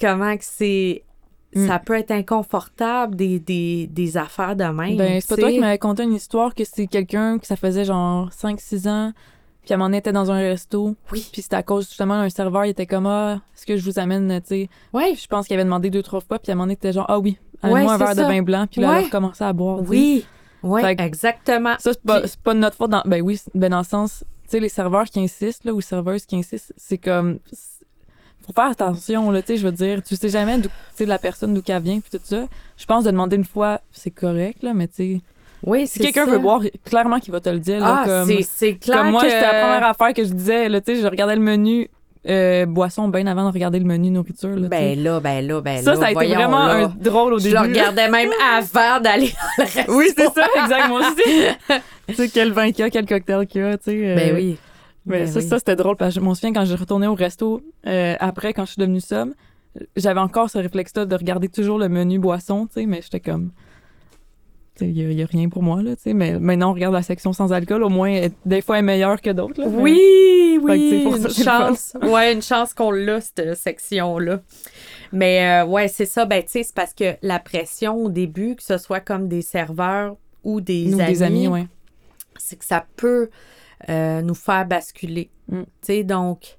Comment 0.00 0.36
que 0.36 0.44
c'est. 0.44 1.04
Mm. 1.54 1.66
Ça 1.68 1.78
peut 1.78 1.94
être 1.94 2.10
inconfortable, 2.10 3.16
des, 3.16 3.38
des, 3.38 3.86
des 3.86 4.16
affaires 4.16 4.56
de 4.56 4.64
même. 4.64 4.96
Ben, 4.96 5.20
c'est 5.20 5.28
pas 5.28 5.36
toi 5.40 5.50
qui 5.50 5.58
m'avais 5.60 5.78
conté 5.78 6.02
une 6.02 6.14
histoire 6.14 6.54
que 6.54 6.64
c'est 6.64 6.86
quelqu'un 6.86 7.38
que 7.38 7.46
ça 7.46 7.56
faisait 7.56 7.84
genre 7.84 8.28
5-6 8.30 8.88
ans, 8.88 9.12
puis 9.64 9.72
à 9.72 9.74
un 9.74 9.78
moment 9.78 9.88
donné, 9.88 9.98
était 9.98 10.12
dans 10.12 10.30
un 10.30 10.38
resto. 10.38 10.94
Oui. 11.12 11.26
Puis 11.32 11.42
c'était 11.42 11.56
à 11.56 11.62
cause 11.62 11.86
justement 11.88 12.16
d'un 12.20 12.28
serveur, 12.28 12.64
il 12.66 12.70
était 12.70 12.86
comme 12.86 13.06
Ah, 13.06 13.40
est-ce 13.56 13.66
que 13.66 13.76
je 13.76 13.84
vous 13.84 13.98
amène, 13.98 14.40
tu 14.42 14.48
sais? 14.48 14.68
Ouais, 14.92 15.14
Je 15.14 15.26
pense 15.26 15.46
qu'il 15.46 15.54
avait 15.54 15.64
demandé 15.64 15.90
deux, 15.90 16.02
trois 16.02 16.20
fois, 16.20 16.38
puis 16.38 16.50
à 16.50 16.52
un 16.52 16.56
moment 16.56 16.64
donné, 16.66 16.74
était 16.74 16.92
genre 16.92 17.06
Ah 17.08 17.18
oui, 17.18 17.38
Ouais, 17.62 17.70
amène-moi 17.70 17.94
un 17.94 17.98
verre 17.98 18.08
ça. 18.08 18.14
de 18.14 18.22
vin 18.22 18.42
blanc, 18.42 18.66
puis 18.70 18.80
là, 18.80 18.88
elle 18.88 18.94
Ouais. 18.96 19.02
a 19.02 19.06
recommencé 19.06 19.44
à 19.44 19.52
boire. 19.52 19.80
oui, 19.88 20.26
oui, 20.62 20.80
exactement. 20.98 21.74
Ça, 21.78 21.92
c'est 21.92 22.02
pas, 22.02 22.20
Puis- 22.20 22.28
c'est 22.30 22.40
pas 22.40 22.54
de 22.54 22.58
notre 22.58 22.76
faute. 22.76 22.90
Dans, 22.90 23.02
ben 23.06 23.20
oui, 23.22 23.40
ben 23.54 23.70
dans 23.70 23.78
le 23.78 23.84
sens, 23.84 24.24
tu 24.44 24.50
sais, 24.50 24.60
les 24.60 24.68
serveurs 24.68 25.04
qui 25.04 25.20
insistent, 25.20 25.64
là, 25.64 25.72
ou 25.72 25.80
serveuses 25.80 26.26
qui 26.26 26.36
insistent, 26.36 26.72
c'est 26.76 26.98
comme. 26.98 27.38
Faut 28.46 28.52
faire 28.52 28.70
attention, 28.70 29.30
là, 29.30 29.40
tu 29.42 29.48
sais, 29.48 29.56
je 29.56 29.64
veux 29.64 29.72
dire. 29.72 30.02
Tu 30.02 30.16
sais 30.16 30.28
jamais 30.28 30.58
d'où, 30.58 30.68
tu 30.68 30.74
sais, 30.96 31.06
la 31.06 31.18
personne 31.18 31.54
d'où 31.54 31.62
qu'elle 31.62 31.82
vient, 31.82 32.00
puis 32.00 32.10
tout 32.18 32.24
ça. 32.24 32.44
Je 32.76 32.84
pense 32.86 33.04
de 33.04 33.10
demander 33.10 33.36
une 33.36 33.44
fois, 33.44 33.80
c'est 33.92 34.10
correct, 34.10 34.62
là, 34.62 34.72
mais 34.74 34.88
tu 34.88 34.94
sais. 34.96 35.20
Oui, 35.66 35.86
Si 35.86 35.98
quelqu'un 35.98 36.26
veut 36.26 36.38
boire, 36.38 36.60
clairement 36.84 37.18
qu'il 37.20 37.32
va 37.32 37.40
te 37.40 37.48
le 37.48 37.58
dire, 37.58 37.80
là, 37.80 38.02
ah, 38.02 38.04
comme. 38.06 38.26
c'est, 38.28 38.42
c'est 38.42 38.74
clair 38.74 38.98
Comme 38.98 39.12
moi, 39.12 39.22
que... 39.22 39.30
c'était 39.30 39.40
la 39.40 39.60
première 39.62 39.84
affaire 39.86 40.12
que 40.12 40.22
je 40.24 40.32
disais, 40.32 40.68
là, 40.68 40.80
tu 40.82 40.94
sais, 40.94 41.00
je 41.00 41.06
regardais 41.06 41.36
le 41.36 41.40
menu 41.40 41.88
euh, 42.28 42.66
boisson 42.66 43.08
bien 43.08 43.26
avant 43.26 43.48
de 43.48 43.52
regarder 43.52 43.78
le 43.78 43.86
menu 43.86 44.10
nourriture, 44.10 44.56
là. 44.56 44.68
Ben 44.68 45.02
là, 45.02 45.20
ben 45.20 45.46
là, 45.46 45.60
ben 45.62 45.82
ça, 45.82 45.92
là, 45.94 46.00
ça 46.00 46.06
a 46.06 46.10
été 46.12 46.34
vraiment 46.34 46.66
là. 46.66 46.74
un 46.74 46.88
drôle 46.88 47.32
au 47.34 47.38
Je 47.38 47.44
début. 47.44 47.54
le 47.54 47.60
là. 47.62 47.68
regardais 47.68 48.10
même 48.10 48.30
avant 48.56 49.00
d'aller 49.00 49.32
dans 49.58 49.64
le 49.64 49.70
resto. 49.74 49.94
Oui, 49.96 50.06
c'est 50.14 50.32
ça, 50.34 50.46
exactement 50.62 50.96
aussi. 50.96 51.80
tu 52.08 52.14
sais, 52.14 52.28
quel 52.28 52.52
vin 52.52 52.70
qu'il 52.70 52.80
y 52.80 52.82
a, 52.82 52.90
quel 52.90 53.06
cocktail 53.06 53.46
qu'il 53.46 53.60
y 53.62 53.64
a, 53.64 53.78
tu 53.78 53.84
sais. 53.84 53.92
euh, 53.94 54.16
Ben 54.16 54.34
oui. 54.34 54.58
Mais 55.06 55.20
Ben 55.20 55.26
ça, 55.28 55.38
oui. 55.40 55.46
ça 55.48 55.58
c'était 55.58 55.76
drôle 55.76 55.96
parce 55.96 56.14
que 56.14 56.20
je 56.20 56.24
m'en 56.24 56.34
souviens 56.34 56.52
quand 56.52 56.64
j'ai 56.64 56.74
retourné 56.76 57.06
au 57.06 57.14
resto 57.14 57.60
euh, 57.86 58.14
après, 58.20 58.52
quand 58.54 58.64
je 58.64 58.72
suis 58.72 58.80
devenue 58.80 59.00
somme, 59.00 59.34
j'avais 59.96 60.20
encore 60.20 60.48
ce 60.50 60.58
réflexe-là 60.58 61.04
de 61.04 61.14
regarder 61.16 61.48
toujours 61.48 61.78
le 61.78 61.88
menu 61.88 62.18
boisson, 62.18 62.66
tu 62.66 62.74
sais, 62.74 62.86
mais 62.86 63.02
j'étais 63.02 63.20
comme. 63.20 63.50
Il 64.80 64.90
y, 64.90 65.22
a 65.22 65.26
rien 65.26 65.48
pour 65.48 65.62
moi, 65.62 65.82
là, 65.84 65.94
tu 65.94 66.02
sais. 66.02 66.14
Mais 66.14 66.36
maintenant, 66.40 66.70
on 66.70 66.74
regarde 66.74 66.94
la 66.94 67.02
section 67.02 67.32
sans 67.32 67.52
alcool, 67.52 67.84
au 67.84 67.88
moins, 67.88 68.08
elle- 68.10 68.32
des 68.44 68.60
fois, 68.60 68.76
elle 68.78 68.80
est 68.84 68.86
meilleure 68.86 69.20
que 69.20 69.30
d'autres, 69.30 69.60
là. 69.60 69.68
Oui, 69.68 70.58
Fait 70.66 70.72
oui, 70.72 71.02
pour 71.04 71.14
une 71.14 71.28
chance. 71.30 71.96
ouais, 72.02 72.32
une 72.32 72.42
chance 72.42 72.74
qu'on 72.74 72.90
l'a, 72.90 73.20
cette 73.20 73.54
section-là. 73.56 74.40
Mais 75.12 75.62
euh, 75.62 75.66
ouais, 75.66 75.86
c'est 75.86 76.06
ça. 76.06 76.24
Ben, 76.24 76.42
tu 76.42 76.48
sais, 76.50 76.62
c'est 76.64 76.74
parce 76.74 76.92
que 76.92 77.14
la 77.22 77.38
pression 77.38 77.94
au 77.98 78.08
début, 78.08 78.56
que 78.56 78.64
ce 78.64 78.76
soit 78.76 78.98
comme 78.98 79.28
des 79.28 79.42
serveurs 79.42 80.16
ou 80.42 80.60
des 80.60 80.86
Nous, 80.86 80.98
amis, 81.00 81.12
des 81.12 81.22
amis, 81.22 81.46
ouais. 81.46 81.66
c'est 82.36 82.56
que 82.58 82.64
ça 82.64 82.84
peut 82.96 83.30
euh, 83.88 84.22
nous 84.22 84.34
faire 84.34 84.66
basculer. 84.66 85.30
Mm. 85.48 85.62
Tu 85.62 85.68
sais, 85.82 86.04
donc, 86.04 86.56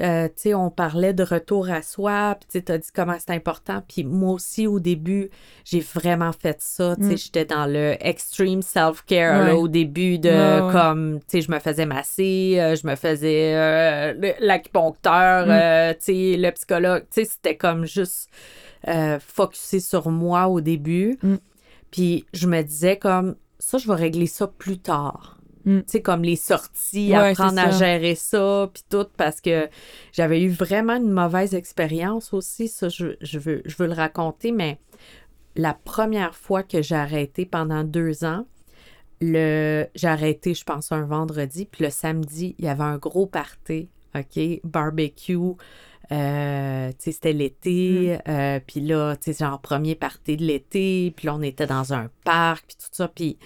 euh, 0.00 0.28
tu 0.28 0.32
sais, 0.36 0.54
on 0.54 0.70
parlait 0.70 1.12
de 1.12 1.24
retour 1.24 1.68
à 1.70 1.82
soi, 1.82 2.36
puis 2.38 2.48
tu 2.52 2.64
t'as 2.64 2.78
dit 2.78 2.88
comment 2.94 3.16
c'est 3.18 3.32
important. 3.34 3.82
Puis 3.88 4.04
moi 4.04 4.32
aussi, 4.34 4.66
au 4.68 4.78
début, 4.78 5.28
j'ai 5.64 5.80
vraiment 5.80 6.30
fait 6.32 6.56
ça. 6.60 6.94
Tu 6.96 7.02
sais, 7.08 7.14
Mm. 7.14 7.18
j'étais 7.18 7.44
dans 7.46 7.66
le 7.66 7.96
extreme 8.00 8.62
self-care, 8.62 9.46
Ouais. 9.46 9.52
au 9.52 9.66
début 9.66 10.18
de, 10.20 10.28
Ouais, 10.28 10.66
ouais. 10.66 10.72
comme, 10.72 11.18
tu 11.20 11.24
sais, 11.28 11.40
je 11.40 11.50
me 11.50 11.58
faisais 11.58 11.86
masser, 11.86 12.56
euh, 12.60 12.76
je 12.76 12.86
me 12.86 12.94
faisais 12.94 14.14
l'acupuncteur, 14.40 15.46
Mm. 15.46 15.94
tu 15.94 16.04
sais, 16.04 16.36
le 16.36 16.50
psychologue. 16.52 17.02
Tu 17.12 17.24
sais, 17.24 17.30
c'était 17.30 17.56
comme 17.56 17.84
juste 17.86 18.28
focusé 19.20 19.80
sur 19.80 20.10
moi 20.10 20.48
au 20.48 20.60
début. 20.60 21.18
Puis 21.90 22.24
je 22.32 22.46
me 22.46 22.62
disais 22.62 22.96
comme, 22.98 23.34
ça, 23.58 23.78
je 23.78 23.88
vais 23.88 23.94
régler 23.94 24.26
ça 24.26 24.46
plus 24.46 24.78
tard. 24.78 25.37
Mm. 25.68 25.80
Tu 25.80 25.84
sais, 25.86 26.02
comme 26.02 26.22
les 26.22 26.36
sorties, 26.36 27.10
Ouais, 27.10 27.30
apprendre 27.30 27.58
à 27.60 27.70
gérer 27.70 28.14
ça, 28.14 28.70
puis 28.72 28.82
tout, 28.88 29.06
parce 29.16 29.40
que 29.42 29.68
j'avais 30.12 30.40
eu 30.40 30.48
vraiment 30.48 30.96
une 30.96 31.10
mauvaise 31.12 31.54
expérience 31.54 32.32
aussi. 32.32 32.68
Ça, 32.68 32.88
je, 32.88 33.16
je 33.20 33.38
veux, 33.38 33.62
je 33.66 33.76
veux 33.76 33.86
le 33.86 33.92
raconter, 33.92 34.50
mais 34.50 34.80
la 35.56 35.74
première 35.74 36.34
fois 36.34 36.62
que 36.62 36.80
j'ai 36.80 36.94
arrêté 36.94 37.44
pendant 37.44 37.84
deux 37.84 38.24
ans, 38.24 38.46
le, 39.20 39.86
j'ai 39.94 40.08
arrêté, 40.08 40.54
je 40.54 40.64
pense, 40.64 40.90
un 40.92 41.04
vendredi, 41.04 41.66
puis 41.66 41.84
le 41.84 41.90
samedi, 41.90 42.54
il 42.58 42.64
y 42.64 42.68
avait 42.68 42.84
un 42.84 42.96
gros 42.98 43.26
party, 43.26 43.90
OK, 44.14 44.60
barbecue, 44.64 45.36
Euh, 46.10 46.88
tu 46.92 46.96
sais, 47.00 47.12
c'était 47.12 47.34
l'été, 47.34 48.18
euh, 48.28 48.60
puis 48.66 48.80
là, 48.80 49.14
tu 49.16 49.34
sais, 49.34 49.44
genre 49.44 49.60
premier 49.60 49.94
partie 49.94 50.38
de 50.38 50.44
l'été, 50.44 51.12
puis 51.14 51.26
là, 51.26 51.34
on 51.34 51.42
était 51.42 51.66
dans 51.66 51.92
un 51.92 52.08
parc, 52.24 52.68
puis 52.68 52.76
tout 52.78 52.88
ça, 52.92 53.08
puis 53.08 53.36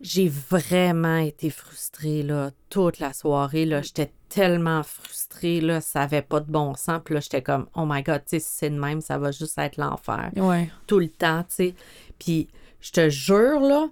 j'ai 0.00 0.28
vraiment 0.28 1.16
été 1.18 1.50
frustrée, 1.50 2.22
là, 2.22 2.50
toute 2.70 2.98
la 3.00 3.12
soirée, 3.12 3.66
là, 3.66 3.82
j'étais 3.82 4.12
tellement 4.28 4.82
frustrée, 4.82 5.60
là, 5.60 5.80
ça 5.80 6.02
avait 6.02 6.22
pas 6.22 6.40
de 6.40 6.50
bon 6.50 6.74
sens, 6.74 7.00
puis 7.04 7.14
là, 7.14 7.20
j'étais 7.20 7.42
comme, 7.42 7.66
oh 7.74 7.84
my 7.86 8.02
God, 8.02 8.22
tu 8.24 8.30
sais, 8.30 8.38
si 8.40 8.48
c'est 8.58 8.70
de 8.70 8.78
même, 8.78 9.00
ça 9.00 9.18
va 9.18 9.30
juste 9.30 9.58
être 9.58 9.76
l'enfer, 9.76 10.30
Ouais. 10.36 10.70
tout 10.86 10.98
le 11.00 11.08
temps, 11.08 11.42
tu 11.42 11.54
sais, 11.54 11.74
puis 12.18 12.48
je 12.80 12.92
te 12.92 13.08
jure, 13.10 13.60
là, 13.60 13.88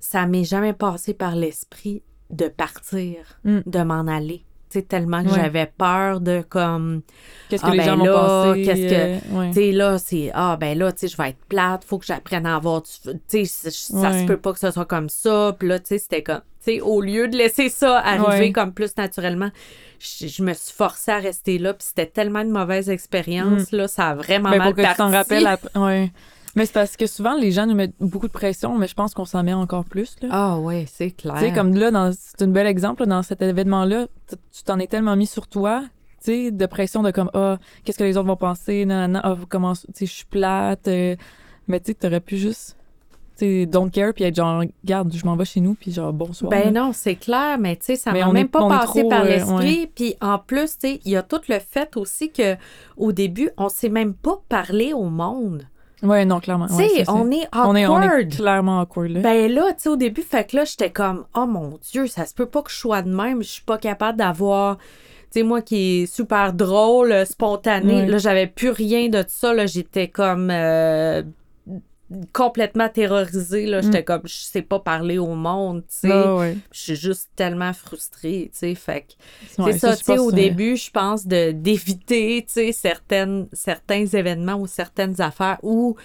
ça 0.00 0.26
m'est 0.26 0.44
jamais 0.44 0.72
passé 0.72 1.14
par 1.14 1.36
l'esprit 1.36 2.02
de 2.30 2.48
partir, 2.48 3.38
Mm. 3.44 3.60
de 3.66 3.82
m'en 3.82 4.06
aller. 4.08 4.44
Tellement 4.82 5.22
que 5.22 5.28
Ouais. 5.28 5.34
j'avais 5.36 5.66
peur 5.78 6.20
de 6.20 6.42
comme 6.48 7.02
Qu'est-ce 7.48 7.62
que 7.62 7.68
Ah, 7.68 7.72
les 7.72 7.78
ben 7.78 7.84
gens 7.84 7.96
vont 7.98 8.04
là, 8.04 8.12
penser? 8.12 8.62
qu'est-ce 8.62 8.80
que- 8.88 8.94
euh, 8.94 9.38
ouais. 9.38 9.48
tu 9.48 9.54
sais, 9.54 9.72
là, 9.72 9.98
c'est 9.98 10.30
Ah, 10.34 10.56
ben 10.60 10.76
là, 10.78 10.92
tu 10.92 10.98
sais, 11.00 11.08
je 11.08 11.16
vais 11.16 11.30
être 11.30 11.44
plate, 11.48 11.84
faut 11.84 11.98
que 11.98 12.06
j'apprenne 12.06 12.46
à 12.46 12.56
avoir 12.56 12.82
du. 12.82 12.90
Tu 13.28 13.44
sais, 13.46 13.70
ça 13.70 14.10
Ouais. 14.10 14.20
se 14.22 14.26
peut 14.26 14.36
pas 14.38 14.52
que 14.52 14.58
ce 14.58 14.70
soit 14.70 14.84
comme 14.86 15.08
ça. 15.08 15.54
Puis 15.58 15.68
là, 15.68 15.78
tu 15.78 15.86
sais, 15.86 15.98
c'était 15.98 16.22
comme. 16.22 16.40
Tu 16.64 16.72
sais, 16.76 16.80
au 16.80 17.00
lieu 17.02 17.28
de 17.28 17.36
laisser 17.36 17.68
ça 17.68 17.98
arriver 17.98 18.50
comme 18.52 18.72
plus 18.72 18.96
naturellement, 18.96 19.50
je, 19.98 20.26
je 20.26 20.42
me 20.42 20.54
suis 20.54 20.72
forcée 20.74 21.10
à 21.12 21.18
rester 21.18 21.58
là. 21.58 21.74
Puis 21.74 21.86
c'était 21.88 22.06
tellement 22.06 22.40
une 22.40 22.50
mauvaise 22.50 22.88
expérience, 22.88 23.70
là, 23.72 23.86
ça 23.86 24.08
a 24.10 24.14
vraiment 24.14 24.50
Ben, 24.50 24.58
mal 24.58 24.74
pour 24.74 24.82
que 24.82 24.88
tu 24.90 24.96
t'en 24.96 25.10
rappelles 25.10 25.46
après. 25.46 26.10
Mais 26.56 26.66
c'est 26.66 26.72
parce 26.72 26.96
que 26.96 27.06
souvent, 27.06 27.34
les 27.34 27.50
gens 27.50 27.66
nous 27.66 27.74
mettent 27.74 27.94
beaucoup 28.00 28.28
de 28.28 28.32
pression, 28.32 28.78
mais 28.78 28.86
je 28.86 28.94
pense 28.94 29.12
qu'on 29.14 29.24
s'en 29.24 29.42
met 29.42 29.52
encore 29.52 29.84
plus. 29.84 30.14
Là. 30.22 30.28
Ah, 30.30 30.58
ouais, 30.58 30.86
c'est 30.88 31.10
clair. 31.10 31.34
Tu 31.34 31.40
sais, 31.40 31.52
comme 31.52 31.74
là, 31.74 31.90
dans- 31.90 32.12
c'est 32.16 32.42
un 32.42 32.48
bel 32.48 32.66
exemple, 32.66 33.02
là, 33.02 33.06
dans 33.06 33.22
cet 33.22 33.42
événement-là, 33.42 34.06
tu 34.28 34.62
t'en 34.64 34.78
es 34.78 34.86
tellement 34.86 35.16
mis 35.16 35.26
sur 35.26 35.48
toi, 35.48 35.82
tu 36.22 36.30
sais, 36.30 36.50
de 36.52 36.66
pression 36.66 37.02
de 37.02 37.10
comme, 37.10 37.30
ah, 37.34 37.58
qu'est-ce 37.84 37.98
que 37.98 38.04
les 38.04 38.16
autres 38.16 38.28
vont 38.28 38.36
penser, 38.36 38.84
non, 38.86 39.08
non, 39.08 39.20
ah, 39.24 39.36
comment, 39.48 39.72
tu 39.74 39.80
sais, 39.94 40.06
je 40.06 40.12
suis 40.12 40.24
plate, 40.26 40.86
euh, 40.88 41.16
mais 41.66 41.80
tu 41.80 41.86
sais, 41.86 41.94
t'aurais 41.94 42.20
pu 42.20 42.36
juste, 42.36 42.76
tu 43.36 43.44
sais, 43.46 43.66
don't 43.66 43.90
care, 43.90 44.14
puis 44.14 44.22
être 44.22 44.36
genre, 44.36 44.62
regarde, 44.84 45.12
je 45.12 45.24
m'en 45.26 45.34
vais 45.34 45.44
chez 45.44 45.60
nous, 45.60 45.74
puis 45.74 45.90
genre, 45.92 46.12
bonsoir. 46.12 46.50
Ben 46.50 46.72
là. 46.72 46.82
non, 46.82 46.92
c'est 46.92 47.16
clair, 47.16 47.58
mais 47.58 47.74
tu 47.74 47.86
sais, 47.86 47.96
ça 47.96 48.12
m'a 48.12 48.32
même 48.32 48.46
est- 48.46 48.48
pas 48.48 48.68
passé 48.68 49.00
trop, 49.00 49.08
par 49.08 49.22
euh, 49.22 49.28
l'esprit. 49.28 49.88
Puis 49.92 50.14
en 50.20 50.38
plus, 50.38 50.78
tu 50.78 50.88
sais, 50.88 51.00
il 51.04 51.10
y 51.10 51.16
a 51.16 51.22
tout 51.24 51.40
le 51.48 51.58
fait 51.58 51.96
aussi 51.96 52.30
que 52.30 52.54
au 52.96 53.10
début, 53.10 53.50
on 53.58 53.68
s'est 53.68 53.88
même 53.88 54.14
pas 54.14 54.40
parlé 54.48 54.92
au 54.92 55.06
monde. 55.10 55.66
Ouais, 56.04 56.24
non, 56.24 56.38
clairement. 56.40 56.66
Tu 56.68 56.74
sais, 56.74 57.04
on 57.08 57.30
est 57.30 57.46
awkward. 57.52 57.68
on 57.68 57.74
est, 57.76 57.86
on 57.86 58.00
est 58.00 58.28
clairement 58.36 58.80
awkward, 58.82 59.10
là. 59.10 59.20
Ben 59.20 59.50
là, 59.52 59.72
tu 59.72 59.82
sais, 59.82 59.88
au 59.88 59.96
début, 59.96 60.22
fait 60.22 60.44
que 60.50 60.56
là, 60.56 60.64
j'étais 60.64 60.90
comme, 60.90 61.24
oh 61.34 61.46
mon 61.46 61.78
Dieu, 61.90 62.06
ça 62.06 62.26
se 62.26 62.34
peut 62.34 62.46
pas 62.46 62.62
que 62.62 62.70
je 62.70 62.76
sois 62.76 63.02
de 63.02 63.08
même, 63.14 63.42
je 63.42 63.48
suis 63.48 63.62
pas 63.64 63.78
capable 63.78 64.18
d'avoir. 64.18 64.76
Tu 64.78 65.40
sais, 65.40 65.42
moi 65.42 65.62
qui 65.62 66.02
est 66.02 66.06
super 66.06 66.52
drôle, 66.52 67.10
euh, 67.10 67.24
spontané, 67.24 68.02
Ouais. 68.02 68.06
là, 68.06 68.18
j'avais 68.18 68.46
plus 68.46 68.70
rien 68.70 69.08
de 69.08 69.24
ça, 69.26 69.52
là, 69.52 69.66
j'étais 69.66 70.06
comme 70.08 70.48
euh, 70.52 71.22
complètement 72.32 72.88
terrorisée, 72.88 73.66
là, 73.66 73.80
j'étais 73.80 74.04
comme, 74.04 74.22
je 74.24 74.34
sais 74.34 74.62
pas 74.62 74.78
parler 74.80 75.18
au 75.18 75.34
monde, 75.34 75.82
tu 75.88 76.08
sais. 76.08 76.10
Ah, 76.12 76.36
ouais. 76.36 76.56
Je 76.72 76.78
suis 76.80 76.96
juste 76.96 77.30
tellement 77.36 77.72
frustrée, 77.72 78.50
tu 78.52 78.58
sais, 78.58 78.74
fait 78.74 79.02
que 79.56 79.62
Ouais, 79.62 79.72
c'est 79.72 79.78
ça, 79.78 79.92
je 79.92 79.98
tu 79.98 80.04
sais, 80.04 80.18
au 80.18 80.30
euh, 80.30 80.32
début, 80.32 80.76
je 80.76 80.90
pense 80.90 81.26
de 81.26 81.52
d'éviter, 81.52 82.44
tu 82.46 82.52
sais, 82.54 82.72
certaines, 82.72 83.48
certains 83.52 84.06
événements 84.06 84.56
ou 84.56 84.66
certaines 84.66 85.20
affaires 85.20 85.58
ou 85.62 85.96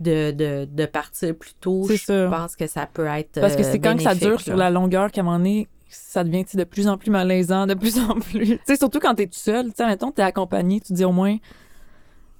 de, 0.00 0.30
de, 0.32 0.64
de 0.70 0.86
partir 0.86 1.34
plus 1.36 1.54
tôt. 1.54 1.84
C'est 1.86 1.96
Je 1.96 2.04
ça. 2.04 2.28
pense 2.28 2.56
que 2.56 2.66
ça 2.66 2.86
peut 2.92 3.06
être 3.06 3.40
Parce 3.40 3.56
que 3.56 3.62
euh, 3.62 3.70
c'est 3.70 3.78
quand 3.78 3.96
que 3.96 4.02
ça 4.02 4.14
dure 4.14 4.40
sur 4.40 4.56
la 4.56 4.70
longueur 4.70 5.10
qu'à 5.12 5.20
un 5.20 5.24
moment 5.24 5.38
donné, 5.38 5.68
ça 5.88 6.24
devient 6.24 6.44
de 6.54 6.64
plus 6.64 6.88
en 6.88 6.96
plus 6.96 7.10
malaisant, 7.10 7.66
de 7.66 7.74
plus 7.74 7.98
en 7.98 8.14
plus. 8.18 8.46
Tu 8.58 8.60
sais, 8.66 8.76
surtout 8.76 8.98
quand 8.98 9.14
t'es 9.14 9.26
tout 9.26 9.38
seul. 9.38 9.66
Tu 9.66 9.72
sais, 9.76 9.86
mettons, 9.86 10.10
t'es 10.10 10.22
accompagné, 10.22 10.80
tu 10.80 10.92
dis 10.92 11.04
au 11.04 11.12
moins. 11.12 11.36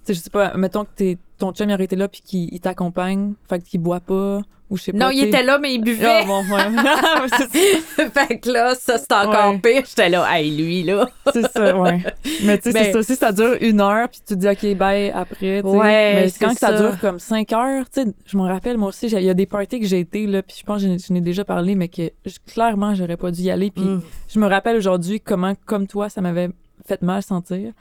Sais, 0.05 0.15
je 0.15 0.21
sais 0.21 0.31
pas, 0.31 0.55
mettons 0.57 0.85
que 0.85 0.91
t'es, 0.97 1.19
ton 1.39 1.53
chum 1.53 1.69
il 1.71 1.75
aurait 1.75 1.85
été 1.85 1.97
là 1.97 2.09
puis 2.09 2.23
qu'il 2.23 2.53
il 2.53 2.61
t'accompagne, 2.61 3.35
fait 3.49 3.63
qu'il 3.63 3.81
boit 3.81 4.01
pas, 4.01 4.41
ou 4.69 4.77
je 4.77 4.83
sais 4.83 4.93
pas. 4.93 4.99
Non, 4.99 5.11
il 5.11 5.25
était 5.25 5.43
là, 5.45 5.59
mais 5.59 5.75
il 5.75 5.81
Ah, 5.81 5.85
buvait. 5.85 6.25
bon, 6.27 6.43
ouais. 6.43 8.09
fait 8.13 8.39
que 8.41 8.51
là, 8.51 8.75
ça, 8.75 8.99
c'est 8.99 9.13
encore 9.13 9.51
Ouais. 9.53 9.59
pire. 9.59 9.83
J'étais 9.89 10.09
là, 10.09 10.27
hey, 10.37 10.51
lui, 10.57 10.83
là. 10.83 11.09
c'est 11.33 11.47
ça, 11.53 11.77
ouais. 11.79 12.03
Mais 12.45 12.59
tu 12.59 12.73
sais, 12.73 12.79
c'est 12.85 12.93
ça 12.93 12.99
aussi, 12.99 13.17
ça 13.17 13.31
dure 13.33 13.57
une 13.61 13.81
heure, 13.81 14.09
puis 14.09 14.21
tu 14.27 14.35
te 14.35 14.41
dis, 14.41 14.49
OK, 14.49 14.77
bye, 14.77 15.11
après. 15.11 15.63
tu 15.63 15.69
sais. 15.71 15.77
Ouais, 15.77 16.15
Mais 16.15 16.29
c'est 16.31 16.45
quand 16.45 16.53
que 16.53 16.59
ça. 16.59 16.73
dure 16.73 16.99
comme 17.01 17.19
cinq 17.21 17.53
heures, 17.53 17.85
tu 17.91 18.03
sais, 18.03 18.09
je 18.27 18.37
me 18.37 18.43
rappelle, 18.43 18.79
moi 18.79 18.89
aussi, 18.89 19.07
il 19.07 19.23
y 19.23 19.31
a 19.31 19.35
des 19.35 19.47
parties 19.47 19.79
que 19.79 19.87
j'ai 19.87 20.01
été, 20.01 20.27
là, 20.27 20.43
puis 20.43 20.57
je 20.59 20.65
pense 20.65 20.83
que 20.83 20.89
je 20.99 21.13
n'ai 21.13 21.21
déjà 21.21 21.45
parlé, 21.45 21.75
mais 21.77 21.89
que 21.89 22.11
je- 22.25 22.39
clairement, 22.53 22.95
j'aurais 22.95 23.17
pas 23.17 23.31
dû 23.31 23.43
y 23.43 23.51
aller. 23.51 23.71
Puis 23.71 23.85
Mm. 23.85 24.03
je 24.29 24.39
me 24.41 24.47
rappelle 24.49 24.77
aujourd'hui 24.77 25.21
comment, 25.21 25.53
comme 25.67 25.87
toi, 25.87 26.09
ça 26.09 26.21
m'avait 26.21 26.49
fait 26.87 27.03
mal 27.03 27.23
sentir. 27.23 27.73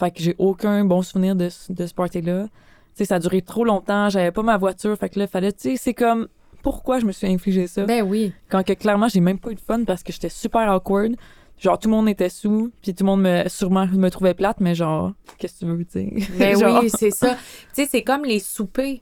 Fait 0.00 0.10
que 0.10 0.20
j'ai 0.22 0.34
aucun 0.38 0.84
bon 0.84 1.02
souvenir 1.02 1.36
de, 1.36 1.48
ce- 1.50 1.72
de 1.72 1.86
ce 1.86 1.94
party-là. 1.94 2.44
Tu 2.44 2.50
sais, 2.94 3.04
ça 3.04 3.16
a 3.16 3.18
duré 3.20 3.42
trop 3.42 3.64
longtemps, 3.64 4.08
j'avais 4.08 4.32
pas 4.32 4.42
ma 4.42 4.56
voiture, 4.56 4.96
fait 4.98 5.08
que 5.10 5.18
là, 5.20 5.26
fallait, 5.28 5.52
tu 5.52 5.70
sais, 5.70 5.76
c'est 5.76 5.94
comme, 5.94 6.26
pourquoi 6.62 6.98
je 7.00 7.06
me 7.06 7.12
suis 7.12 7.26
infligé 7.28 7.66
ça? 7.66 7.84
Ben 7.84 8.02
oui. 8.02 8.32
Quand 8.48 8.64
que 8.64 8.72
clairement, 8.72 9.08
j'ai 9.08 9.20
même 9.20 9.38
pas 9.38 9.50
eu 9.50 9.54
de 9.54 9.60
fun 9.60 9.84
parce 9.84 10.02
que 10.02 10.12
j'étais 10.12 10.28
super 10.28 10.68
awkward. 10.74 11.14
Genre, 11.58 11.78
tout 11.78 11.88
le 11.88 11.94
monde 11.94 12.08
était 12.08 12.30
sous, 12.30 12.72
puis 12.82 12.94
tout 12.94 13.04
le 13.04 13.06
monde 13.10 13.22
me, 13.22 13.46
sûrement 13.48 13.86
me 13.86 14.08
trouvait 14.08 14.32
plate, 14.34 14.60
mais 14.60 14.74
genre, 14.74 15.12
qu'est-ce 15.38 15.54
que 15.54 15.58
tu 15.60 15.66
veux, 15.66 15.84
tu 15.84 15.92
sais? 15.92 16.12
Ben 16.38 16.58
Genre, 16.58 16.82
oui, 16.82 16.90
c'est 16.90 17.10
ça. 17.10 17.34
Tu 17.74 17.82
sais, 17.84 17.88
c'est 17.90 18.02
comme 18.02 18.24
les 18.24 18.38
soupers. 18.40 19.00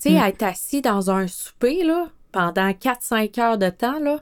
Tu 0.00 0.10
sais, 0.10 0.10
Mm. 0.12 0.24
être 0.28 0.42
assis 0.42 0.82
dans 0.82 1.10
un 1.10 1.26
souper, 1.28 1.84
là, 1.84 2.08
pendant 2.32 2.72
4-5 2.72 3.38
heures 3.40 3.58
de 3.58 3.68
temps, 3.70 3.98
là, 4.00 4.20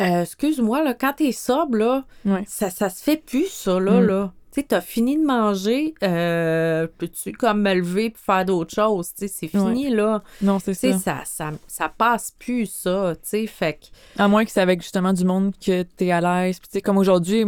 euh, 0.00 0.22
excuse-moi, 0.22 0.82
là, 0.82 0.94
quand 0.94 1.12
t'es 1.16 1.32
sobre, 1.32 1.76
là, 1.78 2.04
Ouais. 2.24 2.44
ça, 2.46 2.70
ça 2.70 2.88
se 2.88 3.02
fait 3.02 3.16
plus, 3.24 3.48
ça, 3.48 3.78
là, 3.78 4.00
Mm. 4.00 4.06
là. 4.06 4.32
Tu 4.52 4.60
sais, 4.60 4.66
t'as 4.68 4.82
fini 4.82 5.16
de 5.16 5.24
manger, 5.24 5.94
euh, 6.02 6.86
peux-tu 6.98 7.32
comme 7.32 7.62
me 7.62 7.72
lever 7.74 8.10
pour 8.10 8.20
faire 8.20 8.44
d'autres 8.44 8.74
choses? 8.74 9.14
Tu 9.14 9.26
sais, 9.26 9.28
c'est 9.28 9.48
fini, 9.48 9.88
là. 9.88 10.22
Non, 10.42 10.58
c'est 10.58 10.74
ça. 10.74 10.92
ça, 10.98 11.22
ça, 11.24 11.52
ça 11.66 11.88
passe 11.88 12.34
plus, 12.38 12.66
ça, 12.66 13.14
tu 13.14 13.28
sais, 13.30 13.46
fait 13.46 13.80
que... 13.80 14.22
À 14.22 14.28
moins 14.28 14.44
que 14.44 14.50
c'est 14.50 14.60
avec 14.60 14.82
justement 14.82 15.14
du 15.14 15.24
monde 15.24 15.54
que 15.64 15.84
t'es 15.84 16.10
à 16.10 16.20
l'aise. 16.20 16.58
Puis 16.58 16.68
tu 16.68 16.72
sais, 16.74 16.82
comme 16.82 16.98
aujourd'hui, 16.98 17.46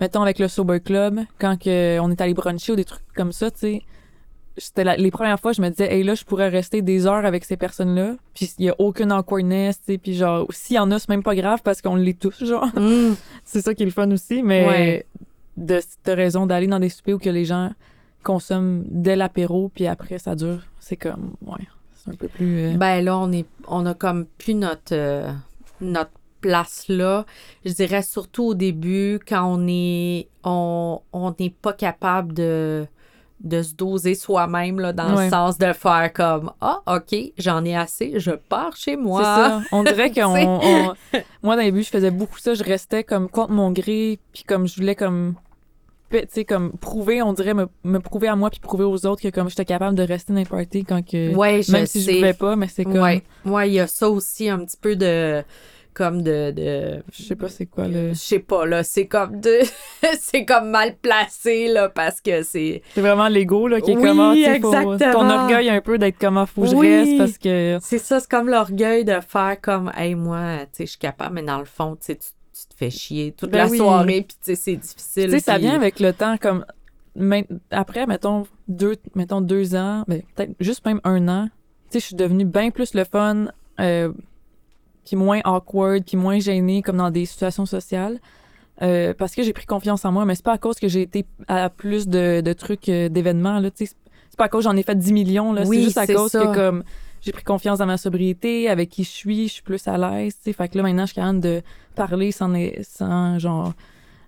mettons 0.00 0.22
avec 0.22 0.38
le 0.38 0.46
Sober 0.46 0.78
Club, 0.78 1.22
quand 1.40 1.60
que 1.60 1.98
on 1.98 2.08
est 2.12 2.20
allé 2.20 2.34
bruncher 2.34 2.72
ou 2.72 2.76
des 2.76 2.84
trucs 2.84 3.02
comme 3.16 3.32
ça, 3.32 3.50
tu 3.50 3.58
sais, 3.58 3.82
c'était 4.56 4.96
les 4.96 5.10
premières 5.10 5.40
fois, 5.40 5.52
je 5.52 5.60
me 5.60 5.68
disais, 5.68 5.92
hey 5.92 6.04
là, 6.04 6.14
je 6.14 6.24
pourrais 6.24 6.48
rester 6.48 6.82
des 6.82 7.08
heures 7.08 7.24
avec 7.24 7.44
ces 7.44 7.56
personnes-là. 7.56 8.14
Puis 8.32 8.52
il 8.58 8.66
y 8.66 8.70
a 8.70 8.76
aucune 8.78 9.10
awkwardness, 9.10 9.78
tu 9.78 9.94
sais. 9.94 9.98
Puis 9.98 10.14
genre, 10.14 10.46
s'il 10.50 10.76
y 10.76 10.78
en 10.78 10.90
a, 10.92 11.00
c'est 11.00 11.08
même 11.08 11.24
pas 11.24 11.34
grave 11.34 11.62
parce 11.64 11.82
qu'on 11.82 11.96
les 11.96 12.14
touche, 12.14 12.44
genre. 12.44 12.66
Mm. 12.76 13.14
c'est 13.44 13.62
ça 13.62 13.74
qui 13.74 13.82
est 13.82 13.86
le 13.86 13.92
fun 13.92 14.08
aussi, 14.12 14.42
mais 14.42 14.66
Ouais. 14.68 15.06
De 15.56 15.80
t'as 16.02 16.14
raison 16.14 16.46
d'aller 16.46 16.66
dans 16.66 16.80
des 16.80 16.88
soupers 16.88 17.14
où 17.14 17.18
que 17.18 17.30
les 17.30 17.44
gens 17.44 17.70
consomment 18.22 18.84
dès 18.88 19.16
l'apéro, 19.16 19.70
puis 19.74 19.86
après 19.86 20.18
ça 20.18 20.34
dure. 20.34 20.62
C'est 20.80 20.96
comme, 20.96 21.34
ouais, 21.42 21.66
c'est 21.94 22.10
un 22.10 22.14
peu 22.14 22.28
plus. 22.28 22.58
euh, 22.58 22.76
Ben 22.76 23.04
là, 23.04 23.18
on 23.18 23.30
est 23.32 23.46
on 23.68 23.84
a 23.86 23.94
comme 23.94 24.26
plus 24.38 24.54
notre 24.54 24.92
euh, 24.94 25.30
notre 25.80 26.10
place 26.40 26.86
là. 26.88 27.24
Je 27.64 27.72
dirais 27.72 28.02
surtout 28.02 28.44
au 28.44 28.54
début 28.54 29.18
quand 29.26 29.44
on 29.46 29.66
est 29.68 30.28
on 30.44 31.00
on 31.12 31.34
n'est 31.38 31.50
pas 31.50 31.72
capable 31.72 32.34
de 32.34 32.86
de 33.44 33.62
se 33.62 33.74
doser 33.74 34.14
soi-même 34.14 34.80
là 34.80 34.92
dans 34.92 35.14
Ouais. 35.16 35.26
le 35.26 35.30
sens 35.30 35.58
de 35.58 35.72
faire 35.72 36.10
comme 36.12 36.50
ah 36.60 36.80
OK, 36.86 37.14
j'en 37.38 37.64
ai 37.64 37.76
assez, 37.76 38.14
je 38.18 38.30
pars 38.32 38.74
chez 38.76 38.96
moi. 38.96 39.20
C'est 39.20 39.24
ça. 39.26 39.62
On 39.70 39.84
dirait 39.84 40.10
qu'on. 40.14 40.34
C'est- 40.34 40.46
on- 40.46 40.94
Moi, 41.42 41.54
dans 41.56 41.62
les 41.62 41.70
débuts, 41.70 41.82
je 41.84 41.90
faisais 41.90 42.10
beaucoup 42.10 42.38
ça. 42.38 42.54
Je 42.54 42.64
restais 42.64 43.04
comme 43.04 43.28
contre 43.28 43.52
mon 43.52 43.70
gré, 43.70 44.18
puis 44.32 44.44
comme 44.44 44.66
je 44.66 44.76
voulais 44.76 44.94
comme. 44.96 45.34
Tu 46.10 46.20
sais, 46.30 46.44
comme 46.44 46.72
prouver, 46.78 47.22
on 47.22 47.32
dirait 47.32 47.54
me, 47.54 47.66
me 47.82 47.98
prouver 47.98 48.28
à 48.28 48.36
moi, 48.36 48.48
puis 48.48 48.60
prouver 48.60 48.84
aux 48.84 49.04
autres 49.04 49.20
que 49.20 49.28
comme 49.30 49.48
j'étais 49.50 49.64
capable 49.64 49.96
de 49.96 50.04
rester 50.04 50.32
dans 50.32 50.38
les 50.38 50.44
parties 50.44 50.84
quand 50.84 51.04
que. 51.04 51.34
Ouais, 51.34 51.60
je 51.62 51.72
même 51.72 51.86
si 51.86 52.00
sais. 52.02 52.12
je 52.12 52.16
pouvais 52.18 52.34
pas, 52.34 52.54
mais 52.56 52.68
c'est 52.68 52.84
comme. 52.84 52.98
Ouais, 53.02 53.22
ouais, 53.44 53.68
il 53.68 53.74
y 53.74 53.80
a 53.80 53.86
ça 53.88 54.08
aussi 54.08 54.48
un 54.48 54.60
petit 54.64 54.76
peu 54.80 54.94
de 54.96 55.42
comme 55.94 56.22
de, 56.22 56.50
de 56.50 57.02
Je 57.12 57.22
sais 57.22 57.36
pas 57.36 57.48
c'est 57.48 57.66
quoi 57.66 57.88
le. 57.88 58.10
je 58.10 58.14
sais 58.18 58.38
pas 58.40 58.66
là, 58.66 58.82
c'est 58.82 59.06
comme 59.06 59.40
de 59.40 59.60
c'est 60.20 60.44
comme 60.44 60.68
mal 60.70 60.96
placé 60.96 61.68
là 61.68 61.88
parce 61.88 62.20
que 62.20 62.42
c'est 62.42 62.82
C'est 62.94 63.00
vraiment 63.00 63.28
l'ego, 63.28 63.68
là, 63.68 63.80
qui 63.80 63.92
est 63.92 63.96
Oui, 63.96 64.02
comment, 64.02 64.34
tu 64.34 64.42
sais, 64.44 64.60
faut- 64.60 64.74
exactement. 64.74 65.12
Ton 65.12 65.30
orgueil 65.30 65.70
un 65.70 65.80
peu 65.80 65.96
d'être 65.96 66.18
comment 66.20 66.44
faut 66.46 66.62
que 66.62 66.66
je 66.68 66.74
Oui. 66.76 66.88
reste 66.88 67.16
parce 67.16 67.38
que. 67.38 67.78
C'est 67.80 67.98
ça, 67.98 68.20
c'est 68.20 68.28
comme 68.30 68.48
l'orgueil 68.48 69.04
de 69.04 69.18
faire 69.26 69.56
comme, 69.62 69.90
hey, 69.96 70.14
moi, 70.14 70.58
tu 70.66 70.68
sais, 70.72 70.84
je 70.86 70.90
suis 70.90 70.98
capable, 70.98 71.36
mais 71.36 71.42
dans 71.42 71.58
le 71.60 71.64
fond, 71.64 71.96
tu 71.96 72.06
sais, 72.06 72.16
tu 72.16 72.66
te 72.68 72.74
fais 72.76 72.90
chier 72.90 73.32
toute 73.32 73.50
Ben 73.50 73.58
la 73.58 73.66
oui. 73.68 73.78
soirée, 73.78 74.22
puis 74.28 74.36
tu 74.36 74.36
sais, 74.42 74.54
c'est 74.56 74.76
difficile. 74.76 75.24
Tu 75.24 75.30
sais, 75.30 75.38
ça 75.40 75.58
vient 75.58 75.74
avec 75.76 76.00
le 76.00 76.12
temps, 76.12 76.36
comme 76.36 76.64
après, 77.70 78.06
mettons 78.06 78.44
deux, 78.68 78.96
mettons 79.14 79.40
deux 79.40 79.74
ans, 79.76 80.04
mais 80.08 80.24
peut-être 80.34 80.52
juste 80.60 80.84
même 80.84 81.00
un 81.04 81.28
an. 81.28 81.48
Tu 81.90 81.94
sais, 81.94 82.00
je 82.00 82.06
suis 82.06 82.16
devenue 82.16 82.44
bien 82.44 82.70
plus 82.70 82.94
le 82.94 83.04
fun, 83.04 83.46
euh, 83.80 84.12
puis 85.04 85.16
moins 85.16 85.40
awkward, 85.44 86.04
puis 86.04 86.16
moins 86.16 86.38
gênée, 86.38 86.82
comme 86.82 86.96
dans 86.96 87.10
des 87.10 87.26
situations 87.26 87.66
sociales, 87.66 88.20
euh, 88.82 89.14
parce 89.16 89.34
que 89.34 89.42
j'ai 89.42 89.52
pris 89.52 89.66
confiance 89.66 90.04
en 90.04 90.12
moi. 90.12 90.24
Mais 90.24 90.34
c'est 90.34 90.44
pas 90.44 90.52
à 90.52 90.58
cause 90.58 90.76
que 90.76 90.88
j'ai 90.88 91.02
été 91.02 91.24
à 91.48 91.70
plus 91.70 92.08
de, 92.08 92.40
de 92.40 92.52
trucs, 92.52 92.88
euh, 92.88 93.08
d'événements 93.08 93.60
là. 93.60 93.70
Tu 93.70 93.86
sais, 93.86 93.94
c'est 94.30 94.36
pas 94.38 94.44
à 94.44 94.48
cause 94.48 94.64
que 94.64 94.70
j'en 94.70 94.76
ai 94.76 94.82
fait 94.82 94.98
10 94.98 95.12
millions 95.12 95.52
là. 95.52 95.62
Oui, 95.66 95.78
c'est 95.78 95.84
juste 95.84 95.98
à 95.98 96.06
cause 96.06 96.30
ça. 96.30 96.46
que 96.46 96.54
comme 96.54 96.84
j'ai 97.20 97.32
pris 97.32 97.44
confiance 97.44 97.78
dans 97.78 97.86
ma 97.86 97.96
sobriété, 97.96 98.68
avec 98.68 98.90
qui 98.90 99.04
je 99.04 99.10
suis, 99.10 99.48
je 99.48 99.54
suis 99.54 99.62
plus 99.62 99.86
à 99.88 99.96
l'aise. 99.96 100.34
Tu 100.36 100.42
sais, 100.44 100.52
fait 100.52 100.68
que 100.68 100.76
là 100.76 100.82
maintenant, 100.82 101.06
je 101.06 101.12
suis 101.12 101.16
capable 101.16 101.40
de 101.40 101.62
parler 101.94 102.32
sans, 102.32 102.52
sans 102.82 103.38
genre 103.38 103.72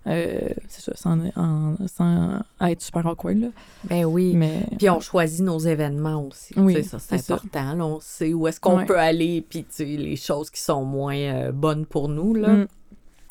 Euh, 0.07 0.39
c'est 0.69 0.83
ça, 0.83 0.93
sans, 0.95 1.19
en- 1.35 1.75
sans 1.89 2.41
être 2.61 2.81
super 2.81 3.05
awkward, 3.07 3.39
là. 3.39 3.49
Ben 3.85 4.05
oui. 4.05 4.35
Mais 4.37 4.61
Puis 4.79 4.89
on 4.89 5.01
choisit 5.01 5.41
nos 5.45 5.59
événements 5.59 6.23
aussi. 6.27 6.55
Oui, 6.57 6.85
ça, 6.85 6.99
c'est 7.01 7.17
important. 7.17 7.75
là. 7.75 7.85
on 7.85 7.99
sait 8.01 8.33
où 8.33 8.47
est-ce 8.47 8.61
qu'on 8.61 8.77
Ouais. 8.79 8.85
peut 8.87 8.99
aller, 8.99 9.45
puis 9.49 9.61
tu 9.65 9.67
sais, 9.71 9.85
les 9.85 10.15
choses 10.17 10.49
qui 10.51 10.61
sont 10.61 10.85
moins 10.85 11.17
euh, 11.17 11.53
bonnes 11.53 11.87
pour 11.87 12.09
nous. 12.09 12.35
Là. 12.35 12.49
Mm. 12.49 12.67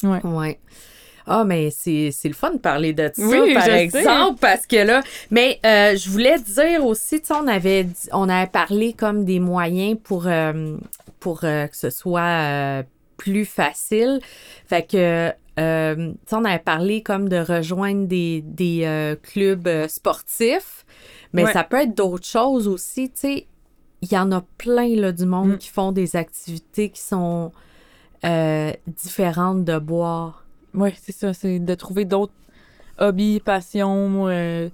Ouais. 0.04 0.22
Ouais. 0.26 0.60
Ah, 1.28 1.44
mais 1.46 1.72
c'est 1.72 2.12
c'est 2.12 2.28
le 2.28 2.36
fun 2.36 2.52
de 2.52 2.58
parler 2.58 2.94
de 2.94 3.10
ça, 3.12 3.26
Oui, 3.26 3.54
par 3.56 3.64
sais. 3.64 3.84
exemple, 3.86 4.38
parce 4.40 4.68
que 4.68 4.76
là. 4.76 5.02
Mais 5.32 5.60
euh, 5.66 5.96
je 5.96 6.10
voulais 6.10 6.38
dire 6.40 6.86
aussi, 6.86 7.20
tu 7.22 7.28
sais, 7.28 7.34
on 7.34 7.48
avait, 7.48 7.88
on 8.12 8.28
avait 8.30 8.46
parlé 8.52 8.94
comme 8.94 9.24
des 9.26 9.40
moyens 9.40 9.98
pour, 10.04 10.28
euh, 10.28 10.78
pour 11.20 11.40
euh, 11.46 11.66
que 11.68 11.76
ce 11.78 11.90
soit 11.90 12.84
plus 13.18 13.46
facile. 13.46 14.20
Fait 14.68 14.86
que. 14.86 15.32
Euh, 15.60 16.14
on 16.32 16.44
avait 16.46 16.60
parlé 16.60 17.02
comme 17.02 17.30
de 17.30 17.38
rejoindre 17.38 18.08
des, 18.08 18.42
des 18.42 18.82
euh, 18.86 19.16
clubs 19.16 19.68
euh, 19.68 19.88
sportifs, 19.88 20.86
mais 21.34 21.44
Ouais. 21.46 21.54
ça 21.54 21.64
peut 21.64 21.78
être 21.82 21.96
d'autres 21.96 22.26
choses 22.28 22.68
aussi. 22.68 23.12
Il 24.02 24.12
y 24.12 24.18
en 24.18 24.32
a 24.32 24.42
plein 24.58 24.96
là, 24.96 25.12
du 25.12 25.26
monde 25.26 25.54
Mm. 25.54 25.58
qui 25.58 25.70
font 25.70 25.92
des 25.92 26.16
activités 26.16 26.90
qui 26.90 27.02
sont 27.02 27.52
différentes 28.88 29.64
de 29.64 29.78
boire. 29.80 30.46
Ouais, 30.74 30.94
c'est 31.02 31.12
ça, 31.12 31.34
c'est 31.34 31.60
de 31.60 31.76
trouver 31.76 32.06
d'autres 32.06 32.34
hobbies, 32.98 33.40
passions. 33.40 34.28
tu 34.28 34.72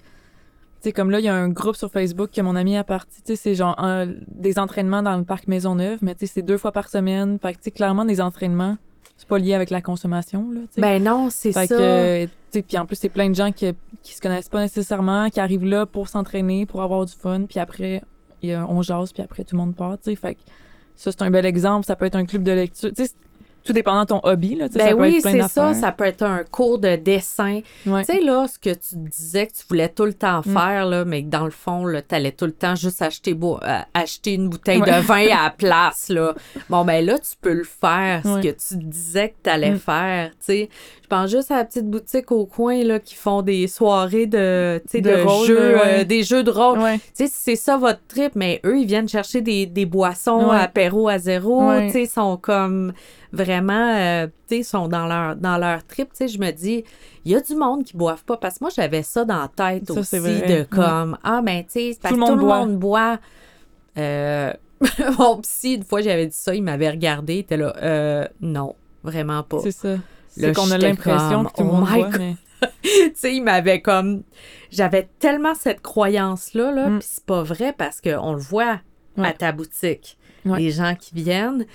sais, 0.82 0.92
comme 0.94 1.12
là, 1.12 1.20
il 1.20 1.26
y 1.26 1.30
a 1.30 1.36
un 1.36 1.50
groupe 1.50 1.76
sur 1.76 1.92
Facebook 1.92 2.32
que 2.32 2.42
mon 2.42 2.56
ami 2.56 2.76
a 2.78 2.84
parti. 2.84 3.22
Tu 3.22 3.28
sais, 3.28 3.36
c'est 3.36 3.56
genre 3.56 3.76
un- 3.78 4.08
des 4.28 4.58
entraînements 4.58 5.04
dans 5.04 5.16
le 5.18 5.24
parc 5.24 5.48
Maisonneuve, 5.48 6.00
mais 6.02 6.16
tu 6.16 6.26
sais, 6.26 6.34
c'est 6.36 6.42
deux 6.42 6.58
fois 6.58 6.72
par 6.72 6.90
semaine. 6.90 7.38
Fait 7.40 7.54
que, 7.54 7.70
clairement, 7.70 8.06
des 8.06 8.20
entraînements, 8.20 8.78
c'est 9.22 9.28
pas 9.28 9.38
lié 9.38 9.54
avec 9.54 9.70
la 9.70 9.82
consommation, 9.82 10.50
là, 10.52 10.62
tu 10.62 10.68
sais. 10.76 10.82
Ben 10.82 11.02
non, 11.04 11.30
c'est 11.30 11.52
Fait 11.54 11.68
ça. 11.68 11.78
que, 11.78 12.26
puis 12.62 12.78
en 12.80 12.86
plus, 12.88 12.96
c'est 12.96 13.10
plein 13.10 13.30
de 13.30 13.36
gens 13.36 13.52
qui, 13.52 13.72
qui 14.02 14.16
se 14.16 14.20
connaissent 14.22 14.50
pas 14.50 14.62
nécessairement, 14.62 15.30
qui 15.30 15.40
arrivent 15.40 15.64
là 15.66 15.86
pour 15.86 16.10
s'entraîner, 16.10 16.66
pour 16.66 16.82
avoir 16.82 17.06
du 17.06 17.14
fun, 17.14 17.44
puis 17.48 17.60
après, 17.60 18.02
il 18.42 18.50
y 18.50 18.54
a- 18.54 18.66
on 18.68 18.82
jase, 18.82 19.14
puis 19.14 19.22
après, 19.22 19.44
tout 19.44 19.56
le 19.56 19.62
monde 19.62 19.76
part, 19.76 19.98
tu 20.00 20.06
sais. 20.10 20.16
Fait 20.16 20.34
que 20.34 20.40
ça, 20.96 21.12
c'est 21.12 21.22
un 21.22 21.30
bel 21.30 21.46
exemple. 21.46 21.86
Ça 21.86 21.96
peut 21.96 22.06
être 22.06 22.16
un 22.16 22.26
club 22.26 22.42
de 22.42 22.52
lecture. 22.52 22.90
Tu 22.90 22.96
sais, 23.04 23.08
c'est- 23.10 23.16
tout 23.64 23.74
dépendant 23.74 24.02
de 24.02 24.08
ton 24.08 24.20
hobby, 24.24 24.56
là, 24.56 24.68
Ben 24.74 24.90
ça 24.90 24.96
oui, 24.96 25.20
c'est 25.22 25.42
ça. 25.44 25.74
Ça 25.74 25.92
peut 25.92 26.06
être 26.06 26.24
un 26.24 26.44
cours 26.44 26.80
de 26.80 26.96
dessin. 26.96 27.62
Ouais. 27.86 28.04
Tu 28.06 28.14
sais, 28.14 28.22
là, 28.22 28.48
ce 28.48 28.58
que 28.60 28.74
tu 28.74 28.96
disais 28.96 29.48
que 29.48 29.54
tu 29.54 29.64
voulais 29.70 29.90
tout 29.90 30.06
le 30.06 30.14
temps 30.14 30.42
Mm. 30.46 30.54
faire, 30.54 30.86
là, 30.86 31.06
mais 31.06 31.24
que 31.24 31.30
dans 31.30 31.46
le 31.46 31.52
fond, 31.52 31.86
tu 32.08 32.16
allais 32.16 32.32
tout 32.32 32.46
le 32.46 32.52
temps 32.54 32.76
juste 32.76 33.02
acheter, 33.02 33.36
euh, 33.44 33.80
acheter 33.94 34.34
une 34.34 34.50
bouteille 34.50 34.82
Ouais. 34.82 34.92
de 34.98 35.02
vin 35.02 35.26
à 35.28 35.44
la 35.46 35.50
place. 35.58 36.10
Là. 36.10 36.34
Bon, 36.70 36.84
ben 36.86 37.06
là, 37.06 37.20
tu 37.20 37.32
peux 37.42 37.54
le 37.54 37.64
faire, 37.64 38.22
ce 38.24 38.42
que 38.42 38.50
tu 38.50 38.78
disais 38.84 39.30
que 39.30 39.36
tu 39.44 39.50
allais 39.50 39.72
Mm. 39.72 39.80
faire. 39.80 40.30
tu 40.32 40.36
sais. 40.40 40.70
Je 41.04 41.08
pense 41.08 41.30
juste 41.30 41.52
à 41.52 41.58
la 41.58 41.66
petite 41.66 41.90
boutique 41.90 42.32
au 42.32 42.46
coin 42.46 42.84
là, 42.84 43.00
qui 43.00 43.16
font 43.16 43.42
des 43.42 43.68
soirées 43.68 44.28
de, 44.28 44.82
tu 44.86 44.92
sais, 44.92 45.02
De 45.02 45.10
de 45.10 45.22
rôle, 45.22 45.46
jeux, 45.48 45.58
euh, 45.86 46.04
des 46.06 46.24
jeux 46.24 46.42
de 46.44 46.50
rôle. 46.52 46.80
Tu 46.80 47.00
sais, 47.14 47.28
si 47.28 47.34
c'est 47.38 47.56
ça 47.58 47.76
votre 47.78 48.00
trip, 48.08 48.32
mais 48.36 48.62
eux, 48.66 48.80
ils 48.80 48.86
viennent 48.88 49.10
chercher 49.10 49.42
des, 49.42 49.66
des 49.66 49.86
boissons 49.86 50.50
Ouais. 50.50 50.58
apéro 50.58 51.10
à 51.10 51.18
zéro. 51.18 51.70
Tu 51.88 51.92
sais, 51.92 52.06
sont 52.06 52.38
comme 52.38 52.94
vraiment, 53.32 53.96
euh, 53.96 54.28
tu 54.48 54.58
sais, 54.58 54.64
sont 54.64 54.88
dans 54.88 55.08
leur, 55.08 55.36
dans 55.36 55.58
leur 55.58 55.86
trip. 55.86 56.10
Tu 56.10 56.18
sais, 56.18 56.28
je 56.28 56.40
me 56.40 56.52
dis, 56.52 56.84
il 57.26 57.32
y 57.32 57.36
a 57.36 57.40
du 57.40 57.56
monde 57.56 57.84
qui 57.84 57.96
boivent 57.96 58.24
pas. 58.24 58.38
Parce 58.38 58.56
que 58.60 58.64
moi, 58.64 58.72
j'avais 58.76 59.04
ça 59.04 59.26
dans 59.26 59.42
la 59.42 59.48
tête 59.48 59.88
Ça, 59.88 60.00
aussi, 60.00 60.20
de 60.20 60.64
comme, 60.64 61.18
ah, 61.24 61.42
ben, 61.44 61.64
tu 61.64 61.94
sais, 61.94 61.98
Tout 62.02 62.14
le 62.14 62.20
tout 62.20 62.36
le 62.36 62.36
monde 62.36 62.42
monde 62.42 62.78
boit. 62.78 63.20
Euh, 63.98 64.54
mon 65.20 65.38
psy, 65.42 65.76
une 65.76 65.84
fois, 65.84 66.02
j'avais 66.02 66.28
dit 66.28 66.36
ça, 66.36 66.56
il 66.56 66.64
m'avait 66.64 66.90
regardé, 66.90 67.36
il 67.36 67.40
était 67.40 67.58
là, 67.58 67.74
euh, 67.82 68.28
non, 68.42 68.76
vraiment 69.04 69.44
pas. 69.44 69.60
C'est 69.64 69.72
ça. 69.72 69.96
C'est 70.30 70.56
qu'on 70.56 70.72
a 70.72 70.78
l'impression 70.78 71.44
que 71.44 71.54
tout 71.54 71.64
le 71.64 71.70
oh 71.70 71.74
monde 71.74 71.90
God. 71.90 72.16
mais... 72.18 72.36
tu 72.84 73.12
sais, 73.16 73.36
il 73.36 73.42
m'avait 73.42 73.82
comme. 73.82 74.24
J'avais 74.70 75.10
tellement 75.20 75.56
cette 75.56 75.82
croyance-là, 75.82 76.72
là, 76.72 76.88
Mm. 76.88 77.00
puis 77.00 77.08
c'est 77.12 77.26
pas 77.26 77.44
vrai 77.44 77.74
parce 77.78 78.00
qu'on 78.02 78.34
le 78.34 78.40
voit 78.40 78.80
à 79.18 79.34
ta 79.34 79.52
boutique. 79.52 80.18
Ouais. 80.46 80.60
Les 80.60 80.72
gens 80.72 80.96
qui 80.96 81.14
viennent, 81.14 81.66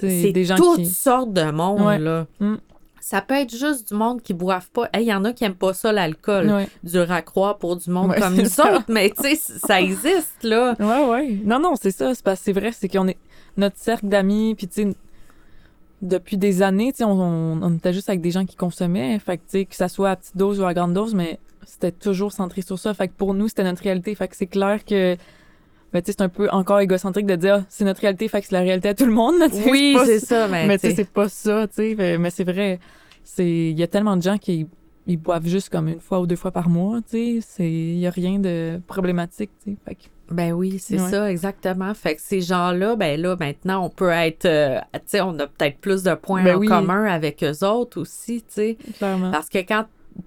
c'est 0.00 0.32
toutes 0.56 0.76
qui- 0.78 0.86
sortes 0.86 1.32
de 1.32 1.50
monde, 1.50 1.80
Ouais. 1.82 1.98
là. 1.98 2.26
Mm. 2.40 2.54
Ça 3.00 3.20
peut 3.20 3.34
être 3.34 3.54
juste 3.54 3.88
du 3.88 3.94
monde 3.94 4.22
qui 4.22 4.32
boivent 4.32 4.70
pas. 4.70 4.88
Hey, 4.94 5.04
Il 5.04 5.08
y 5.08 5.14
en 5.14 5.24
a 5.26 5.32
qui 5.34 5.44
aiment 5.44 5.54
pas 5.54 5.74
ça, 5.74 5.92
l'alcool. 5.92 6.50
Ouais. 6.50 6.68
Dur 6.82 7.12
à 7.12 7.20
croire 7.20 7.58
pour 7.58 7.76
du 7.76 7.90
monde 7.90 8.10
Ouais, 8.10 8.18
comme 8.20 8.34
nous 8.34 8.46
ça. 8.46 8.76
autres, 8.76 8.86
mais 8.88 9.10
tu 9.10 9.22
sais, 9.22 9.34
ça 9.36 9.80
existe, 9.82 10.42
là. 10.42 10.74
Ouais, 10.80 11.08
ouais. 11.10 11.40
Non, 11.44 11.58
non, 11.60 11.74
c'est 11.80 11.90
ça. 11.90 12.14
C'est 12.14 12.24
parce 12.24 12.38
que 12.40 12.44
c'est 12.46 12.52
vrai, 12.52 12.72
c'est 12.72 12.88
qu'on 12.88 13.06
est 13.08 13.18
notre 13.58 13.76
cercle 13.76 14.08
d'amis, 14.08 14.54
puis 14.54 14.68
tu 14.68 14.82
sais, 14.90 14.96
depuis 16.02 16.36
des 16.36 16.62
années, 16.62 16.92
tu 16.92 16.98
sais, 16.98 17.04
on, 17.04 17.12
on, 17.20 17.62
on 17.62 17.74
était 17.76 17.92
juste 17.92 18.08
avec 18.08 18.20
des 18.20 18.30
gens 18.30 18.44
qui 18.44 18.56
consommaient. 18.56 19.18
Fait 19.18 19.36
que, 19.38 19.42
tu 19.42 19.50
sais, 19.58 19.64
que 19.64 19.74
ça 19.76 19.88
soit 19.88 20.10
à 20.10 20.16
petite 20.16 20.36
dose 20.36 20.60
ou 20.60 20.64
à 20.64 20.74
grande 20.74 20.94
dose, 20.94 21.14
mais 21.14 21.38
c'était 21.66 21.92
toujours 21.92 22.32
centré 22.32 22.62
sur 22.62 22.78
ça. 22.78 22.92
Fait 22.94 23.08
que 23.08 23.14
pour 23.14 23.34
nous, 23.34 23.48
c'était 23.48 23.64
notre 23.64 23.82
réalité. 23.82 24.14
Fait 24.14 24.28
que 24.28 24.36
c'est 24.36 24.46
clair 24.46 24.84
que, 24.84 25.16
ben, 25.94 26.02
c'est 26.04 26.20
un 26.20 26.28
peu 26.28 26.50
encore 26.50 26.80
égocentrique 26.80 27.24
de 27.26 27.36
dire, 27.36 27.64
c'est 27.70 27.84
notre 27.86 28.00
réalité, 28.02 28.28
fait 28.28 28.40
que 28.42 28.48
c'est 28.48 28.54
la 28.54 28.60
réalité 28.60 28.88
à 28.90 28.94
tout 28.94 29.06
le 29.06 29.12
monde. 29.12 29.36
Oui, 29.70 29.96
c'est 30.04 30.18
ça, 30.20 30.48
mais, 30.48 30.66
mais 30.66 30.76
tu 30.78 30.88
sais, 30.90 30.94
c'est 30.96 31.08
pas 31.08 31.28
ça, 31.30 31.66
tu 31.68 31.74
sais. 31.76 31.94
Mais- 31.96 32.18
Mais 32.18 32.28
c'est 32.30 32.44
vrai, 32.44 32.80
c'est 33.22 33.46
il 33.48 33.78
y 33.78 33.82
a 33.82 33.86
tellement 33.86 34.16
de 34.16 34.22
gens 34.22 34.36
qui 34.36 34.66
ils 35.06 35.16
boivent 35.18 35.46
juste 35.46 35.68
comme 35.68 35.88
une 35.88 36.00
fois 36.00 36.18
ou 36.20 36.26
deux 36.26 36.36
fois 36.36 36.50
par 36.50 36.68
mois, 36.68 36.98
tu 37.08 37.40
sais. 37.40 37.46
C'est 37.46 37.70
il 37.70 37.98
y 37.98 38.06
a 38.06 38.10
rien 38.10 38.38
de 38.38 38.80
problématique, 38.86 39.50
tu 39.64 39.70
sais. 39.72 39.76
Fait 39.86 39.94
que 39.94 40.00
Ben 40.30 40.52
oui, 40.52 40.78
c'est 40.78 40.98
Ouais. 41.00 41.10
ça, 41.10 41.30
exactement. 41.30 41.92
Fait 41.94 42.16
que 42.16 42.22
ces 42.22 42.40
gens-là, 42.40 42.96
ben 42.96 43.20
là, 43.20 43.36
maintenant, 43.38 43.84
on 43.84 43.90
peut 43.90 44.08
être, 44.10 44.46
euh, 44.46 44.80
tu 44.94 45.00
sais, 45.06 45.20
on 45.20 45.38
a 45.38 45.46
peut-être 45.46 45.76
plus 45.78 46.02
de 46.02 46.14
points 46.14 46.42
Ben 46.42 46.56
en 46.56 46.58
oui. 46.58 46.66
commun 46.66 47.04
avec 47.04 47.44
eux 47.44 47.64
autres 47.64 48.00
aussi, 48.00 48.38
tu 48.42 48.54
sais. 48.54 48.78
clairement. 48.98 49.30
Parce 49.30 49.48
que 49.50 49.58
quand 49.58 49.84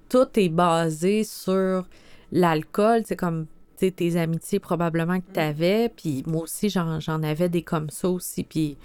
tout 0.09 0.27
est 0.35 0.49
basé 0.49 1.23
sur 1.23 1.85
l'alcool, 2.31 3.01
c'est 3.05 3.15
comme, 3.15 3.47
tes 3.85 4.15
amitiés 4.17 4.59
probablement 4.59 5.19
que 5.19 5.25
tu 5.33 5.39
avais, 5.39 5.89
puis 5.89 6.23
moi 6.27 6.43
aussi, 6.43 6.69
j'en 6.69 7.23
avais 7.23 7.49
des 7.49 7.61
comme 7.61 7.89
ça 7.89 8.09
aussi, 8.09 8.43
puis 8.43 8.77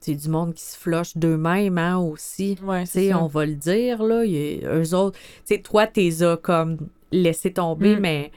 c'est 0.00 0.14
du 0.14 0.28
monde 0.28 0.52
qui 0.54 0.62
se 0.64 0.76
floche 0.76 1.16
d'eux-mêmes, 1.16 1.78
hein, 1.78 1.96
aussi. 1.98 2.58
Ouais, 2.62 2.84
ça. 2.86 3.00
on 3.22 3.26
va 3.26 3.46
le 3.46 3.54
dire, 3.54 4.02
là, 4.02 4.24
y 4.24 4.60
eux 4.64 4.94
autres, 4.94 5.18
tu 5.46 5.54
sais, 5.54 5.58
toi, 5.62 5.86
t'es 5.86 6.22
as 6.22 6.36
comme 6.36 6.76
laissé 7.10 7.52
tomber, 7.52 7.96
Mm. 7.96 8.00
mais 8.00 8.32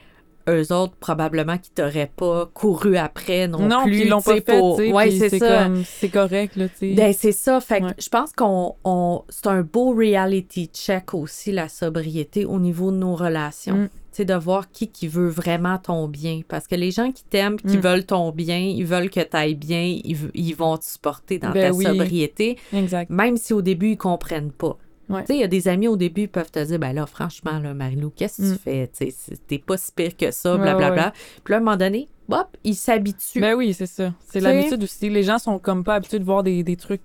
eux 0.48 0.72
autres, 0.72 0.94
probablement 0.98 1.58
qu'ils 1.58 1.74
t'auraient 1.74 2.10
pas 2.16 2.48
couru 2.54 2.96
après 2.96 3.46
non, 3.48 3.68
Non, 3.68 3.82
plus. 3.82 3.98
ils 4.00 4.08
l'ont 4.08 4.22
pas 4.22 4.36
fait, 4.36 4.40
pour- 4.58 4.78
Ouais, 4.78 5.10
c'est 5.10 5.38
ça. 5.38 5.68
c'est 5.84 6.08
correct 6.08 6.56
là, 6.56 6.68
tu 6.70 6.74
sais. 6.78 6.94
Ben, 6.94 7.12
c'est 7.12 7.32
ça. 7.32 7.60
Fait 7.60 7.80
que 7.82 7.86
je 7.98 8.08
pense 8.08 8.32
qu'on 8.32 8.74
on, 8.82 9.24
c'est 9.28 9.46
un 9.48 9.60
beau 9.60 9.94
reality 9.94 10.70
check 10.72 11.12
aussi, 11.12 11.52
la 11.52 11.68
sobriété, 11.68 12.46
au 12.46 12.58
niveau 12.58 12.90
de 12.90 12.96
nos 12.96 13.14
relations. 13.14 13.76
Mm. 13.76 13.88
Sais, 14.18 14.24
de 14.24 14.34
voir 14.34 14.70
qui 14.72 14.88
qui 14.88 15.06
veut 15.08 15.28
vraiment 15.28 15.78
ton 15.78 16.08
bien. 16.08 16.40
Parce 16.48 16.66
que 16.66 16.74
les 16.74 16.90
gens 16.90 17.12
qui 17.12 17.22
t'aiment, 17.24 17.56
qui 17.60 17.76
Mm. 17.76 17.80
veulent 17.80 18.04
ton 18.06 18.32
bien, 18.32 18.58
ils 18.58 18.84
veulent 18.84 19.10
que 19.10 19.20
tu 19.20 19.36
ailles 19.36 19.54
bien, 19.54 19.82
ils, 19.82 20.16
ils 20.34 20.54
vont 20.56 20.76
te 20.76 20.84
supporter 20.84 21.38
dans 21.38 21.50
Ben 21.52 21.70
ta 21.70 21.76
oui. 21.76 21.84
sobriété, 21.84 22.58
Exact. 22.72 23.08
même 23.10 23.36
si 23.36 23.52
au 23.52 23.62
début, 23.62 23.90
ils 23.92 23.96
comprennent 23.96 24.50
pas. 24.52 24.76
Ouais. 25.08 25.20
Tu 25.20 25.26
sais, 25.28 25.34
il 25.36 25.40
y 25.40 25.44
a 25.44 25.48
des 25.48 25.68
amis 25.68 25.88
au 25.88 25.96
début 25.96 26.22
qui 26.22 26.26
peuvent 26.28 26.50
te 26.50 26.62
dire, 26.64 26.78
ben 26.78 26.92
là, 26.92 27.06
franchement, 27.06 27.58
là, 27.60 27.72
Marilou, 27.74 28.10
qu'est-ce 28.14 28.42
que 28.42 28.46
Mm. 28.48 28.52
tu 28.56 28.58
fais? 28.58 28.90
Tu 28.94 29.10
c'est- 29.16 29.46
t'es 29.46 29.58
pas 29.58 29.76
si 29.76 29.92
pire 29.92 30.16
que 30.16 30.30
ça, 30.32 30.54
Ouais, 30.56 30.60
blablabla. 30.62 31.12
Puis 31.44 31.52
là, 31.52 31.56
à 31.56 31.60
un 31.60 31.62
moment 31.62 31.76
donné, 31.76 32.08
hop, 32.30 32.56
ils 32.64 32.74
s'habituent. 32.74 33.40
Ben 33.40 33.54
oui, 33.54 33.72
c'est 33.72 33.86
ça. 33.86 34.12
C'est 34.26 34.40
l'habitude 34.40 34.82
aussi. 34.82 35.08
Les 35.08 35.22
gens 35.22 35.38
sont 35.38 35.58
comme 35.58 35.84
pas 35.84 35.94
habitués 35.94 36.18
de 36.18 36.24
voir 36.24 36.42
des, 36.42 36.62
des 36.64 36.76
trucs 36.76 37.00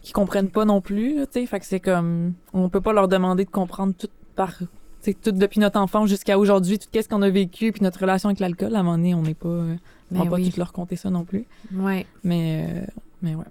qu'ils 0.00 0.12
comprennent 0.14 0.50
pas 0.50 0.64
non 0.64 0.80
plus, 0.80 1.14
tu 1.26 1.40
sais. 1.40 1.46
Fait 1.46 1.58
que 1.58 1.66
c'est 1.66 1.80
comme 1.80 2.34
on 2.54 2.68
peut 2.68 2.80
pas 2.80 2.92
leur 2.92 3.08
demander 3.08 3.44
de 3.44 3.50
comprendre 3.50 3.92
tout 3.98 4.08
par 4.36 4.54
sais, 5.02 5.14
tout 5.14 5.32
depuis 5.32 5.60
notre 5.60 5.78
enfance 5.78 6.08
jusqu'à 6.08 6.38
aujourd'hui, 6.38 6.78
tout 6.78 6.88
qu'est-ce 6.90 7.08
qu'on 7.08 7.22
a 7.22 7.30
vécu 7.30 7.72
puis 7.72 7.82
notre 7.82 8.00
relation 8.00 8.28
avec 8.28 8.40
l'alcool, 8.40 8.74
à 8.74 8.80
un 8.80 8.82
moment 8.82 8.96
donné, 8.98 9.14
on 9.14 9.22
n'est 9.22 9.34
pas 9.34 9.48
euh, 9.48 9.74
on 10.12 10.18
Ben 10.18 10.24
va 10.24 10.30
pas 10.30 10.36
oui. 10.36 10.50
tout 10.50 10.58
leur 10.58 10.72
compter 10.72 10.96
ça 10.96 11.10
non 11.10 11.24
plus. 11.24 11.44
Ouais. 11.74 12.06
Mais 12.24 12.66
euh, 12.68 12.84
mais 13.22 13.34
ouais. 13.34 13.44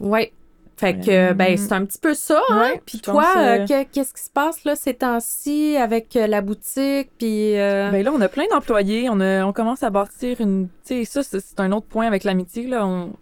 Ouais. 0.00 0.32
Fait 0.76 0.98
que, 0.98 1.30
Euh, 1.30 1.34
ben, 1.34 1.56
c'est 1.56 1.72
un 1.72 1.84
petit 1.84 1.98
peu 2.00 2.14
ça. 2.14 2.40
hein? 2.50 2.58
Ouais, 2.60 2.82
Puis 2.84 2.98
toi, 2.98 3.24
euh, 3.36 3.40
euh, 3.60 3.66
que- 3.66 3.84
qu'est-ce 3.92 4.12
qui 4.12 4.22
se 4.22 4.30
passe 4.30 4.64
là 4.64 4.74
ces 4.74 4.94
temps-ci 4.94 5.76
avec 5.76 6.16
euh, 6.16 6.26
la 6.26 6.40
boutique? 6.40 7.10
Puis. 7.16 7.56
euh, 7.56 7.90
Ben 7.92 8.02
là, 8.04 8.12
on 8.12 8.20
a 8.20 8.28
plein 8.28 8.42
d'employés. 8.50 9.08
On, 9.08 9.20
a- 9.20 9.44
on 9.46 9.52
commence 9.52 9.84
à 9.84 9.90
bâtir 9.90 10.40
une. 10.40 10.66
Tu 10.84 10.94
sais, 10.96 11.04
ça, 11.04 11.22
c'est 11.22 11.38
c'est 11.38 11.60
un 11.60 11.70
autre 11.70 11.86
point 11.86 12.06
avec 12.08 12.24
l'amitié. 12.24 12.66
Là. 12.66 12.84
On, 12.86 13.12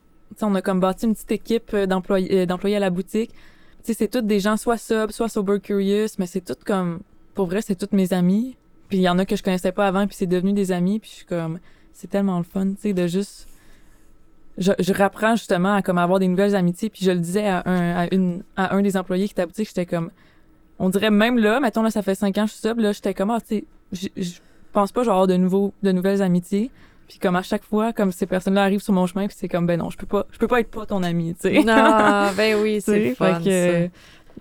on 0.41 0.55
a 0.55 0.63
comme 0.63 0.81
bâti 0.81 1.05
une 1.05 1.13
petite 1.15 1.31
équipe 1.33 1.77
d'employés 1.77 2.47
d'employés 2.47 2.77
à 2.77 2.81
la 2.81 2.89
boutique. 2.89 3.31
Tu 3.85 3.93
sais, 3.93 3.95
c'est 3.95 4.09
tous 4.09 4.23
des 4.23 4.41
gens 4.41 4.57
soit 4.57 4.79
sub, 4.79 5.11
soit 5.11 5.29
sober 5.29 5.61
curious, 5.61 6.07
mais 6.19 6.27
c'est 6.27 6.41
tout 6.41 6.57
comme. 6.65 7.01
Pour 7.35 7.47
vrai, 7.47 7.63
c'est 7.63 7.75
tous 7.77 7.95
mes 7.95 8.13
amis. 8.13 8.57
Puis 8.89 8.99
il 8.99 9.03
y 9.03 9.09
en 9.09 9.19
a 9.19 9.25
que 9.25 9.37
je 9.37 9.43
connaissais 9.43 9.73
pas 9.73 9.87
avant, 9.87 10.07
puis 10.07 10.17
c'est 10.17 10.27
devenu 10.27 10.53
des 10.53 10.73
amis. 10.73 10.99
Puis 10.99 11.11
je 11.11 11.17
suis 11.17 11.27
comme. 11.27 11.59
C'est 11.93 12.09
tellement 12.09 12.39
le 12.39 12.45
fun, 12.45 12.71
tu 12.71 12.77
sais, 12.81 12.93
de 12.93 13.07
juste. 13.07 13.49
Je, 14.59 14.73
je 14.79 14.93
rapprends 14.93 15.37
justement 15.37 15.75
à 15.75 15.83
comme 15.83 15.99
avoir 15.99 16.19
des 16.19 16.29
nouvelles 16.29 16.55
amitiés. 16.55 16.91
Puis 16.91 17.05
je 17.05 17.11
le 17.11 17.19
disais 17.19 17.47
à 17.47 17.63
un, 17.67 18.05
à 18.05 18.15
une, 18.15 18.43
à 18.57 18.75
un 18.75 18.83
des 18.83 18.97
employés 18.97 19.27
qui 19.27 19.33
était 19.33 19.43
à 19.43 19.47
boutique, 19.47 19.69
j'étais 19.69 19.87
comme. 19.87 20.11
On 20.79 20.89
dirait 20.89 21.11
même 21.11 21.39
là, 21.39 21.61
mettons 21.61 21.83
là, 21.83 21.91
ça 21.91 22.03
fait 22.03 22.15
cinq 22.15 22.37
ans 22.39 22.45
que 22.45 22.49
je 22.51 22.55
suis 22.55 22.69
sub, 22.69 22.79
là, 22.81 22.93
j'étais 22.93 23.15
comme, 23.15 23.31
ah, 23.31 23.41
tu 23.41 23.65
sais, 23.93 24.13
je 24.17 24.31
pense 24.73 24.91
pas 24.91 25.03
que 25.03 25.05
je 25.05 25.11
vais 25.11 25.15
avoir 25.15 25.27
de 25.27 25.37
nouveaux, 25.37 25.73
de 25.83 25.93
nouvelles 25.93 26.23
amitiés. 26.23 26.71
Puis 27.09 27.19
comme 27.19 27.37
à 27.37 27.43
chaque 27.43 27.63
fois, 27.65 27.93
comme 27.93 28.11
ces 28.11 28.27
personnes-là 28.27 28.63
arrivent 28.63 28.83
sur 28.83 28.95
mon 28.95 29.07
chemin, 29.07 29.27
puis 29.27 29.37
c'est 29.39 29.49
comme, 29.49 29.67
ben 29.67 29.79
non, 29.79 29.91
je 29.91 29.99
peux 29.99 30.07
pas, 30.07 30.27
je 30.31 30.39
peux 30.39 30.49
pas 30.49 30.61
être 30.61 30.71
pas 30.71 30.87
ton 30.87 31.03
ami, 31.03 31.35
tu 31.35 31.51
sais. 31.51 31.63
Non, 31.63 32.31
ben 32.37 32.57
oui, 32.61 32.81
c'est 32.81 33.15
fun. 33.15 33.39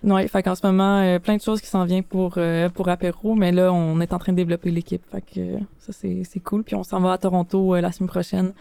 Ouais, 0.03 0.27
fait 0.27 0.41
qu'en 0.41 0.55
ce 0.55 0.65
moment, 0.65 0.99
euh, 1.01 1.19
plein 1.19 1.37
de 1.37 1.41
choses 1.41 1.61
qui 1.61 1.67
s'en 1.67 1.85
viennent 1.85 2.03
pour, 2.03 2.33
euh, 2.37 2.69
pour 2.69 2.89
apéro, 2.89 3.35
mais 3.35 3.51
là, 3.51 3.71
on 3.71 3.99
est 4.01 4.13
en 4.13 4.17
train 4.17 4.31
de 4.31 4.37
développer 4.37 4.71
l'équipe. 4.71 5.03
Fait 5.11 5.21
que 5.21 5.39
euh, 5.39 5.59
ça, 5.77 5.93
c'est, 5.93 6.39
cool. 6.39 6.63
Puis 6.63 6.75
on 6.75 6.83
s'en 6.83 6.99
va 7.01 7.13
à 7.13 7.17
Toronto 7.19 7.75
euh, 7.75 7.81
la 7.81 7.91
semaine 7.91 8.09
prochaine 8.09 8.53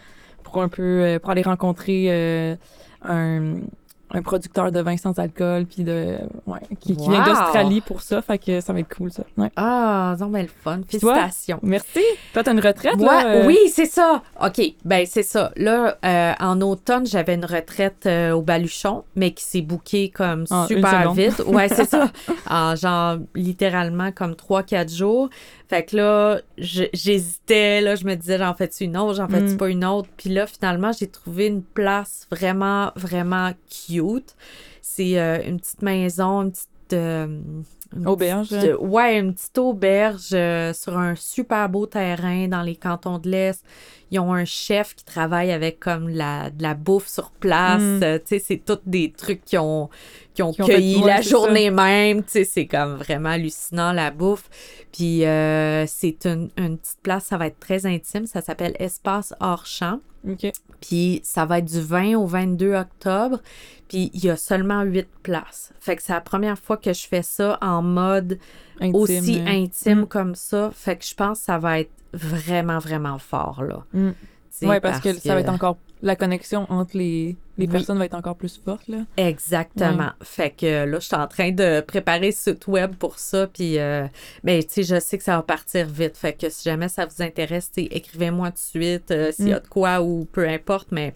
pour 0.43 0.61
un 0.61 0.69
peu, 0.69 1.19
pour 1.23 1.31
aller 1.31 1.43
rencontrer 1.43 2.59
un, 3.03 3.57
un 4.13 4.23
producteur 4.23 4.73
de 4.73 4.81
vin 4.81 4.97
sans 4.97 5.19
alcool, 5.19 5.67
puis 5.67 5.85
de, 5.85 6.19
ouais, 6.47 6.59
qui, 6.81 6.97
qui 6.97 7.09
vient 7.09 7.25
d'Australie 7.25 7.81
pour 7.81 8.03
ça. 8.03 8.21
Fait 8.23 8.39
que 8.39 8.61
ça 8.61 8.73
va 8.73 8.81
être 8.81 8.95
cool, 8.97 9.11
ça. 9.13 9.23
Ouais. 9.37 9.51
Ah, 9.57 10.17
non, 10.19 10.29
mais 10.29 10.43
le 10.43 10.49
fun. 10.49 10.81
Toi? 10.81 11.15
Félicitations. 11.15 11.61
Merci. 11.63 12.01
Toi, 12.33 12.43
t'as 12.43 12.53
une 12.53 12.61
retraite, 12.61 13.01
là? 13.01 13.27
euh, 13.27 13.47
Oui, 13.47 13.59
c'est 13.73 13.87
ça. 13.87 14.23
OK, 14.45 14.61
ben 14.85 15.05
c'est 15.07 15.23
ça. 15.23 15.53
Là, 15.57 15.97
euh, 16.05 16.33
en 16.41 16.61
automne, 16.61 17.07
j'avais 17.07 17.35
une 17.35 17.45
retraite 17.45 18.05
euh, 18.07 18.33
au 18.33 18.43
Baluchon, 18.43 19.05
mais 19.17 19.31
qui 19.33 19.45
s'est 19.45 19.63
bookée 19.63 20.09
comme 20.11 20.47
super 20.67 21.13
vite. 21.13 21.43
Ouais, 21.47 21.69
c'est 21.69 21.89
ça. 21.89 22.11
En 22.49 22.77
genre, 22.77 23.19
littéralement, 23.35 24.13
comme 24.13 24.33
3-4 24.33 24.95
jours. 24.95 25.29
Fait 25.69 25.85
que 25.85 25.97
là, 25.97 26.41
j'hésitais, 26.59 27.81
là, 27.81 27.95
je 27.95 28.05
me 28.05 28.15
disais, 28.15 28.39
j'en 28.39 28.55
fais-tu 28.55 28.85
une 28.85 28.97
autre, 28.97 29.15
j'en 29.15 29.29
fais-tu 29.29 29.55
Mm. 29.55 29.57
pas 29.57 29.69
une 29.69 29.85
autre? 29.85 30.09
Puis 30.17 30.31
là, 30.31 30.47
finalement, 30.47 30.91
j'ai 30.93 31.07
trouvé 31.07 31.47
une 31.47 31.63
place 31.63 32.27
vraiment, 32.31 32.91
vraiment 32.97 33.51
cute. 33.69 34.00
C'est 34.83 35.19
euh, 35.19 35.43
une 35.47 35.61
petite 35.61 35.83
maison, 35.83 36.43
une 36.43 36.53
petite... 36.53 36.69
euh, 36.93 37.41
une 37.97 38.07
Auberge. 38.07 38.51
petite- 38.51 38.65
euh, 38.71 38.77
ouais, 38.79 39.19
une 39.19 39.35
petite 39.35 39.59
auberge 39.59 40.29
sur 40.75 40.97
un 40.97 41.15
super 41.17 41.69
beau 41.69 41.87
terrain 41.87 42.47
dans 42.47 42.63
les 42.63 42.77
cantons 42.77 43.19
de 43.19 43.29
l'Est. 43.29 43.65
Ils 44.13 44.21
ont 44.21 44.33
un 44.33 44.45
chef 44.45 44.95
qui 44.95 45.05
travaille 45.05 45.51
avec 45.53 45.81
comme 45.81 46.09
la, 46.09 46.51
de 46.51 46.63
la 46.63 46.75
bouffe 46.75 47.09
sur 47.09 47.31
place. 47.33 47.81
Mm. 47.83 48.01
Euh, 48.03 48.19
tu 48.19 48.27
sais, 48.27 48.39
c'est 48.39 48.59
tous 48.65 48.79
des 48.87 49.11
trucs 49.13 49.45
qui 49.45 49.59
ont, 49.59 49.89
qui 50.35 50.43
ont 50.45 50.53
Qui 50.53 50.63
ont 50.63 50.67
fait- 50.67 50.75
cueilli 50.75 50.97
ouais, 51.01 51.07
la 51.07 51.21
journée 51.21 51.71
même. 51.71 52.23
Tu 52.23 52.31
sais, 52.31 52.45
c'est 52.45 52.67
comme 52.67 52.95
vraiment 52.95 53.31
hallucinant 53.31 53.93
la 53.93 54.11
bouffe. 54.13 54.49
Puis 54.93 55.25
euh, 55.25 55.85
c'est 55.89 56.27
une, 56.27 56.49
une 56.57 56.79
petite 56.79 56.99
place, 57.03 57.25
ça 57.25 57.39
va 57.39 57.47
être 57.49 57.59
très 57.61 57.87
intime. 57.87 58.27
Ça 58.27 58.41
s'appelle 58.41 58.75
Espace 58.79 59.35
hors 59.41 59.67
champ. 59.67 59.99
OK. 60.29 60.47
Puis 60.81 61.21
ça 61.25 61.45
va 61.45 61.59
être 61.59 61.67
du 61.67 61.81
20 61.81 62.15
au 62.17 62.27
22 62.27 62.75
octobre. 62.75 63.41
Puis 63.89 64.11
il 64.15 64.25
y 64.25 64.31
a 64.31 64.37
seulement 64.37 64.83
8 64.83 65.09
places. 65.23 65.73
Fait 65.81 65.97
que 65.97 66.03
c'est 66.03 66.13
la 66.13 66.21
première 66.21 66.59
fois 66.59 66.77
que 66.77 66.93
je 66.93 67.07
fais 67.07 67.23
ça 67.23 67.59
en 67.61 67.83
mode 67.83 68.39
Intime, 68.81 68.95
aussi 68.95 69.41
euh, 69.41 69.47
intime 69.47 70.01
Mm. 70.03 70.07
comme 70.07 70.35
ça. 70.35 70.71
Fait 70.73 70.97
que 70.97 71.05
je 71.05 71.15
pense 71.15 71.41
que 71.41 71.45
ça 71.45 71.59
va 71.59 71.81
être 71.81 71.91
vraiment, 72.13 72.79
vraiment 72.79 73.19
fort, 73.19 73.63
là. 73.63 73.85
Mm. 73.93 74.11
Ouais, 74.63 74.81
parce, 74.81 75.01
que, 75.01 75.13
ça 75.15 75.35
va 75.35 75.41
être 75.41 75.49
encore. 75.49 75.79
La 76.03 76.17
connexion 76.17 76.67
entre 76.71 76.97
les, 76.97 77.37
les 77.61 77.67
Oui. 77.67 77.73
personnes 77.73 77.99
va 77.99 78.05
être 78.07 78.15
encore 78.15 78.37
plus 78.37 78.61
forte, 78.65 78.89
là. 78.89 78.99
Exactement. 79.17 80.11
Fait 80.23 80.51
que 80.51 80.85
là, 80.85 80.99
je 80.99 81.05
suis 81.07 81.17
en 81.17 81.27
train 81.27 81.51
de 81.53 81.81
préparer 81.81 82.33
ce 82.33 82.53
site 82.53 82.67
web 82.67 82.95
pour 82.97 83.19
ça. 83.19 83.47
Puis, 83.47 83.79
euh, 83.79 84.07
mais 84.45 84.63
tu 84.63 84.71
sais, 84.71 84.83
je 84.83 85.01
sais 85.01 85.17
que 85.19 85.25
ça 85.25 85.37
va 85.37 85.43
partir 85.43 85.87
vite. 85.87 86.17
Fait 86.17 86.33
que 86.33 86.49
si 86.49 86.65
jamais 86.69 86.89
ça 86.89 87.07
vous 87.07 87.23
intéresse, 87.23 87.71
écrivez-moi 87.77 88.49
tout 88.51 88.55
de 88.55 88.59
suite 88.85 89.11
euh, 89.11 89.33
s'il 89.33 89.49
y 89.49 89.53
a 89.53 89.59
Mm. 89.59 89.63
de 89.63 89.69
quoi 89.69 90.01
ou 90.03 90.27
peu 90.33 90.49
importe. 90.49 90.89
Mais 90.91 91.15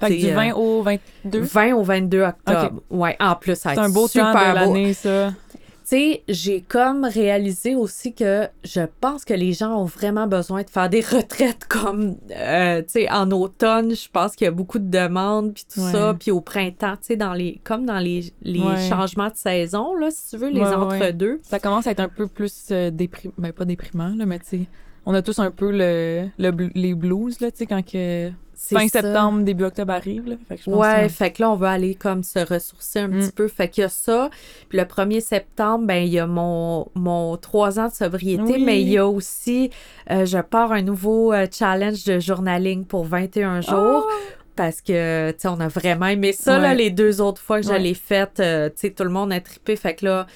Fait 0.00 0.08
que 0.16 0.20
du 0.20 0.28
euh, 0.30 0.34
20 0.34 0.52
au 0.54 0.82
22. 0.82 1.40
20 1.40 1.72
au 1.74 1.82
22 1.82 2.22
octobre. 2.22 2.82
Ouais, 2.90 3.16
en 3.20 3.36
plus, 3.36 3.54
ça 3.54 3.70
va 3.70 3.74
C'est 3.76 3.80
un 3.80 3.84
être 3.86 3.92
beau 3.94 4.08
super 4.08 4.32
temps 4.32 4.50
de 4.50 4.54
l'année, 4.54 4.92
ça. 4.92 5.32
Tu 5.86 5.96
sais, 5.96 6.22
j'ai 6.28 6.62
comme 6.62 7.04
réalisé 7.04 7.74
aussi 7.74 8.14
que 8.14 8.48
je 8.64 8.80
pense 9.02 9.24
que 9.26 9.34
les 9.34 9.52
gens 9.52 9.76
ont 9.78 9.84
vraiment 9.84 10.26
besoin 10.26 10.62
de 10.62 10.70
faire 10.70 10.88
des 10.88 11.00
retraites 11.02 11.66
comme, 11.68 12.16
euh, 12.30 12.80
tu 12.82 12.88
sais, 12.88 13.10
en 13.10 13.30
automne, 13.30 13.94
je 13.94 14.08
pense 14.10 14.34
qu'il 14.34 14.46
y 14.46 14.48
a 14.48 14.50
beaucoup 14.50 14.78
de 14.78 14.88
demandes, 14.88 15.52
puis 15.52 15.64
tout 15.72 15.80
Ouais. 15.80 15.92
ça, 15.92 16.16
puis 16.18 16.30
au 16.30 16.40
printemps, 16.40 16.96
tu 16.96 17.08
sais, 17.08 17.16
dans 17.16 17.34
les, 17.34 17.60
comme 17.64 17.84
dans 17.84 17.98
les, 17.98 18.32
les 18.42 18.60
Ouais. 18.60 18.88
changements 18.88 19.28
de 19.28 19.36
saison, 19.36 19.94
là, 19.94 20.08
si 20.10 20.30
tu 20.30 20.36
veux, 20.38 20.48
les 20.48 20.60
Ouais, 20.62 20.74
entre-deux. 20.74 21.40
Ça 21.42 21.60
commence 21.60 21.86
à 21.86 21.90
être 21.90 22.00
un 22.00 22.08
peu 22.08 22.28
plus 22.28 22.68
déprimant. 22.90 23.34
Ben, 23.36 23.52
pas 23.52 23.66
déprimant, 23.66 24.14
là, 24.16 24.24
mais 24.24 24.38
tu 24.38 24.46
sais, 24.46 24.60
on 25.06 25.14
a 25.14 25.22
tous 25.22 25.38
un 25.38 25.50
peu 25.50 25.70
le, 25.70 26.28
les 26.74 26.94
blues, 26.94 27.40
là, 27.40 27.50
tu 27.50 27.58
sais, 27.58 27.66
quand 27.66 27.82
que 27.84 28.30
fin 28.56 28.88
ça. 28.88 29.02
septembre, 29.02 29.42
début 29.42 29.64
octobre 29.64 29.92
arrive, 29.92 30.26
là. 30.28 30.36
Fait 30.48 30.56
que 30.56 30.62
je 30.62 30.70
pense 30.70 30.80
Ouais, 30.80 31.02
que 31.02 31.08
fait 31.12 31.30
que 31.32 31.42
là, 31.42 31.50
on 31.50 31.56
veut 31.56 31.66
aller 31.66 31.94
comme 31.94 32.22
se 32.22 32.38
ressourcer 32.38 33.00
un 33.00 33.08
Mm. 33.08 33.20
petit 33.20 33.32
peu. 33.32 33.48
Fait 33.48 33.68
qu'il 33.68 33.82
y 33.82 33.84
a 33.84 33.88
ça. 33.90 34.30
Puis 34.68 34.78
le 34.78 34.84
1er 34.84 35.20
septembre, 35.20 35.86
ben 35.86 36.02
il 36.02 36.08
y 36.12 36.18
a 36.18 36.26
mon, 36.26 36.86
mon 36.94 37.36
3 37.36 37.78
ans 37.78 37.88
de 37.88 37.92
sobriété, 37.92 38.42
Oui. 38.42 38.64
mais 38.64 38.80
il 38.80 38.88
y 38.88 38.96
a 38.98 39.06
aussi, 39.06 39.70
euh, 40.10 40.24
je 40.24 40.38
pars 40.38 40.72
un 40.72 40.82
nouveau 40.82 41.32
euh, 41.34 41.46
challenge 41.52 42.04
de 42.04 42.18
journaling 42.20 42.86
pour 42.86 43.04
21 43.04 43.60
c'est- 43.60 43.70
jours. 43.70 44.06
Parce 44.56 44.80
que, 44.80 45.32
tu 45.32 45.36
sais, 45.40 45.48
on 45.48 45.58
a 45.58 45.66
vraiment 45.66 46.06
aimé 46.06 46.32
ça, 46.32 46.58
là, 46.60 46.74
les 46.74 46.90
deux 46.90 47.20
autres 47.20 47.42
fois 47.42 47.60
que 47.60 47.66
Ouais. 47.72 47.80
l'ai 47.80 47.92
faite. 47.94 48.38
euh, 48.38 48.68
tu 48.68 48.74
sais, 48.76 48.90
tout 48.90 49.02
le 49.02 49.10
monde 49.10 49.32
a 49.32 49.40
trippé. 49.40 49.74
Fait 49.74 49.96
que 49.96 50.04
là, 50.06 50.26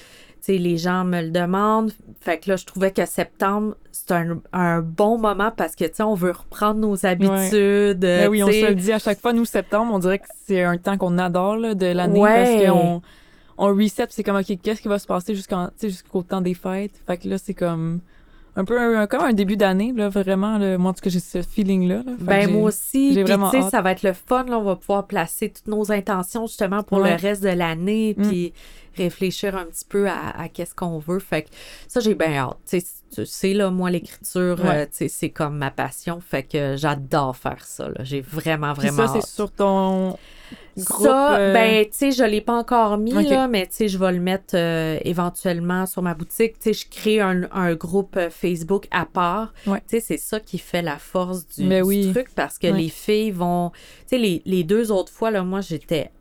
les 0.57 0.77
gens 0.77 1.03
me 1.05 1.21
le 1.21 1.29
demandent. 1.31 1.91
Fait 2.21 2.37
que 2.39 2.49
là, 2.49 2.55
je 2.55 2.65
trouvais 2.65 2.91
que 2.91 3.05
septembre, 3.05 3.75
c'est 3.91 4.11
un, 4.11 4.39
un 4.53 4.81
bon 4.81 5.17
moment 5.17 5.51
parce 5.55 5.75
que, 5.75 5.85
tu 5.85 5.91
sais, 5.95 6.03
on 6.03 6.15
veut 6.15 6.31
reprendre 6.31 6.79
nos 6.79 7.05
habitudes. 7.05 7.99
Ben 7.99 8.27
oui, 8.29 8.43
on 8.43 8.47
se 8.47 8.67
le 8.69 8.75
dit 8.75 8.91
à 8.91 8.99
chaque 8.99 9.19
fois, 9.21 9.33
nous, 9.33 9.45
septembre, 9.45 9.93
on 9.93 9.99
dirait 9.99 10.19
que 10.19 10.27
c'est 10.45 10.63
un 10.63 10.77
temps 10.77 10.97
qu'on 10.97 11.17
adore 11.17 11.57
là, 11.57 11.75
de 11.75 11.85
l'année 11.85 12.19
Ouais. 12.19 12.61
parce 12.61 12.71
qu'on 12.71 13.01
on 13.57 13.67
reset, 13.75 14.07
c'est 14.09 14.23
comme, 14.23 14.37
OK, 14.37 14.57
qu'est-ce 14.61 14.81
qui 14.81 14.87
va 14.87 14.99
se 14.99 15.07
passer 15.07 15.35
jusqu'en- 15.35 15.69
jusqu'au 15.81 16.23
temps 16.23 16.41
des 16.41 16.53
fêtes? 16.53 16.93
Fait 17.05 17.17
que 17.17 17.27
là, 17.27 17.37
c'est 17.37 17.53
comme 17.53 17.99
un 18.55 18.65
peu 18.65 18.79
un, 18.97 19.07
comme 19.07 19.21
un 19.23 19.33
début 19.33 19.57
d'année, 19.57 19.93
là, 19.95 20.09
vraiment. 20.09 20.57
Là, 20.57 20.77
moi, 20.77 20.91
en 20.91 20.93
tout 20.93 21.01
cas, 21.01 21.09
j'ai 21.09 21.19
ce 21.19 21.41
feeling-là. 21.41 21.97
là. 22.05 22.11
Ben 22.19 22.49
moi 22.51 22.63
aussi, 22.69 23.11
puis 23.13 23.23
tu 23.23 23.49
sais, 23.51 23.69
ça 23.69 23.81
va 23.81 23.91
être 23.91 24.03
le 24.03 24.13
fun, 24.13 24.43
là, 24.45 24.57
on 24.59 24.63
va 24.63 24.75
pouvoir 24.75 25.07
placer 25.07 25.49
toutes 25.49 25.67
nos 25.67 25.91
intentions 25.91 26.47
justement 26.47 26.83
pour 26.83 26.99
Ouais. 26.99 27.11
le 27.11 27.15
reste 27.21 27.43
de 27.43 27.49
l'année, 27.49 28.15
Mm. 28.17 28.27
puis 28.27 28.53
réfléchir 28.97 29.55
un 29.55 29.65
petit 29.65 29.85
peu 29.87 30.09
à, 30.09 30.37
à 30.37 30.49
qu'est-ce 30.49 30.75
qu'on 30.75 30.97
veut. 30.99 31.19
Fait 31.19 31.43
que 31.43 31.49
ça, 31.87 31.99
j'ai 32.01 32.15
bien 32.15 32.33
hâte. 32.33 32.57
Tu 32.69 32.79
sais, 32.81 32.85
tu 33.13 33.25
sais, 33.25 33.53
là, 33.53 33.69
moi, 33.69 33.89
l'écriture, 33.91 34.59
Ouais. 34.63 34.69
euh, 34.81 34.85
tu 34.85 34.89
sais, 34.97 35.07
c'est 35.07 35.29
comme 35.29 35.57
ma 35.57 35.71
passion, 35.71 36.19
fait 36.19 36.43
que 36.43 36.75
j'adore 36.75 37.35
faire 37.37 37.63
ça, 37.63 37.87
là. 37.87 38.03
J'ai 38.03 38.21
vraiment, 38.21 38.73
Puis 38.73 38.89
vraiment 38.89 39.07
ça, 39.13 39.21
c'est 39.21 39.27
sur 39.35 39.51
ton 39.51 40.17
groupe. 40.77 41.07
Ça, 41.07 41.37
euh, 41.37 41.53
ben, 41.53 41.85
tu 41.85 41.91
sais, 41.93 42.11
je 42.11 42.23
l'ai 42.23 42.41
pas 42.41 42.53
encore 42.53 42.97
mis, 42.97 43.11
là, 43.11 43.47
mais 43.47 43.67
tu 43.67 43.73
sais, 43.75 43.87
je 43.87 43.97
vais 43.97 44.11
le 44.11 44.19
mettre 44.19 44.55
euh, 44.55 44.97
éventuellement 45.03 45.85
sur 45.85 46.01
ma 46.01 46.13
boutique. 46.13 46.59
Tu 46.59 46.73
sais, 46.73 46.73
je 46.73 46.87
crée 46.89 47.19
un, 47.21 47.43
un 47.51 47.73
groupe 47.75 48.15
euh, 48.17 48.29
Facebook 48.29 48.87
à 48.91 49.05
part. 49.05 49.53
Ouais. 49.67 49.79
Tu 49.87 49.97
sais, 49.97 49.99
c'est 49.99 50.17
ça 50.17 50.39
qui 50.39 50.57
fait 50.57 50.81
la 50.81 50.97
force 50.97 51.47
du, 51.47 51.67
Ben 51.67 51.83
du 51.83 51.87
oui. 51.87 52.11
truc 52.13 52.27
parce 52.35 52.57
que 52.57 52.67
Ouais. 52.67 52.77
les 52.77 52.89
filles 52.89 53.31
vont. 53.31 53.71
Tu 53.71 53.77
sais, 54.07 54.17
les, 54.17 54.41
les 54.45 54.63
deux 54.63 54.91
autres 54.91 55.11
fois, 55.11 55.31
là, 55.31 55.43
moi, 55.43 55.61
j'étais 55.61 56.11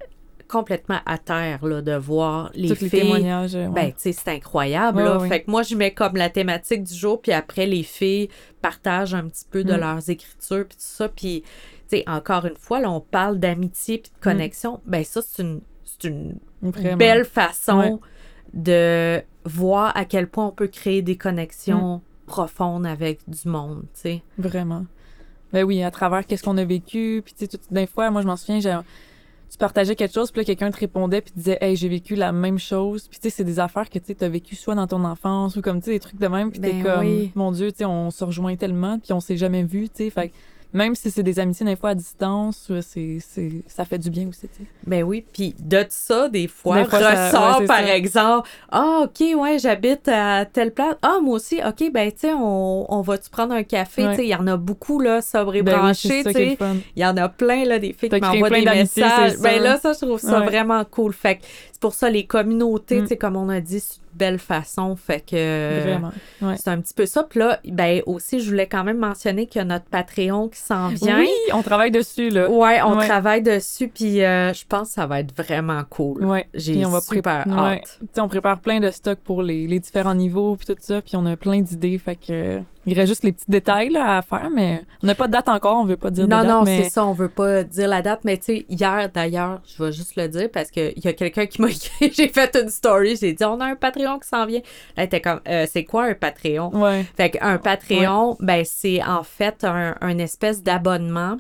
complètement 0.49 1.01
à 1.05 1.19
terre, 1.19 1.65
là, 1.67 1.83
de 1.83 1.93
voir 1.95 2.51
les 2.55 2.69
tous 2.69 2.81
les 2.81 2.89
filles. 2.89 3.01
témoignages. 3.03 3.55
ouais. 3.55 3.69
Ben, 3.69 3.89
tu 3.89 3.95
sais, 3.99 4.13
c'est 4.13 4.29
incroyable, 4.31 4.97
Ouais, 4.97 5.05
là. 5.05 5.19
ouais, 5.19 5.29
Fait 5.29 5.43
que 5.43 5.51
moi, 5.51 5.63
je 5.63 5.75
mets 5.75 5.93
comme 5.93 6.17
la 6.17 6.31
thématique 6.31 6.85
du 6.85 6.95
jour, 6.95 7.21
puis 7.21 7.33
après, 7.33 7.67
les 7.67 7.83
filles 7.83 8.31
partagent 8.63 9.13
un 9.15 9.29
petit 9.29 9.45
peu 9.51 9.63
de 9.63 9.75
Mm. 9.75 9.81
leurs 9.81 10.09
écritures, 10.11 10.65
puis 10.67 10.77
tout 10.79 10.85
ça. 10.85 11.09
Puis, 11.11 11.43
sais, 11.89 12.05
encore 12.09 12.45
une 12.47 12.57
fois, 12.57 12.81
là, 12.81 12.91
on 12.91 13.01
parle 13.01 13.39
d'amitié 13.39 13.99
puis 13.99 14.11
de 14.17 14.23
connexion. 14.23 14.81
Ben, 14.87 15.05
ça, 15.05 15.21
c'est 15.23 15.43
une, 15.43 15.61
c'est 15.85 16.09
une 16.09 16.39
Mm. 16.63 16.71
Vraiment. 16.71 16.97
belle 16.97 17.25
façon 17.25 17.79
Ouais. 17.79 17.99
de 18.55 19.23
voir 19.45 19.97
à 19.97 20.05
quel 20.05 20.29
point 20.29 20.47
on 20.47 20.51
peut 20.53 20.67
créer 20.69 21.03
des 21.03 21.15
Mm. 21.15 21.19
connexions 21.19 22.03
profondes 22.27 22.87
avec 22.87 23.21
du 23.29 23.49
monde, 23.49 23.83
tu 23.95 24.01
sais. 24.01 24.23
Vraiment. 24.39 24.85
Ben 25.53 25.65
oui, 25.65 25.83
à 25.83 25.91
travers 25.91 26.27
qu'est-ce 26.27 26.43
qu'on 26.43 26.59
a 26.59 26.65
vécu. 26.65 27.23
Puis, 27.25 27.35
tu 27.35 27.47
sais, 27.47 27.49
tout- 27.49 27.65
des 27.71 27.87
fois, 27.87 28.11
moi, 28.11 28.21
je 28.23 28.27
m'en 28.27 28.37
souviens, 28.37 28.61
j'ai- 28.61 28.79
tu 29.51 29.57
partageais 29.57 29.97
quelque 29.97 30.13
chose, 30.13 30.31
puis 30.31 30.41
là, 30.43 30.45
quelqu'un 30.45 30.71
te 30.71 30.79
répondait, 30.79 31.23
puis 31.23 31.33
disait, 31.35 31.57
hey, 31.63 31.75
j'ai 31.75 31.89
vécu 31.89 32.17
la 32.17 32.33
même 32.33 32.59
chose. 32.59 33.09
Puis, 33.09 33.19
tu 33.19 33.31
sais, 33.31 33.37
c'est 33.37 33.45
des 33.45 33.59
affaires 33.59 33.89
que 33.89 33.99
tu 33.99 34.15
as 34.21 34.29
vécu 34.29 34.57
soit 34.57 34.75
dans 34.75 34.87
ton 34.87 35.05
enfance 35.05 35.57
ou 35.57 35.63
comme, 35.63 35.79
tu 35.81 35.87
sais, 35.87 35.91
des 35.93 36.01
trucs 36.01 36.21
de 36.21 36.27
même. 36.29 36.51
Puis, 36.51 36.61
t'es 36.61 36.73
Ben 36.75 36.83
comme, 36.83 37.01
oui. 37.07 37.33
mon 37.35 37.51
Dieu, 37.53 37.73
tu 37.73 37.79
sais, 37.79 37.85
on 37.87 38.11
se 38.11 38.23
rejoint 38.25 38.57
tellement, 38.57 38.99
puis 38.99 39.13
on 39.15 39.21
s'est 39.21 39.39
jamais 39.39 39.63
vu, 39.63 39.89
tu 39.89 40.05
sais. 40.05 40.11
Fait 40.11 40.33
même 40.73 40.95
si 40.95 41.11
c'est 41.11 41.23
des 41.23 41.39
amitiés, 41.39 41.65
des 41.65 41.77
fois, 41.77 41.91
à 41.91 41.95
distance, 41.95 42.71
c'est, 42.83 43.19
c'est, 43.21 43.63
ça 43.67 43.85
fait 43.85 43.99
du 43.99 44.11
bien 44.11 44.29
aussi. 44.29 44.49
Ben 44.87 45.03
oui, 45.03 45.25
puis 45.33 45.55
de 45.59 45.85
ça, 45.89 46.29
des 46.29 46.47
fois, 46.47 46.83
Des 46.83 46.89
fois, 46.91 46.99
ça- 47.01 47.27
ressort, 47.27 47.61
ouais, 47.61 47.67
par 47.67 47.79
ça. 47.79 47.97
exemple, 47.97 48.49
«Ah, 48.71 49.01
OK, 49.05 49.25
ouais, 49.37 49.59
j'habite 49.59 50.09
à 50.09 50.45
telle 50.45 50.73
place. 50.75 50.97
Ah, 51.03 51.19
moi 51.23 51.37
aussi, 51.37 51.61
OK, 51.67 51.91
ben, 51.93 52.11
tu 52.13 52.19
sais, 52.19 52.33
on, 52.35 52.93
on 52.93 53.01
va-tu 53.01 53.31
prendre 53.31 53.55
un 53.55 53.63
café? 53.63 54.05
Ouais. 54.05 54.11
Tu 54.11 54.17
sais, 54.17 54.25
il 54.27 54.31
y 54.31 54.35
en 54.35 54.47
a 54.47 54.57
beaucoup, 54.57 55.01
là, 55.01 55.23
sobre 55.23 55.55
et 55.57 55.63
Ben 55.63 55.81
oui, 55.87 55.93
tu 55.95 56.09
sais. 56.09 56.57
fun. 56.57 56.77
Il 56.97 57.03
y 57.03 57.07
en 57.07 57.17
a 57.17 57.29
plein, 57.29 57.65
là, 57.65 57.79
des 57.79 57.93
filles 57.93 58.11
qui 58.11 58.21
m'envoient 58.21 58.51
des 58.51 58.65
messages. 58.65 59.39
Ben 59.39 59.63
là, 59.63 59.79
ça, 59.79 59.93
je 59.95 60.05
trouve 60.05 60.21
ça 60.21 60.41
Ouais. 60.41 60.47
vraiment 60.47 60.85
cool. 60.85 61.13
Fait 61.13 61.37
que 61.37 61.43
c'est 61.73 61.81
pour 61.81 61.95
ça, 61.95 62.11
les 62.11 62.27
communautés, 62.27 63.01
Mm. 63.01 63.03
tu 63.05 63.09
sais, 63.09 63.17
comme 63.17 63.37
on 63.37 63.49
a 63.49 63.61
dit, 63.61 63.83
belle 64.19 64.39
façon. 64.39 64.97
Fait 64.97 65.21
que... 65.21 65.83
Vraiment. 65.83 66.13
Ouais. 66.43 66.57
C'est 66.57 66.69
un 66.69 66.81
petit 66.81 66.95
peu 66.95 67.07
ça. 67.07 67.23
Puis 67.25 67.39
là, 67.41 67.61
ben 67.65 68.03
aussi, 68.07 68.41
je 68.41 68.49
voulais 68.51 68.67
quand 68.67 68.85
même 68.85 68.99
mentionner 68.99 69.47
qu'il 69.47 69.61
y 69.61 69.63
a 69.63 69.65
notre 69.65 69.87
Patreon 69.87 70.49
qui 70.49 70.59
s'en 70.61 70.89
vient. 70.89 71.21
Oui, 71.21 71.29
on 71.53 71.63
travaille 71.63 71.91
dessus, 71.91 72.31
là. 72.31 72.51
Ouais, 72.51 72.81
on 72.83 72.97
Ouais. 72.99 73.07
travaille 73.07 73.43
dessus, 73.43 73.89
puis 73.89 74.23
euh, 74.25 74.53
je 74.53 74.65
pense 74.67 74.89
que 74.89 74.95
ça 74.95 75.07
va 75.07 75.21
être 75.21 75.35
vraiment 75.37 75.83
cool. 75.89 76.25
Ouais. 76.25 76.47
J'ai 76.55 76.85
on 76.85 76.91
va 76.91 77.01
super 77.01 77.45
pré- 77.45 77.51
hâte. 77.53 77.71
ouais. 77.73 77.83
Tu 78.01 78.07
sais, 78.15 78.21
on 78.21 78.29
prépare 78.29 78.61
plein 78.61 78.81
de 78.81 78.91
stocks 78.91 79.21
pour 79.21 79.43
les, 79.43 79.67
les 79.67 79.79
différents 79.81 80.15
niveaux 80.15 80.57
puis 80.57 80.67
tout 80.67 80.77
ça, 80.81 81.01
puis 81.01 81.17
on 81.17 81.25
a 81.27 81.37
plein 81.37 81.61
d'idées, 81.61 81.99
fait 81.99 82.17
que 82.17 82.61
Il 82.89 82.95
reste 82.95 83.09
juste 83.09 83.25
les 83.25 83.33
petits 83.33 83.45
détails 83.51 83.91
là, 83.91 84.19
à 84.19 84.23
faire, 84.23 84.49
mais 84.55 84.83
on 85.03 85.07
n'a 85.07 85.15
pas 85.15 85.27
de 85.27 85.33
date 85.33 85.49
encore, 85.49 85.77
on 85.79 85.85
veut 85.85 85.97
pas 85.97 86.11
dire 86.11 86.25
de 86.27 86.31
Non, 86.31 86.39
date. 86.39 86.49
non, 86.49 86.63
mais... 86.65 86.85
c'est 86.85 86.91
ça, 86.91 87.05
on 87.07 87.13
veut 87.13 87.29
pas 87.29 87.63
dire 87.63 87.89
la 87.89 88.03
date, 88.03 88.21
mais 88.25 88.37
tu 88.39 88.45
sais, 88.45 88.67
hier 88.69 89.09
d'ailleurs, 89.13 89.61
je 89.67 89.83
vais 89.85 89.93
juste 89.93 90.17
le 90.17 90.29
dire 90.29 90.49
parce 90.53 90.71
qu'il 90.71 90.95
y 90.97 91.07
a 91.09 91.13
quelqu'un 91.13 91.47
qui 91.47 91.61
m'a 91.61 91.69
écrit, 91.71 92.11
j'ai 92.15 92.29
fait 92.29 92.57
une 92.61 92.71
story, 92.71 93.17
j'ai 93.21 93.33
dit 93.33 93.45
on 93.45 93.61
a 93.61 93.67
un 93.67 93.77
Patreon 93.77 94.19
qui 94.19 94.29
s'en 94.29 94.47
vient. 94.47 94.61
Là, 94.97 95.05
était 95.05 95.21
comme, 95.21 95.41
Euh, 95.49 95.67
c'est 95.71 95.85
quoi 95.85 96.05
un 96.05 96.15
Patreon? 96.15 96.71
Ouais. 96.75 97.05
Fait 97.17 97.31
qu'un 97.31 97.59
Patreon, 97.59 98.37
ben, 98.41 98.65
c'est 98.65 99.03
en 99.05 99.23
fait 99.23 99.65
un, 99.65 99.95
un 100.01 100.19
espèce 100.19 100.63
d'abonnement. 100.63 101.37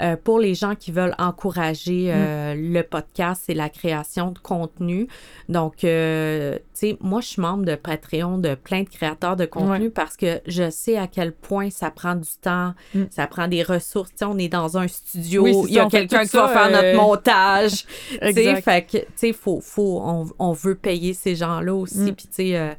Euh, 0.00 0.16
pour 0.22 0.38
les 0.38 0.54
gens 0.54 0.74
qui 0.74 0.92
veulent 0.92 1.14
encourager 1.18 2.12
euh, 2.12 2.54
le 2.56 2.82
podcast 2.82 3.44
et 3.48 3.54
la 3.54 3.68
création 3.68 4.30
de 4.30 4.38
contenu. 4.38 5.08
Donc, 5.48 5.84
euh, 5.84 6.56
tu 6.56 6.62
sais, 6.74 6.96
moi, 7.00 7.20
je 7.20 7.26
suis 7.28 7.42
membre 7.42 7.64
de 7.64 7.74
Patreon 7.74 8.38
de 8.38 8.54
plein 8.54 8.82
de 8.82 8.88
créateurs 8.88 9.36
de 9.36 9.46
contenu 9.46 9.90
parce 9.90 10.16
que 10.16 10.40
je 10.46 10.70
sais 10.70 10.96
à 10.96 11.06
quel 11.06 11.32
point 11.32 11.70
ça 11.70 11.90
prend 11.90 12.14
du 12.14 12.28
temps, 12.40 12.74
Mm. 12.94 13.04
ça 13.10 13.26
prend 13.26 13.48
des 13.48 13.62
ressources. 13.62 14.10
Tu 14.10 14.18
sais, 14.18 14.24
on 14.24 14.38
est 14.38 14.48
dans 14.48 14.78
un 14.78 14.88
studio, 14.88 15.42
Oui, 15.42 15.54
il 15.68 15.74
y 15.74 15.78
a 15.78 15.86
quelqu'un 15.86 16.24
qui 16.24 16.36
va 16.36 16.48
faire 16.48 16.70
notre 16.70 16.96
montage. 16.96 17.84
Tu 18.20 18.32
sais, 18.32 18.60
fait 18.62 18.86
que, 18.86 18.98
tu 18.98 19.06
sais, 19.16 19.32
faut, 19.32 19.60
faut, 19.60 20.00
on, 20.04 20.26
on 20.38 20.52
veut 20.52 20.74
payer 20.74 21.14
ces 21.14 21.34
gens-là 21.36 21.74
aussi. 21.74 21.98
Mm. 21.98 22.14
Puis, 22.14 22.26
tu 22.26 22.34
sais, 22.34 22.76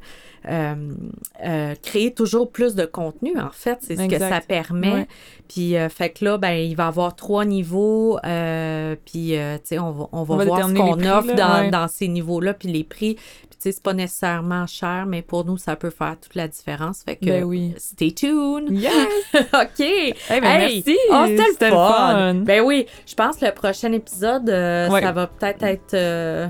créer 1.82 2.12
toujours 2.14 2.50
plus 2.50 2.74
de 2.74 2.84
contenu, 2.84 3.38
en 3.38 3.50
fait, 3.50 3.78
c'est 3.82 3.96
ce 3.96 4.06
que 4.08 4.18
ça 4.18 4.40
permet. 4.40 4.92
Ouais. 4.92 5.08
Puis, 5.48 5.76
euh, 5.76 5.88
fait 5.90 6.10
que 6.10 6.24
là, 6.24 6.38
ben, 6.38 6.52
il 6.52 6.74
va 6.76 6.84
y 6.84 6.86
avoir 6.88 7.14
trois 7.14 7.44
niveaux. 7.44 8.18
euh, 8.24 8.96
puis, 9.04 9.36
euh, 9.36 9.56
tu 9.56 9.62
sais, 9.64 9.78
on 9.78 9.90
va, 9.90 10.06
on 10.12 10.22
va 10.22 10.34
On 10.34 10.38
va 10.38 10.44
voir 10.46 10.68
ce 10.68 10.74
qu'on 10.74 10.92
offre 11.04 11.28
là, 11.28 11.34
dans, 11.34 11.60
ouais. 11.64 11.70
dans 11.70 11.88
ces 11.88 12.08
niveaux-là, 12.08 12.54
puis 12.54 12.68
les 12.72 12.84
prix. 12.84 13.14
Puis, 13.16 13.20
tu 13.50 13.56
sais, 13.58 13.72
c'est 13.72 13.82
pas 13.82 13.92
nécessairement 13.92 14.66
cher, 14.66 15.04
mais 15.06 15.20
pour 15.20 15.44
nous, 15.44 15.58
ça 15.58 15.76
peut 15.76 15.90
faire 15.90 16.16
toute 16.20 16.34
la 16.36 16.48
différence. 16.48 17.02
Fait 17.04 17.16
que, 17.16 17.26
Ben 17.26 17.44
oui. 17.44 17.74
stay 17.76 18.12
tuned. 18.12 18.70
Yes! 18.70 18.92
OK. 19.34 19.80
Eh 19.80 20.14
ben, 20.28 20.42
Hey! 20.44 20.82
merci! 20.86 20.96
Oh, 21.10 21.24
c'était 21.26 21.68
le 21.70 21.76
fun. 21.76 22.34
Ben 22.46 22.62
oui, 22.62 22.86
je 23.06 23.14
pense 23.14 23.36
que 23.36 23.44
le 23.44 23.52
prochain 23.52 23.92
épisode, 23.92 24.48
euh, 24.48 24.88
Ouais. 24.88 25.02
ça 25.02 25.12
va 25.12 25.26
peut-être 25.26 25.62
être. 25.64 25.92
euh, 25.94 26.48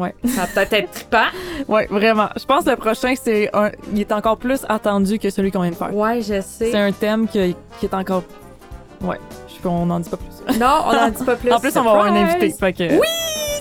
Ouais. 0.00 0.14
ça 0.24 0.42
va 0.42 0.46
peut-être 0.46 0.72
être 0.72 0.90
trippant. 0.90 1.26
Ouais, 1.68 1.86
vraiment. 1.90 2.28
Je 2.38 2.44
pense 2.44 2.64
que 2.64 2.70
le 2.70 2.76
prochain, 2.76 3.14
c'est 3.20 3.50
un... 3.54 3.70
il 3.92 4.00
est 4.00 4.12
encore 4.12 4.36
plus 4.36 4.64
attendu 4.68 5.18
que 5.18 5.30
celui 5.30 5.50
qu'on 5.50 5.62
vient 5.62 5.70
de 5.70 5.76
faire. 5.76 5.94
Ouais, 5.94 6.20
je 6.20 6.40
sais. 6.40 6.70
C'est 6.70 6.78
un 6.78 6.92
thème 6.92 7.26
qui, 7.28 7.56
qui 7.80 7.86
est 7.86 7.94
encore. 7.94 8.22
Ouais, 9.02 9.18
je 9.48 9.68
on 9.68 9.86
n'en 9.86 10.00
dit 10.00 10.08
pas 10.08 10.16
plus. 10.16 10.58
Non, 10.58 10.82
on 10.86 10.92
n'en 10.92 11.08
dit 11.10 11.24
pas 11.24 11.36
plus. 11.36 11.52
en 11.52 11.60
plus, 11.60 11.76
on 11.76 11.82
va 11.82 11.90
avoir 11.90 12.06
un 12.06 12.16
invité. 12.16 12.50
Fait 12.50 12.72
que... 12.72 12.98
Oui, 12.98 13.06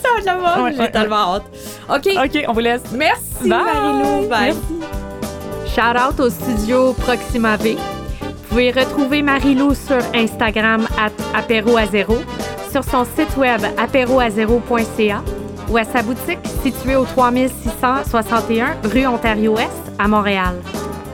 ça 0.02 0.10
va 0.14 0.20
être 0.20 0.26
la. 0.26 0.64
Ouais, 0.64 0.74
J'ai 0.74 0.80
ouais, 0.80 0.92
tellement 0.92 1.36
hâte. 1.36 1.44
OK. 1.90 2.08
Ok, 2.24 2.46
on 2.48 2.54
vous 2.54 2.60
laisse. 2.60 2.84
Merci, 2.94 3.22
Bye. 3.42 3.50
Marilou. 3.50 4.28
Bye. 4.30 4.54
Merci. 4.54 5.76
Shout 5.76 5.98
out 6.10 6.20
au 6.20 6.30
studio 6.30 6.94
Proxima 6.94 7.58
V. 7.58 7.76
Vous 8.22 8.50
pouvez 8.50 8.72
retrouver 8.72 9.22
Marilou 9.22 9.74
sur 9.74 9.98
Instagram 10.14 10.88
at 10.98 11.12
apéro 11.38 11.76
à 11.76 11.86
zéro, 11.86 12.16
sur 12.72 12.84
son 12.84 13.04
site 13.04 13.36
web 13.36 13.62
apéroazéro.ca 13.78 15.22
ou 15.70 15.78
à 15.78 15.84
sa 15.84 16.02
boutique 16.02 16.40
située 16.64 16.96
au 16.96 17.06
3661 17.06 18.76
rue 18.84 19.08
Ontario-Est 19.08 19.94
à 20.00 20.08
Montréal. 20.08 20.56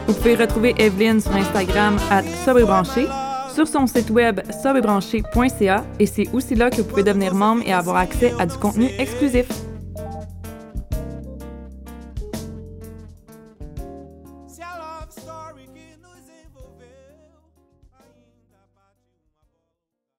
Vous 0.08 0.14
pouvez 0.14 0.36
retrouver 0.36 0.76
Evelyne 0.78 1.20
sur 1.22 1.34
Instagram 1.34 1.97
à 2.10 2.22
sobrebranché, 2.45 3.08
sur 3.54 3.68
son 3.68 3.88
site 3.88 4.10
web 4.10 4.41
sobrebranché.ca 4.62 5.84
et 5.99 6.06
c'est 6.06 6.28
aussi 6.34 6.56
là 6.56 6.70
que 6.70 6.78
vous 6.78 6.88
pouvez 6.88 7.04
devenir 7.04 7.34
membre 7.34 7.64
et 7.66 7.74
avoir 7.74 7.97
accès 7.97 8.34
à 8.39 8.45
du 8.45 8.58
contenu 8.58 8.89
exclusif. 8.97 9.47